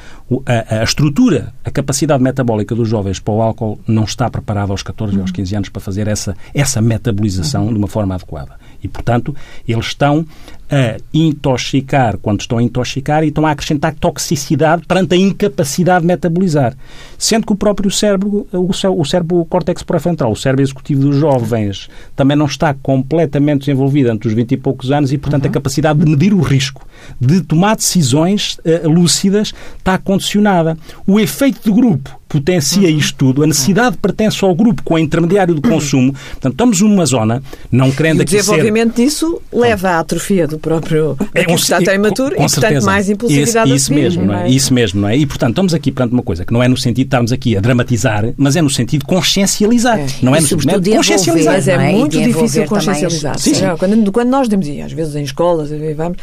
a, 0.45 0.79
a, 0.79 0.83
estrutura, 0.83 1.53
a 1.63 1.71
capacidade 1.71 2.23
metabólica 2.23 2.73
dos 2.73 2.87
jovens 2.87 3.19
para 3.19 3.33
o 3.33 3.41
álcool 3.41 3.79
não 3.87 4.03
está 4.03 4.29
preparada 4.29 4.71
aos 4.71 4.83
14 4.83 5.15
ou 5.15 5.21
aos 5.21 5.31
15 5.31 5.55
anos 5.55 5.69
para 5.69 5.81
fazer 5.81 6.07
essa, 6.07 6.35
essa 6.53 6.81
metabolização 6.81 7.67
de 7.67 7.77
uma 7.77 7.87
forma 7.87 8.15
adequada. 8.15 8.57
E, 8.83 8.87
portanto, 8.87 9.33
eles 9.67 9.87
estão 9.87 10.25
a 10.69 10.97
intoxicar 11.13 12.17
quando 12.17 12.41
estão 12.41 12.57
a 12.57 12.63
intoxicar 12.63 13.23
e 13.23 13.27
estão 13.27 13.45
a 13.45 13.51
acrescentar 13.51 13.93
toxicidade 13.93 14.83
perante 14.87 15.13
a 15.13 15.17
incapacidade 15.17 16.01
de 16.01 16.07
metabolizar. 16.07 16.75
Sendo 17.17 17.45
que 17.45 17.53
o 17.53 17.55
próprio 17.55 17.91
cérebro, 17.91 18.47
o 18.51 19.05
cérebro 19.05 19.39
o 19.39 19.45
córtex 19.45 19.83
pré-frontal, 19.83 20.31
o 20.31 20.35
cérebro 20.35 20.63
executivo 20.63 21.01
dos 21.01 21.17
jovens, 21.17 21.89
também 22.15 22.35
não 22.35 22.47
está 22.47 22.73
completamente 22.73 23.61
desenvolvido 23.61 24.09
entre 24.09 24.27
os 24.27 24.33
20 24.33 24.51
e 24.53 24.57
poucos 24.57 24.91
anos 24.91 25.13
e, 25.13 25.17
portanto, 25.17 25.43
uhum. 25.45 25.51
a 25.51 25.53
capacidade 25.53 25.99
de 25.99 26.09
medir 26.09 26.33
o 26.33 26.41
risco, 26.41 26.85
de 27.21 27.41
tomar 27.41 27.75
decisões 27.75 28.57
uh, 28.59 28.89
lúcidas, 28.89 29.53
está 29.77 29.97
condicionada. 30.13 30.77
O 31.05 31.19
efeito 31.19 31.59
de 31.63 31.71
grupo 31.71 32.19
potencia 32.33 32.89
uhum. 32.89 32.97
isto 32.97 33.15
tudo. 33.15 33.43
A 33.43 33.47
necessidade 33.47 33.95
pertence 33.97 34.43
ao 34.43 34.55
grupo 34.55 34.81
com 34.83 34.95
o 34.95 34.99
intermediário 34.99 35.53
do 35.53 35.61
consumo. 35.61 36.13
Portanto, 36.13 36.53
estamos 36.53 36.81
numa 36.81 37.05
zona, 37.05 37.43
não 37.71 37.91
querendo 37.91 38.19
e 38.19 38.21
o 38.23 38.25
desenvolvimento 38.25 38.95
ser... 38.95 39.03
disso 39.03 39.41
leva 39.51 39.91
à 39.91 39.99
atrofia 39.99 40.47
do 40.47 40.57
próprio 40.57 41.15
é 41.35 41.51
um, 41.51 41.55
está 41.55 41.77
até 41.77 41.93
imaturo 41.93 42.33
e, 42.33 42.37
portanto, 42.37 42.61
certeza. 42.61 42.85
mais 42.85 43.07
impulsividade 43.07 43.71
Esse, 43.71 43.75
Isso 43.75 43.93
mesmo, 43.93 44.25
não 44.25 44.33
é? 44.33 44.49
Isso 44.49 44.73
mesmo, 44.73 45.01
não 45.01 45.09
é? 45.09 45.17
E, 45.17 45.25
portanto, 45.27 45.51
estamos 45.51 45.73
aqui 45.75 45.91
perante 45.91 46.13
uma 46.13 46.23
coisa 46.23 46.43
que 46.43 46.51
não 46.51 46.63
é 46.63 46.67
no 46.67 46.75
sentido 46.75 47.05
de 47.05 47.07
estarmos 47.09 47.31
aqui 47.31 47.55
a 47.55 47.61
dramatizar, 47.61 48.33
mas 48.35 48.55
é 48.55 48.61
no 48.61 48.69
sentido 48.69 49.01
de 49.01 49.05
consciencializar. 49.05 49.99
É. 49.99 50.07
Não 50.23 50.35
é 50.35 50.41
no 50.41 50.47
sentido 50.47 50.81
de 50.81 50.91
consciencializar. 50.91 51.53
Mas 51.53 51.67
é, 51.67 51.73
é 51.73 51.91
muito 51.91 52.19
difícil 52.19 52.65
consciencializar. 52.65 53.37
Sim, 53.37 53.53
sim. 53.53 53.65
Quando, 53.77 54.11
quando 54.11 54.29
nós 54.29 54.47
demos, 54.47 54.67
e 54.67 54.81
às 54.81 54.91
vezes 54.91 55.15
em 55.15 55.23
escolas, 55.23 55.69
vamos, 55.95 56.17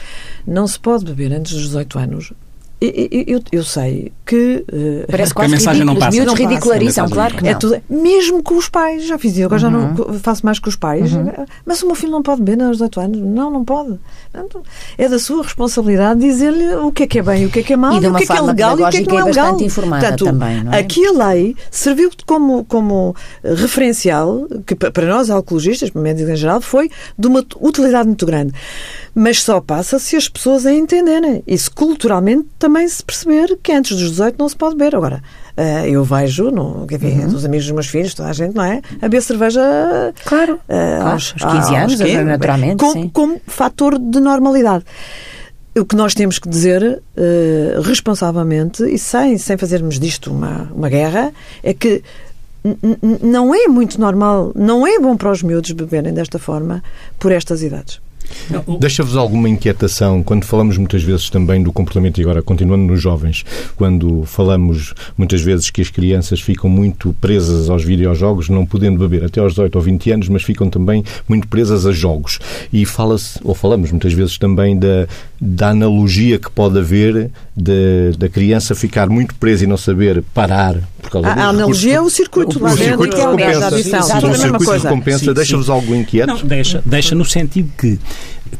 não 0.44 0.66
se 0.66 0.78
pode 0.80 1.04
beber 1.04 1.32
antes 1.32 1.52
dos 1.52 1.62
18 1.66 1.98
anos 1.98 2.32
eu, 2.80 3.42
eu, 3.52 3.62
sei 3.62 4.10
que. 4.24 4.64
Uh, 4.72 5.04
Parece 5.10 5.34
quase 5.34 5.50
que 5.50 5.54
a 5.54 5.58
mensagem 5.58 5.84
não 5.84 5.94
passa. 5.94 6.08
Os 6.08 6.14
miúdos 6.14 6.34
ridicularizam, 6.34 7.08
claro 7.10 7.36
que 7.36 7.42
não. 7.42 7.50
É 7.50 7.54
tudo, 7.54 7.82
mesmo 7.90 8.42
com 8.42 8.56
os 8.56 8.70
pais, 8.70 9.06
já 9.06 9.18
fiz, 9.18 9.38
agora 9.38 9.54
uhum. 9.54 9.58
já 9.58 9.70
não 9.70 9.94
uhum. 9.94 10.18
faço 10.18 10.46
mais 10.46 10.58
com 10.58 10.70
os 10.70 10.76
pais. 10.76 11.12
Uhum. 11.12 11.30
Mas 11.66 11.82
o 11.82 11.86
meu 11.86 11.94
filho 11.94 12.12
não 12.12 12.22
pode 12.22 12.42
beber 12.42 12.64
aos 12.64 12.78
18 12.78 13.00
anos. 13.00 13.18
Não, 13.20 13.50
não 13.50 13.64
pode. 13.64 13.98
É 14.96 15.08
da 15.08 15.18
sua 15.18 15.42
responsabilidade 15.42 16.20
dizer-lhe 16.20 16.74
o 16.76 16.90
que 16.90 17.02
é 17.02 17.06
que 17.06 17.18
é 17.18 17.22
bem, 17.22 17.44
o 17.44 17.50
que 17.50 17.60
é 17.60 17.62
que 17.62 17.72
é 17.74 17.76
mau, 17.76 17.96
o 17.96 18.00
que 18.00 18.06
é 18.06 18.26
que 18.26 18.32
é 18.32 18.40
legal 18.40 18.78
e 18.78 18.82
o 18.82 18.88
que 18.88 18.96
é 18.96 19.02
que 19.02 19.08
não 19.08 19.18
é 19.18 19.24
legal. 19.24 19.60
informada 19.60 20.08
Portanto, 20.08 20.24
também, 20.24 20.64
não 20.64 20.72
é? 20.72 20.78
Aqui 20.78 21.06
a 21.06 21.12
lei 21.12 21.56
serviu 21.70 22.10
como, 22.24 22.64
como 22.64 23.14
referencial, 23.44 24.46
que 24.66 24.74
para 24.74 25.06
nós, 25.06 25.28
alcoologistas, 25.28 25.90
para 25.90 26.00
médicos 26.00 26.30
em 26.30 26.36
geral, 26.36 26.60
foi 26.62 26.90
de 27.18 27.26
uma 27.26 27.44
utilidade 27.60 28.06
muito 28.06 28.24
grande. 28.24 28.54
Mas 29.14 29.42
só 29.42 29.60
passa 29.60 29.98
se 29.98 30.16
as 30.16 30.28
pessoas 30.28 30.64
a 30.66 30.72
entenderem. 30.72 31.42
E 31.46 31.58
se 31.58 31.70
culturalmente 31.70 32.46
também 32.58 32.88
se 32.88 33.02
perceber 33.02 33.58
que 33.62 33.72
antes 33.72 33.96
dos 33.96 34.10
18 34.10 34.36
não 34.38 34.48
se 34.48 34.56
pode 34.56 34.76
beber. 34.76 34.96
Agora, 34.96 35.22
Uh, 35.60 35.84
eu 35.84 36.02
vejo, 36.04 36.50
no, 36.50 36.86
enfim, 36.90 37.20
uhum. 37.20 37.28
dos 37.28 37.44
amigos 37.44 37.66
dos 37.66 37.74
meus 37.74 37.86
filhos, 37.86 38.14
toda 38.14 38.30
a 38.30 38.32
gente, 38.32 38.54
não 38.54 38.64
é? 38.64 38.80
A 38.96 39.02
beber 39.02 39.20
cerveja. 39.20 39.60
Claro, 40.24 40.54
uh, 40.54 40.58
claro 40.66 41.10
aos, 41.10 41.34
aos 41.38 41.52
15 41.54 41.76
anos, 41.76 42.00
aos 42.00 42.24
naturalmente. 42.24 42.76
Com, 42.76 42.92
sim. 42.92 43.10
como 43.12 43.38
fator 43.46 43.98
de 43.98 44.20
normalidade. 44.20 44.84
O 45.76 45.84
que 45.84 45.94
nós 45.94 46.14
temos 46.14 46.38
que 46.38 46.48
dizer 46.48 46.82
uh, 46.82 47.80
responsavelmente 47.82 48.82
e 48.84 48.98
sem, 48.98 49.36
sem 49.36 49.58
fazermos 49.58 49.98
disto 49.98 50.30
uma, 50.30 50.70
uma 50.74 50.88
guerra 50.88 51.30
é 51.62 51.74
que 51.74 52.02
não 53.22 53.54
é 53.54 53.68
muito 53.68 54.00
normal, 54.00 54.52
não 54.54 54.86
é 54.86 54.98
bom 54.98 55.14
para 55.16 55.30
os 55.30 55.42
miúdos 55.42 55.72
beberem 55.72 56.12
desta 56.12 56.38
forma 56.38 56.82
por 57.18 57.32
estas 57.32 57.62
idades. 57.62 58.00
Deixa-vos 58.78 59.16
alguma 59.16 59.48
inquietação 59.48 60.22
quando 60.22 60.44
falamos 60.44 60.76
muitas 60.76 61.02
vezes 61.02 61.30
também 61.30 61.62
do 61.62 61.72
comportamento, 61.72 62.18
e 62.18 62.22
agora 62.22 62.42
continuando 62.42 62.84
nos 62.84 63.00
jovens, 63.00 63.44
quando 63.76 64.24
falamos 64.24 64.94
muitas 65.16 65.40
vezes 65.40 65.70
que 65.70 65.80
as 65.80 65.90
crianças 65.90 66.40
ficam 66.40 66.68
muito 66.68 67.14
presas 67.20 67.70
aos 67.70 67.84
videojogos, 67.84 68.48
não 68.48 68.66
podendo 68.66 68.98
beber 68.98 69.24
até 69.24 69.40
aos 69.40 69.52
18 69.52 69.76
ou 69.76 69.82
20 69.82 70.10
anos, 70.12 70.28
mas 70.28 70.42
ficam 70.42 70.68
também 70.68 71.04
muito 71.28 71.48
presas 71.48 71.86
a 71.86 71.92
jogos. 71.92 72.38
E 72.72 72.84
fala-se, 72.84 73.38
ou 73.42 73.54
falamos 73.54 73.90
muitas 73.90 74.12
vezes 74.12 74.38
também 74.38 74.78
da, 74.78 75.06
da 75.40 75.70
analogia 75.70 76.38
que 76.38 76.50
pode 76.50 76.78
haver 76.78 77.30
de, 77.56 78.12
da 78.18 78.28
criança 78.28 78.74
ficar 78.74 79.08
muito 79.08 79.34
presa 79.36 79.64
e 79.64 79.66
não 79.66 79.76
saber 79.76 80.22
parar. 80.34 80.76
Por 81.00 81.10
causa 81.10 81.28
a, 81.28 81.32
a 81.32 81.48
analogia 81.48 81.94
é 81.94 82.00
o 82.00 82.10
circuito 82.10 82.58
o, 82.58 82.62
lá 82.62 82.72
o 82.72 82.76
circuito 82.76 83.16
de 83.16 83.22
recompensa. 83.22 83.68
O 83.68 84.34
circuito 84.34 84.76
de 84.76 84.82
recompensa 84.82 85.34
deixa-vos 85.34 85.70
algo 85.70 85.94
inquieto? 85.94 86.26
Não, 86.26 86.44
deixa, 86.44 86.82
deixa 86.84 87.14
no 87.14 87.24
sentido 87.24 87.70
que 87.78 87.98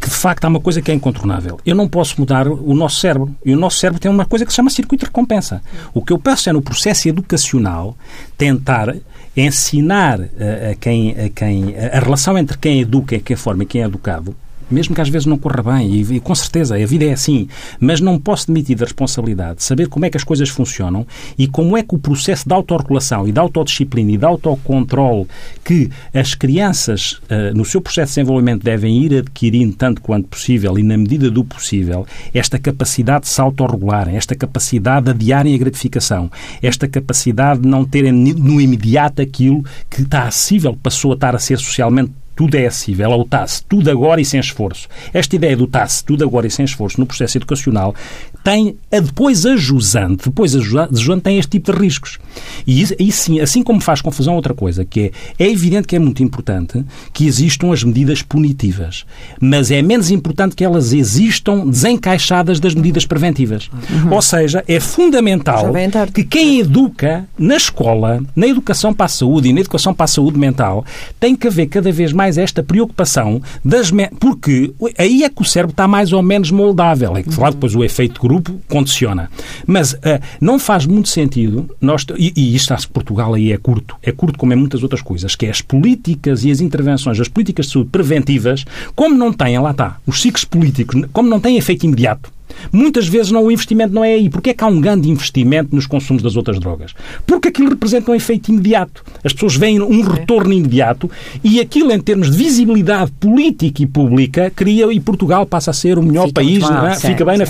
que 0.01 0.09
de 0.09 0.15
facto 0.15 0.45
há 0.45 0.49
uma 0.49 0.61
coisa 0.61 0.81
que 0.81 0.91
é 0.91 0.95
incontornável. 0.95 1.59
Eu 1.67 1.75
não 1.75 1.89
posso 1.89 2.15
mudar 2.21 2.47
o 2.47 2.75
nosso 2.75 3.01
cérebro. 3.01 3.35
E 3.45 3.53
o 3.53 3.59
nosso 3.59 3.79
cérebro 3.79 4.01
tem 4.01 4.11
uma 4.11 4.25
coisa 4.25 4.47
que 4.47 4.53
se 4.53 4.57
chama 4.57 4.71
circuito 4.71 5.05
de 5.05 5.07
recompensa. 5.07 5.61
O 5.93 6.01
que 6.01 6.13
eu 6.13 6.19
peço 6.19 6.49
é, 6.49 6.53
no 6.53 6.63
processo 6.63 7.09
educacional, 7.09 7.97
tentar 8.39 8.95
ensinar 9.37 10.21
a, 10.21 10.71
a 10.71 10.75
quem, 10.77 11.11
a, 11.11 11.29
quem, 11.29 11.75
a 11.77 11.99
relação 11.99 12.39
entre 12.39 12.57
quem 12.57 12.81
educa 12.81 13.17
e 13.17 13.21
quem 13.21 13.37
forma 13.37 13.65
e 13.65 13.67
quem 13.67 13.83
é 13.83 13.85
educado 13.85 14.35
mesmo 14.71 14.95
que 14.95 15.01
às 15.01 15.09
vezes 15.09 15.27
não 15.27 15.39
corra 15.39 15.63
bem, 15.63 15.91
e, 15.91 16.17
e, 16.17 16.21
com 16.21 16.35
certeza 16.35 16.77
a 16.77 16.87
vida 16.87 17.05
é 17.05 17.13
assim, 17.13 17.49
mas 17.79 18.01
não 18.01 18.19
posso 18.19 18.47
demitir 18.47 18.77
da 18.77 18.85
responsabilidade 18.85 19.59
de 19.59 19.65
saber 19.65 19.89
como 19.89 20.05
é 20.05 20.11
que 20.11 20.17
as 20.17 20.25
coisas 20.25 20.49
funcionam 20.49 21.07
e 21.39 21.47
como 21.47 21.77
é 21.77 21.83
que 21.83 21.95
o 21.95 21.99
processo 21.99 22.49
de 22.49 22.55
autorregulação 22.55 23.27
e 23.27 23.33
de 23.33 23.39
autodisciplina 23.39 24.13
e 24.13 24.17
de 24.17 24.25
autocontrole 24.25 25.27
que 25.65 25.91
as 26.15 26.35
crianças, 26.35 27.13
uh, 27.13 27.55
no 27.55 27.65
seu 27.65 27.81
processo 27.81 28.13
de 28.13 28.21
desenvolvimento, 28.21 28.63
devem 28.63 29.03
ir 29.03 29.19
adquirindo 29.19 29.75
tanto 29.75 30.01
quanto 30.01 30.29
possível 30.29 30.79
e 30.79 30.83
na 30.83 30.97
medida 30.97 31.31
do 31.31 31.45
possível, 31.45 32.07
esta 32.33 32.59
capacidade 32.59 33.25
de 33.25 33.31
se 33.31 33.41
autorregularem, 33.41 34.17
esta 34.17 34.35
capacidade 34.35 35.07
de 35.07 35.11
adiarem 35.11 35.55
a 35.55 35.59
gratificação, 35.59 36.31
esta 36.63 36.89
capacidade 36.89 37.61
de 37.61 37.69
não 37.69 37.85
terem 37.85 38.13
no 38.13 38.61
imediato 38.61 39.23
aquilo 39.23 39.65
que 39.89 40.03
está 40.03 40.25
acessível, 40.25 40.77
passou 40.83 41.13
a 41.13 41.15
estar 41.15 41.35
a 41.35 41.39
ser 41.39 41.59
socialmente 41.59 42.13
tudo 42.41 42.55
é 42.55 42.67
acessível, 42.67 43.11
ou 43.11 43.23
TASS, 43.23 43.63
tudo 43.69 43.91
agora 43.91 44.19
e 44.19 44.25
sem 44.25 44.41
esforço. 44.41 44.89
Esta 45.13 45.37
ideia 45.37 45.55
do 45.55 45.67
TASS, 45.67 46.01
tudo 46.01 46.25
agora 46.25 46.47
e 46.47 46.51
sem 46.51 46.65
esforço, 46.65 46.99
no 46.99 47.05
processo 47.05 47.37
educacional, 47.37 47.95
tem 48.43 48.77
a 48.93 49.01
depois 49.01 49.45
a 49.47 49.57
jusante, 49.57 50.25
depois 50.25 50.55
a 50.57 50.61
jusante 50.61 51.23
tem 51.23 51.39
este 51.39 51.51
tipo 51.51 51.73
de 51.73 51.79
riscos. 51.79 52.19
E, 52.67 52.83
e 52.99 53.13
sim, 53.13 53.41
assim 53.41 53.63
como 53.63 53.81
faz 53.81 54.01
confusão 54.01 54.35
outra 54.35 54.55
coisa, 54.55 54.85
que 54.85 55.13
é, 55.39 55.45
é 55.45 55.51
evidente 55.51 55.87
que 55.87 55.97
é 55.97 55.99
muito 55.99 56.23
importante 56.23 56.85
que 57.13 57.27
existam 57.27 57.73
as 57.73 57.83
medidas 57.83 58.23
punitivas, 58.23 59.05
mas 59.41 59.71
é 59.71 59.83
menos 59.83 60.11
importante 60.11 60.57
que 60.57 60.65
elas 60.65 60.93
existam 60.93 61.67
desencaixadas 61.67 62.61
das 62.61 62.75
medidas 62.75 63.05
preventivas. 63.05 63.71
Uhum. 63.91 64.15
Ou 64.15 64.23
seja, 64.23 64.65
é 64.67 64.81
fundamental 64.81 65.73
que 66.13 66.25
quem 66.25 66.61
educa 66.61 67.27
na 67.39 67.57
escola, 67.57 68.23
na 68.35 68.47
educação 68.47 68.93
para 68.93 69.07
a 69.07 69.09
saúde 69.09 69.49
e 69.49 69.53
na 69.53 69.61
educação 69.61 69.93
para 69.93 70.05
a 70.05 70.09
saúde 70.09 70.39
mental, 70.39 70.85
tem 71.19 71.35
que 71.37 71.47
haver 71.47 71.67
cada 71.67 71.93
vez 71.93 72.13
mais 72.13 72.39
esta 72.39 72.63
preocupação 72.63 73.41
das... 73.65 73.91
Porque 74.19 74.73
aí 74.97 75.25
é 75.25 75.29
que 75.29 75.43
o 75.43 75.45
cérebro 75.45 75.73
está 75.73 75.87
mais 75.87 76.13
ou 76.13 76.23
menos 76.23 76.51
moldável. 76.51 77.17
É 77.17 77.23
que, 77.23 77.35
claro, 77.35 77.55
depois 77.55 77.75
o 77.75 77.85
efeito 77.85 78.21
grupo 78.31 78.61
condiciona. 78.69 79.29
Mas 79.67 79.93
uh, 79.93 79.99
não 80.41 80.59
faz 80.59 80.87
muito 80.87 81.09
sentido, 81.09 81.69
nós, 81.81 82.07
e, 82.17 82.33
e 82.37 82.55
isto, 82.55 82.71
Portugal 82.93 83.35
aí 83.35 83.53
é 83.53 83.57
curto, 83.57 83.97
é 84.03 84.13
curto 84.13 84.39
como 84.39 84.53
é 84.53 84.57
muitas 84.57 84.83
outras 84.83 85.03
coisas, 85.03 85.35
que 85.35 85.47
é 85.47 85.51
as 85.51 85.61
políticas 85.61 86.45
e 86.45 86.51
as 86.51 86.61
intervenções, 86.61 87.19
as 87.19 87.29
políticas 87.29 87.67
de 87.67 87.73
saúde 87.73 87.91
preventivas, 87.91 88.65
como 88.95 89.17
não 89.17 89.33
têm, 89.33 89.59
lá 89.59 89.73
está, 89.73 89.99
os 90.07 90.23
ciclos 90.23 90.45
políticos, 90.45 91.03
como 91.13 91.29
não 91.29 91.41
têm 91.41 91.57
efeito 91.57 91.85
imediato, 91.85 92.33
Muitas 92.73 93.09
vezes 93.09 93.31
não, 93.31 93.45
o 93.45 93.51
investimento 93.51 93.95
não 93.95 94.05
é 94.05 94.15
aí. 94.15 94.29
Porquê 94.29 94.51
é 94.51 94.55
que 94.55 94.65
há 94.65 94.67
um 94.67 94.81
grande 94.81 95.09
investimento 95.09 95.75
nos 95.75 95.87
consumos 95.87 96.23
das 96.23 96.37
outras 96.37 96.59
drogas? 96.59 96.95
Porque 97.27 97.49
aquilo 97.49 97.71
representa 97.71 98.11
um 98.11 98.15
efeito 98.15 98.51
imediato. 98.51 99.05
As 99.25 99.33
pessoas 99.33 99.57
veem 99.57 99.81
um 99.81 100.03
retorno 100.03 100.53
imediato 100.53 101.11
e 101.43 101.61
aquilo, 101.61 101.93
em 101.93 102.01
termos 102.01 102.31
de 102.31 102.37
visibilidade 102.37 103.11
política 103.13 103.83
e 103.83 103.87
pública, 103.87 104.51
cria 104.55 104.93
e 104.93 105.01
Portugal 105.01 105.47
passa 105.47 105.71
a 105.71 105.75
ser 105.75 105.99
o 105.99 106.03
melhor 106.03 106.29
Fica 106.29 106.41
país. 106.41 106.65
É? 106.65 106.95
Fica 106.97 107.25
bem 107.25 107.39
na. 107.39 107.45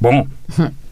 Bom. 0.00 0.26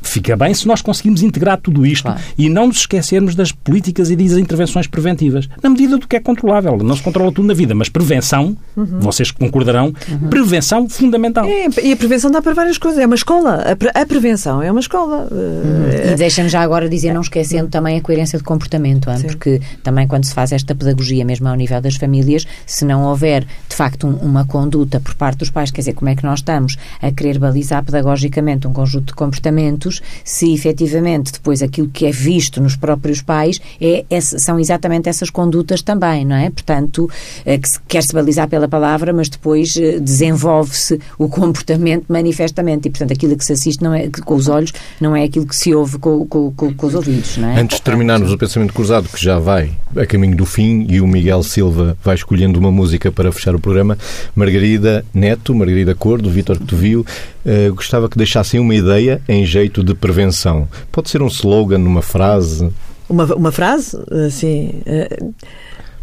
Fica 0.03 0.37
bem 0.37 0.53
se 0.53 0.67
nós 0.67 0.83
conseguimos 0.83 1.23
integrar 1.23 1.59
tudo 1.61 1.87
isto 1.87 2.05
claro. 2.05 2.21
e 2.37 2.49
não 2.49 2.67
nos 2.67 2.79
esquecermos 2.79 3.35
das 3.35 3.53
políticas 3.53 4.11
e 4.11 4.17
das 4.17 4.37
intervenções 4.37 4.87
preventivas, 4.87 5.49
na 5.63 5.71
medida 5.71 5.97
do 5.97 6.07
que 6.07 6.17
é 6.17 6.21
controlável. 6.21 6.77
Não 6.79 6.97
se 6.97 7.03
controla 7.03 7.33
tudo 7.33 7.47
na 7.47 7.55
vida, 7.55 7.75
mas 7.75 7.89
prevenção, 7.89 8.57
uhum. 8.77 9.01
vocês 9.01 9.31
concordarão, 9.31 9.95
uhum. 10.09 10.29
prevenção 10.29 10.89
fundamental. 10.89 11.45
É, 11.47 11.69
e 11.83 11.93
a 11.93 11.97
prevenção 11.97 12.31
dá 12.31 12.43
para 12.43 12.53
várias 12.53 12.79
coisas. 12.79 13.01
É 13.01 13.07
uma 13.07 13.15
escola. 13.15 13.63
A, 13.71 13.77
pre 13.77 13.91
a 13.95 14.07
prevenção 14.07 14.63
é 14.63 14.71
uma 14.71 14.81
escola. 14.81 15.29
Uhum. 15.31 16.13
E 16.13 16.17
deixa-me 16.17 16.49
já 16.49 16.61
agora 16.61 16.89
dizer, 16.89 17.13
não 17.13 17.21
esquecendo 17.21 17.69
também 17.69 17.99
a 17.99 18.01
coerência 18.01 18.39
de 18.39 18.45
comportamento, 18.45 19.11
hein? 19.11 19.23
porque 19.23 19.61
também 19.83 20.07
quando 20.07 20.25
se 20.25 20.35
faz 20.35 20.53
esta 20.53 20.75
pedagogia, 20.75 21.25
mesmo 21.25 21.49
ao 21.49 21.55
nível 21.55 21.81
das 21.81 21.97
famílias, 21.97 22.47
se 22.67 22.85
não 22.85 23.05
houver, 23.05 23.45
de 23.69 23.77
facto, 23.77 24.07
um, 24.07 24.17
uma 24.17 24.45
conduta 24.45 25.01
por 25.01 25.15
parte 25.15 25.39
dos 25.39 25.51
pais, 25.51 25.71
quer 25.71 25.81
dizer, 25.81 25.95
como 25.95 26.09
é 26.09 26.17
que 26.17 26.25
nós 26.25 26.41
estamos 26.41 26.77
a 27.01 27.11
querer 27.11 27.39
balizar 27.39 27.85
pedagogicamente 27.85 28.67
um 28.67 28.73
conjunto 28.73 29.07
de 29.07 29.15
comportamentos 29.15 29.92
se 30.25 30.53
efetivamente 30.55 31.33
depois 31.33 31.63
aquilo 31.63 31.89
que 31.89 32.07
é 32.07 32.11
visto 32.11 32.61
nos 32.61 32.77
próprios 32.77 33.21
pais 33.21 33.61
é, 33.81 34.05
é 34.09 34.21
são 34.21 34.59
exatamente 34.59 35.09
essas 35.09 35.31
condutas 35.31 35.83
também, 35.83 36.25
não 36.25 36.37
é? 36.37 36.51
Portanto, 36.51 37.11
é, 37.45 37.59
que 37.59 37.69
quer-se 37.89 38.15
balizar 38.15 38.49
pela 38.49 38.69
palavra, 38.69 39.13
mas 39.13 39.29
depois 39.29 39.77
eh, 39.77 39.99
desenvolve-se 39.99 41.01
o 41.19 41.29
comportamento 41.29 42.07
manifestamente. 42.09 42.89
E, 42.89 42.91
portanto, 42.91 43.13
aquilo 43.13 43.37
que 43.37 43.45
se 43.45 43.53
assiste 43.53 43.83
não 43.83 43.95
é, 43.95 44.09
com 44.09 44.35
os 44.35 44.49
olhos 44.49 44.73
não 45.01 45.17
é 45.17 45.25
aquilo 45.25 45.47
que 45.47 45.57
se 45.57 45.75
ouve 45.75 45.99
com, 45.99 46.27
com, 46.27 46.53
com, 46.53 46.75
com 46.75 46.87
os 46.87 46.95
ouvidos, 46.95 47.37
não 47.37 47.49
é? 47.49 47.61
Antes 47.61 47.79
de 47.79 47.83
terminarmos 47.83 48.33
o 48.33 48.39
pensamento 48.39 48.73
cruzado, 48.73 49.09
que 49.09 49.23
já 49.23 49.39
vai 49.39 49.73
a 49.97 50.07
caminho 50.07 50.37
do 50.37 50.47
fim, 50.47 50.87
e 50.89 51.01
o 51.01 51.07
Miguel 51.07 51.43
Silva 51.43 51.97
vai 52.03 52.15
escolhendo 52.15 52.59
uma 52.59 52.71
música 52.71 53.11
para 53.11 53.31
fechar 53.33 53.55
o 53.55 53.59
programa, 53.59 53.99
Margarida 54.35 55.05
Neto, 55.13 55.55
Margarida 55.55 55.95
Cordo, 55.95 56.31
Vítor 56.31 56.59
Cotovio, 56.59 57.05
uh, 57.45 57.75
gostava 57.75 58.09
que 58.09 58.17
deixassem 58.17 58.61
uma 58.61 58.75
ideia 58.75 59.21
em 59.29 59.45
jeito 59.45 59.83
de 59.83 59.95
prevenção. 59.95 60.69
Pode 60.91 61.11
ser 61.11 61.23
um 61.23 61.27
slogan, 61.27 61.79
uma 61.79 62.03
frase? 62.03 62.71
Uma, 63.09 63.25
uma 63.35 63.53
frase? 63.53 63.99
Sim. 64.31 64.83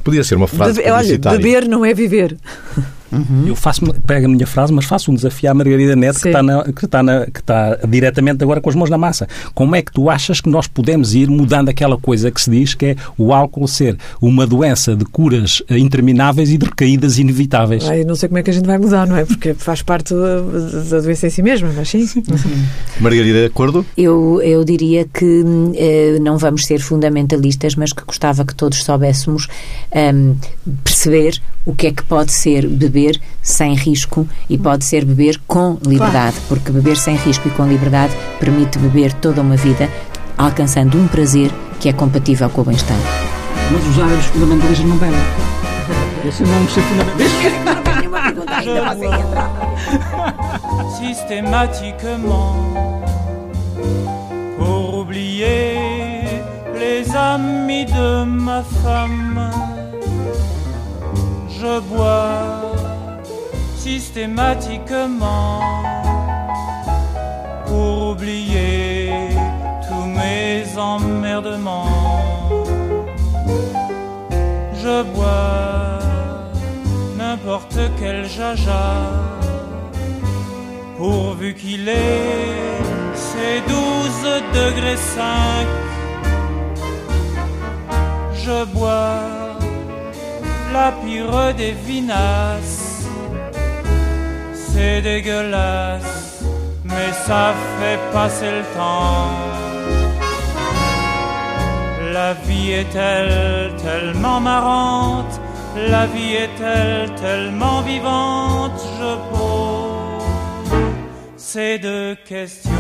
Podia 0.03 0.23
ser 0.23 0.35
uma 0.35 0.47
frase 0.47 0.81
Olha, 0.81 1.17
beber 1.17 1.67
não 1.67 1.83
é 1.83 1.93
viver. 1.93 2.37
Uhum. 3.11 3.45
Eu 3.47 3.55
faço, 3.55 3.81
pego 4.05 4.25
a 4.25 4.29
minha 4.29 4.47
frase, 4.47 4.71
mas 4.73 4.85
faço 4.85 5.11
um 5.11 5.15
desafio 5.15 5.49
à 5.51 5.53
Margarida 5.53 5.95
Neto, 5.95 6.19
que 6.19 6.27
está, 6.27 6.43
na, 6.43 6.63
que, 6.63 6.85
está 6.85 7.03
na, 7.03 7.25
que 7.25 7.39
está 7.39 7.75
diretamente 7.87 8.43
agora 8.43 8.61
com 8.61 8.69
as 8.69 8.75
mãos 8.75 8.89
na 8.89 8.97
massa. 8.97 9.27
Como 9.53 9.75
é 9.75 9.81
que 9.81 9.91
tu 9.91 10.09
achas 10.09 10.41
que 10.41 10.49
nós 10.49 10.67
podemos 10.67 11.13
ir 11.15 11.29
mudando 11.29 11.69
aquela 11.69 11.97
coisa 11.97 12.31
que 12.31 12.41
se 12.41 12.49
diz 12.49 12.73
que 12.73 12.85
é 12.85 12.95
o 13.17 13.33
álcool 13.33 13.67
ser 13.67 13.97
uma 14.21 14.45
doença 14.45 14.95
de 14.95 15.05
curas 15.05 15.61
intermináveis 15.69 16.49
e 16.49 16.57
de 16.57 16.65
recaídas 16.65 17.17
inevitáveis? 17.17 17.83
Eu 17.89 18.05
não 18.05 18.15
sei 18.15 18.29
como 18.29 18.39
é 18.39 18.43
que 18.43 18.49
a 18.49 18.53
gente 18.53 18.65
vai 18.65 18.77
mudar, 18.77 19.07
não 19.07 19.15
é? 19.15 19.25
Porque 19.25 19.53
faz 19.53 19.81
parte 19.81 20.13
da, 20.13 20.99
doença 21.01 21.27
em 21.27 21.29
si 21.29 21.41
mesma, 21.41 21.71
mas 21.75 21.89
sim. 21.89 21.99
Uhum. 21.99 22.65
Margarida, 22.99 23.39
de 23.39 23.45
acordo? 23.45 23.85
Eu, 23.97 24.41
eu 24.41 24.63
diria 24.63 25.05
que 25.05 25.43
eh, 25.75 26.17
não 26.21 26.37
vamos 26.37 26.63
ser 26.65 26.79
fundamentalistas, 26.79 27.75
mas 27.75 27.93
que 27.93 28.03
gostava 28.05 28.45
que 28.45 28.55
todos 28.55 28.83
soubéssemos 28.83 29.47
um, 29.93 29.97
ehm, 29.97 30.35
perceber 30.99 31.41
o 31.65 31.73
que 31.73 31.87
é 31.87 31.91
que 31.91 32.03
pode 32.03 32.33
ser 32.33 32.67
beber 32.67 33.21
sem 33.41 33.73
risco 33.73 34.27
e 34.49 34.57
pode 34.57 34.83
ser 34.83 35.05
beber 35.05 35.39
com 35.47 35.77
liberdade, 35.85 36.35
claro. 36.35 36.45
porque 36.49 36.71
beber 36.71 36.97
sem 36.97 37.15
risco 37.15 37.47
e 37.47 37.51
com 37.51 37.65
liberdade 37.65 38.13
permite 38.37 38.77
beber 38.77 39.13
toda 39.13 39.41
uma 39.41 39.55
vida 39.55 39.89
alcançando 40.37 40.97
um 40.97 41.07
prazer 41.07 41.51
que 41.79 41.87
é 41.87 41.93
compatível 41.93 42.49
com 42.49 42.61
o 42.61 42.65
bem-estar. 42.65 42.97
Mas 43.71 43.87
os 43.87 43.99
árabes 44.03 44.25
fundamentalistas 44.25 44.85
não 44.87 44.97
bebem. 44.97 45.19
Esse 46.27 46.43
não 46.43 46.67
ser 46.67 46.81
fundamentalista. 46.81 47.49
Systématiquement 50.97 52.73
pour 54.57 54.95
oublier 54.95 56.43
les 56.77 57.15
amis 57.15 57.85
de 57.85 58.25
ma 58.25 58.63
femme 58.63 59.68
je 61.61 61.79
bois 61.79 62.71
systématiquement 63.75 65.59
pour 67.67 68.11
oublier 68.11 69.11
tous 69.87 70.05
mes 70.19 70.63
emmerdements. 70.77 71.85
Je 74.81 75.03
bois 75.13 75.99
n'importe 77.17 77.79
quel 77.99 78.25
jaja 78.25 78.89
pourvu 80.97 81.53
qu'il 81.55 81.89
ait 81.89 82.77
ses 83.15 83.55
douze 83.71 84.27
degrés 84.53 85.01
cinq. 85.15 85.67
Je 88.45 88.63
bois 88.73 89.48
la 90.73 90.91
pire 90.91 91.53
des 91.55 91.71
vinasses. 91.71 93.07
C'est 94.53 95.01
dégueulasse, 95.01 96.43
mais 96.83 97.11
ça 97.25 97.53
fait 97.79 97.99
passer 98.13 98.51
le 98.51 98.63
temps. 98.77 99.59
La 102.13 102.33
vie 102.33 102.71
est-elle 102.71 103.75
tellement 103.77 104.39
marrante 104.39 105.39
La 105.75 106.05
vie 106.07 106.33
est-elle 106.45 107.13
tellement 107.15 107.81
vivante 107.81 108.81
Je 108.99 109.11
pose 109.31 110.79
ces 111.37 111.77
deux 111.79 112.15
questions. 112.25 112.71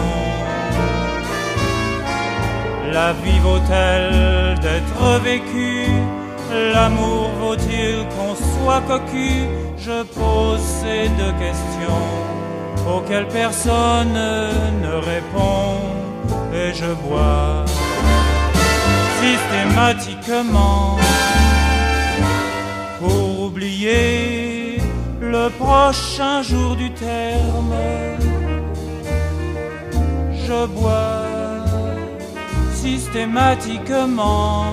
La 2.91 3.13
vie 3.13 3.39
vaut-elle 3.39 4.57
d'être 4.59 5.19
vécue? 5.23 6.18
L'amour 6.51 7.29
vaut-il 7.41 8.05
qu'on 8.09 8.35
soit 8.35 8.81
cocu? 8.81 9.47
Je 9.77 10.03
pose 10.03 10.61
ces 10.61 11.09
deux 11.09 11.33
questions 11.45 12.09
auxquelles 12.91 13.27
personne 13.27 14.13
ne 14.13 14.93
répond 14.93 15.79
et 16.53 16.73
je 16.73 16.91
bois 17.07 17.65
systématiquement 19.21 20.97
pour 22.99 23.41
oublier 23.45 24.77
le 25.21 25.49
prochain 25.49 26.41
jour 26.41 26.75
du 26.75 26.91
terme. 26.91 27.75
Je 30.47 30.65
bois 30.65 31.25
systématiquement 32.73 34.65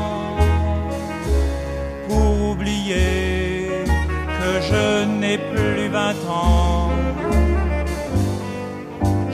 que 4.47 4.61
je 4.71 5.05
n'ai 5.05 5.39
plus 5.39 5.89
vingt 5.89 6.21
ans. 6.29 6.91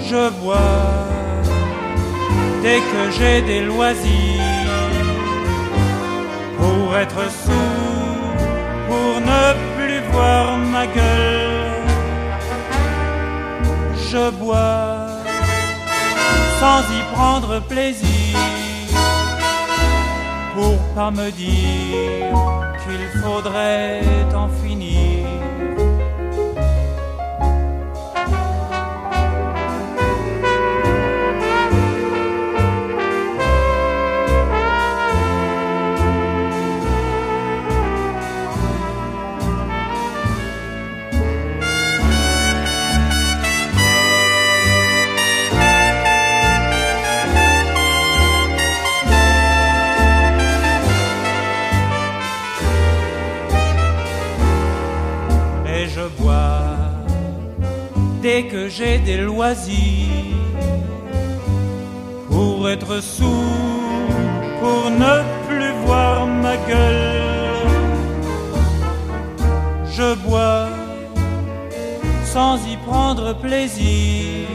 Je 0.08 0.30
bois 0.40 1.08
dès 2.62 2.80
que 2.90 3.02
j'ai 3.16 3.42
des 3.42 3.60
loisirs 3.60 4.90
pour 6.58 6.96
être 6.96 7.24
sourd, 7.44 8.36
pour 8.88 9.14
ne 9.30 9.44
plus 9.76 10.00
voir 10.12 10.56
ma 10.58 10.86
gueule. 10.86 11.52
Je 14.10 14.30
bois 14.30 15.08
sans 16.60 16.82
y 16.98 17.00
prendre 17.14 17.60
plaisir 17.60 18.38
pour 20.54 20.78
pas 20.94 21.10
me 21.10 21.30
dire 21.30 22.34
qu'il 22.82 23.20
faudrait 23.20 24.02
en 24.34 24.48
finir. 24.48 25.21
Dès 58.22 58.44
que 58.44 58.68
j'ai 58.68 58.98
des 58.98 59.16
loisirs 59.16 60.38
pour 62.30 62.70
être 62.70 63.02
sourd, 63.02 64.06
pour 64.60 64.90
ne 64.90 65.14
plus 65.48 65.72
voir 65.84 66.26
ma 66.26 66.56
gueule. 66.56 67.66
Je 69.96 70.14
bois 70.26 70.68
sans 72.24 72.56
y 72.66 72.76
prendre 72.88 73.34
plaisir 73.34 74.46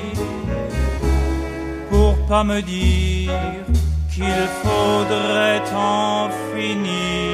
pour 1.89 2.15
pas 2.28 2.43
me 2.43 2.61
dire 2.61 3.34
qu'il 4.13 4.43
faudrait 4.63 5.61
en 5.76 6.30
finir. 6.53 7.26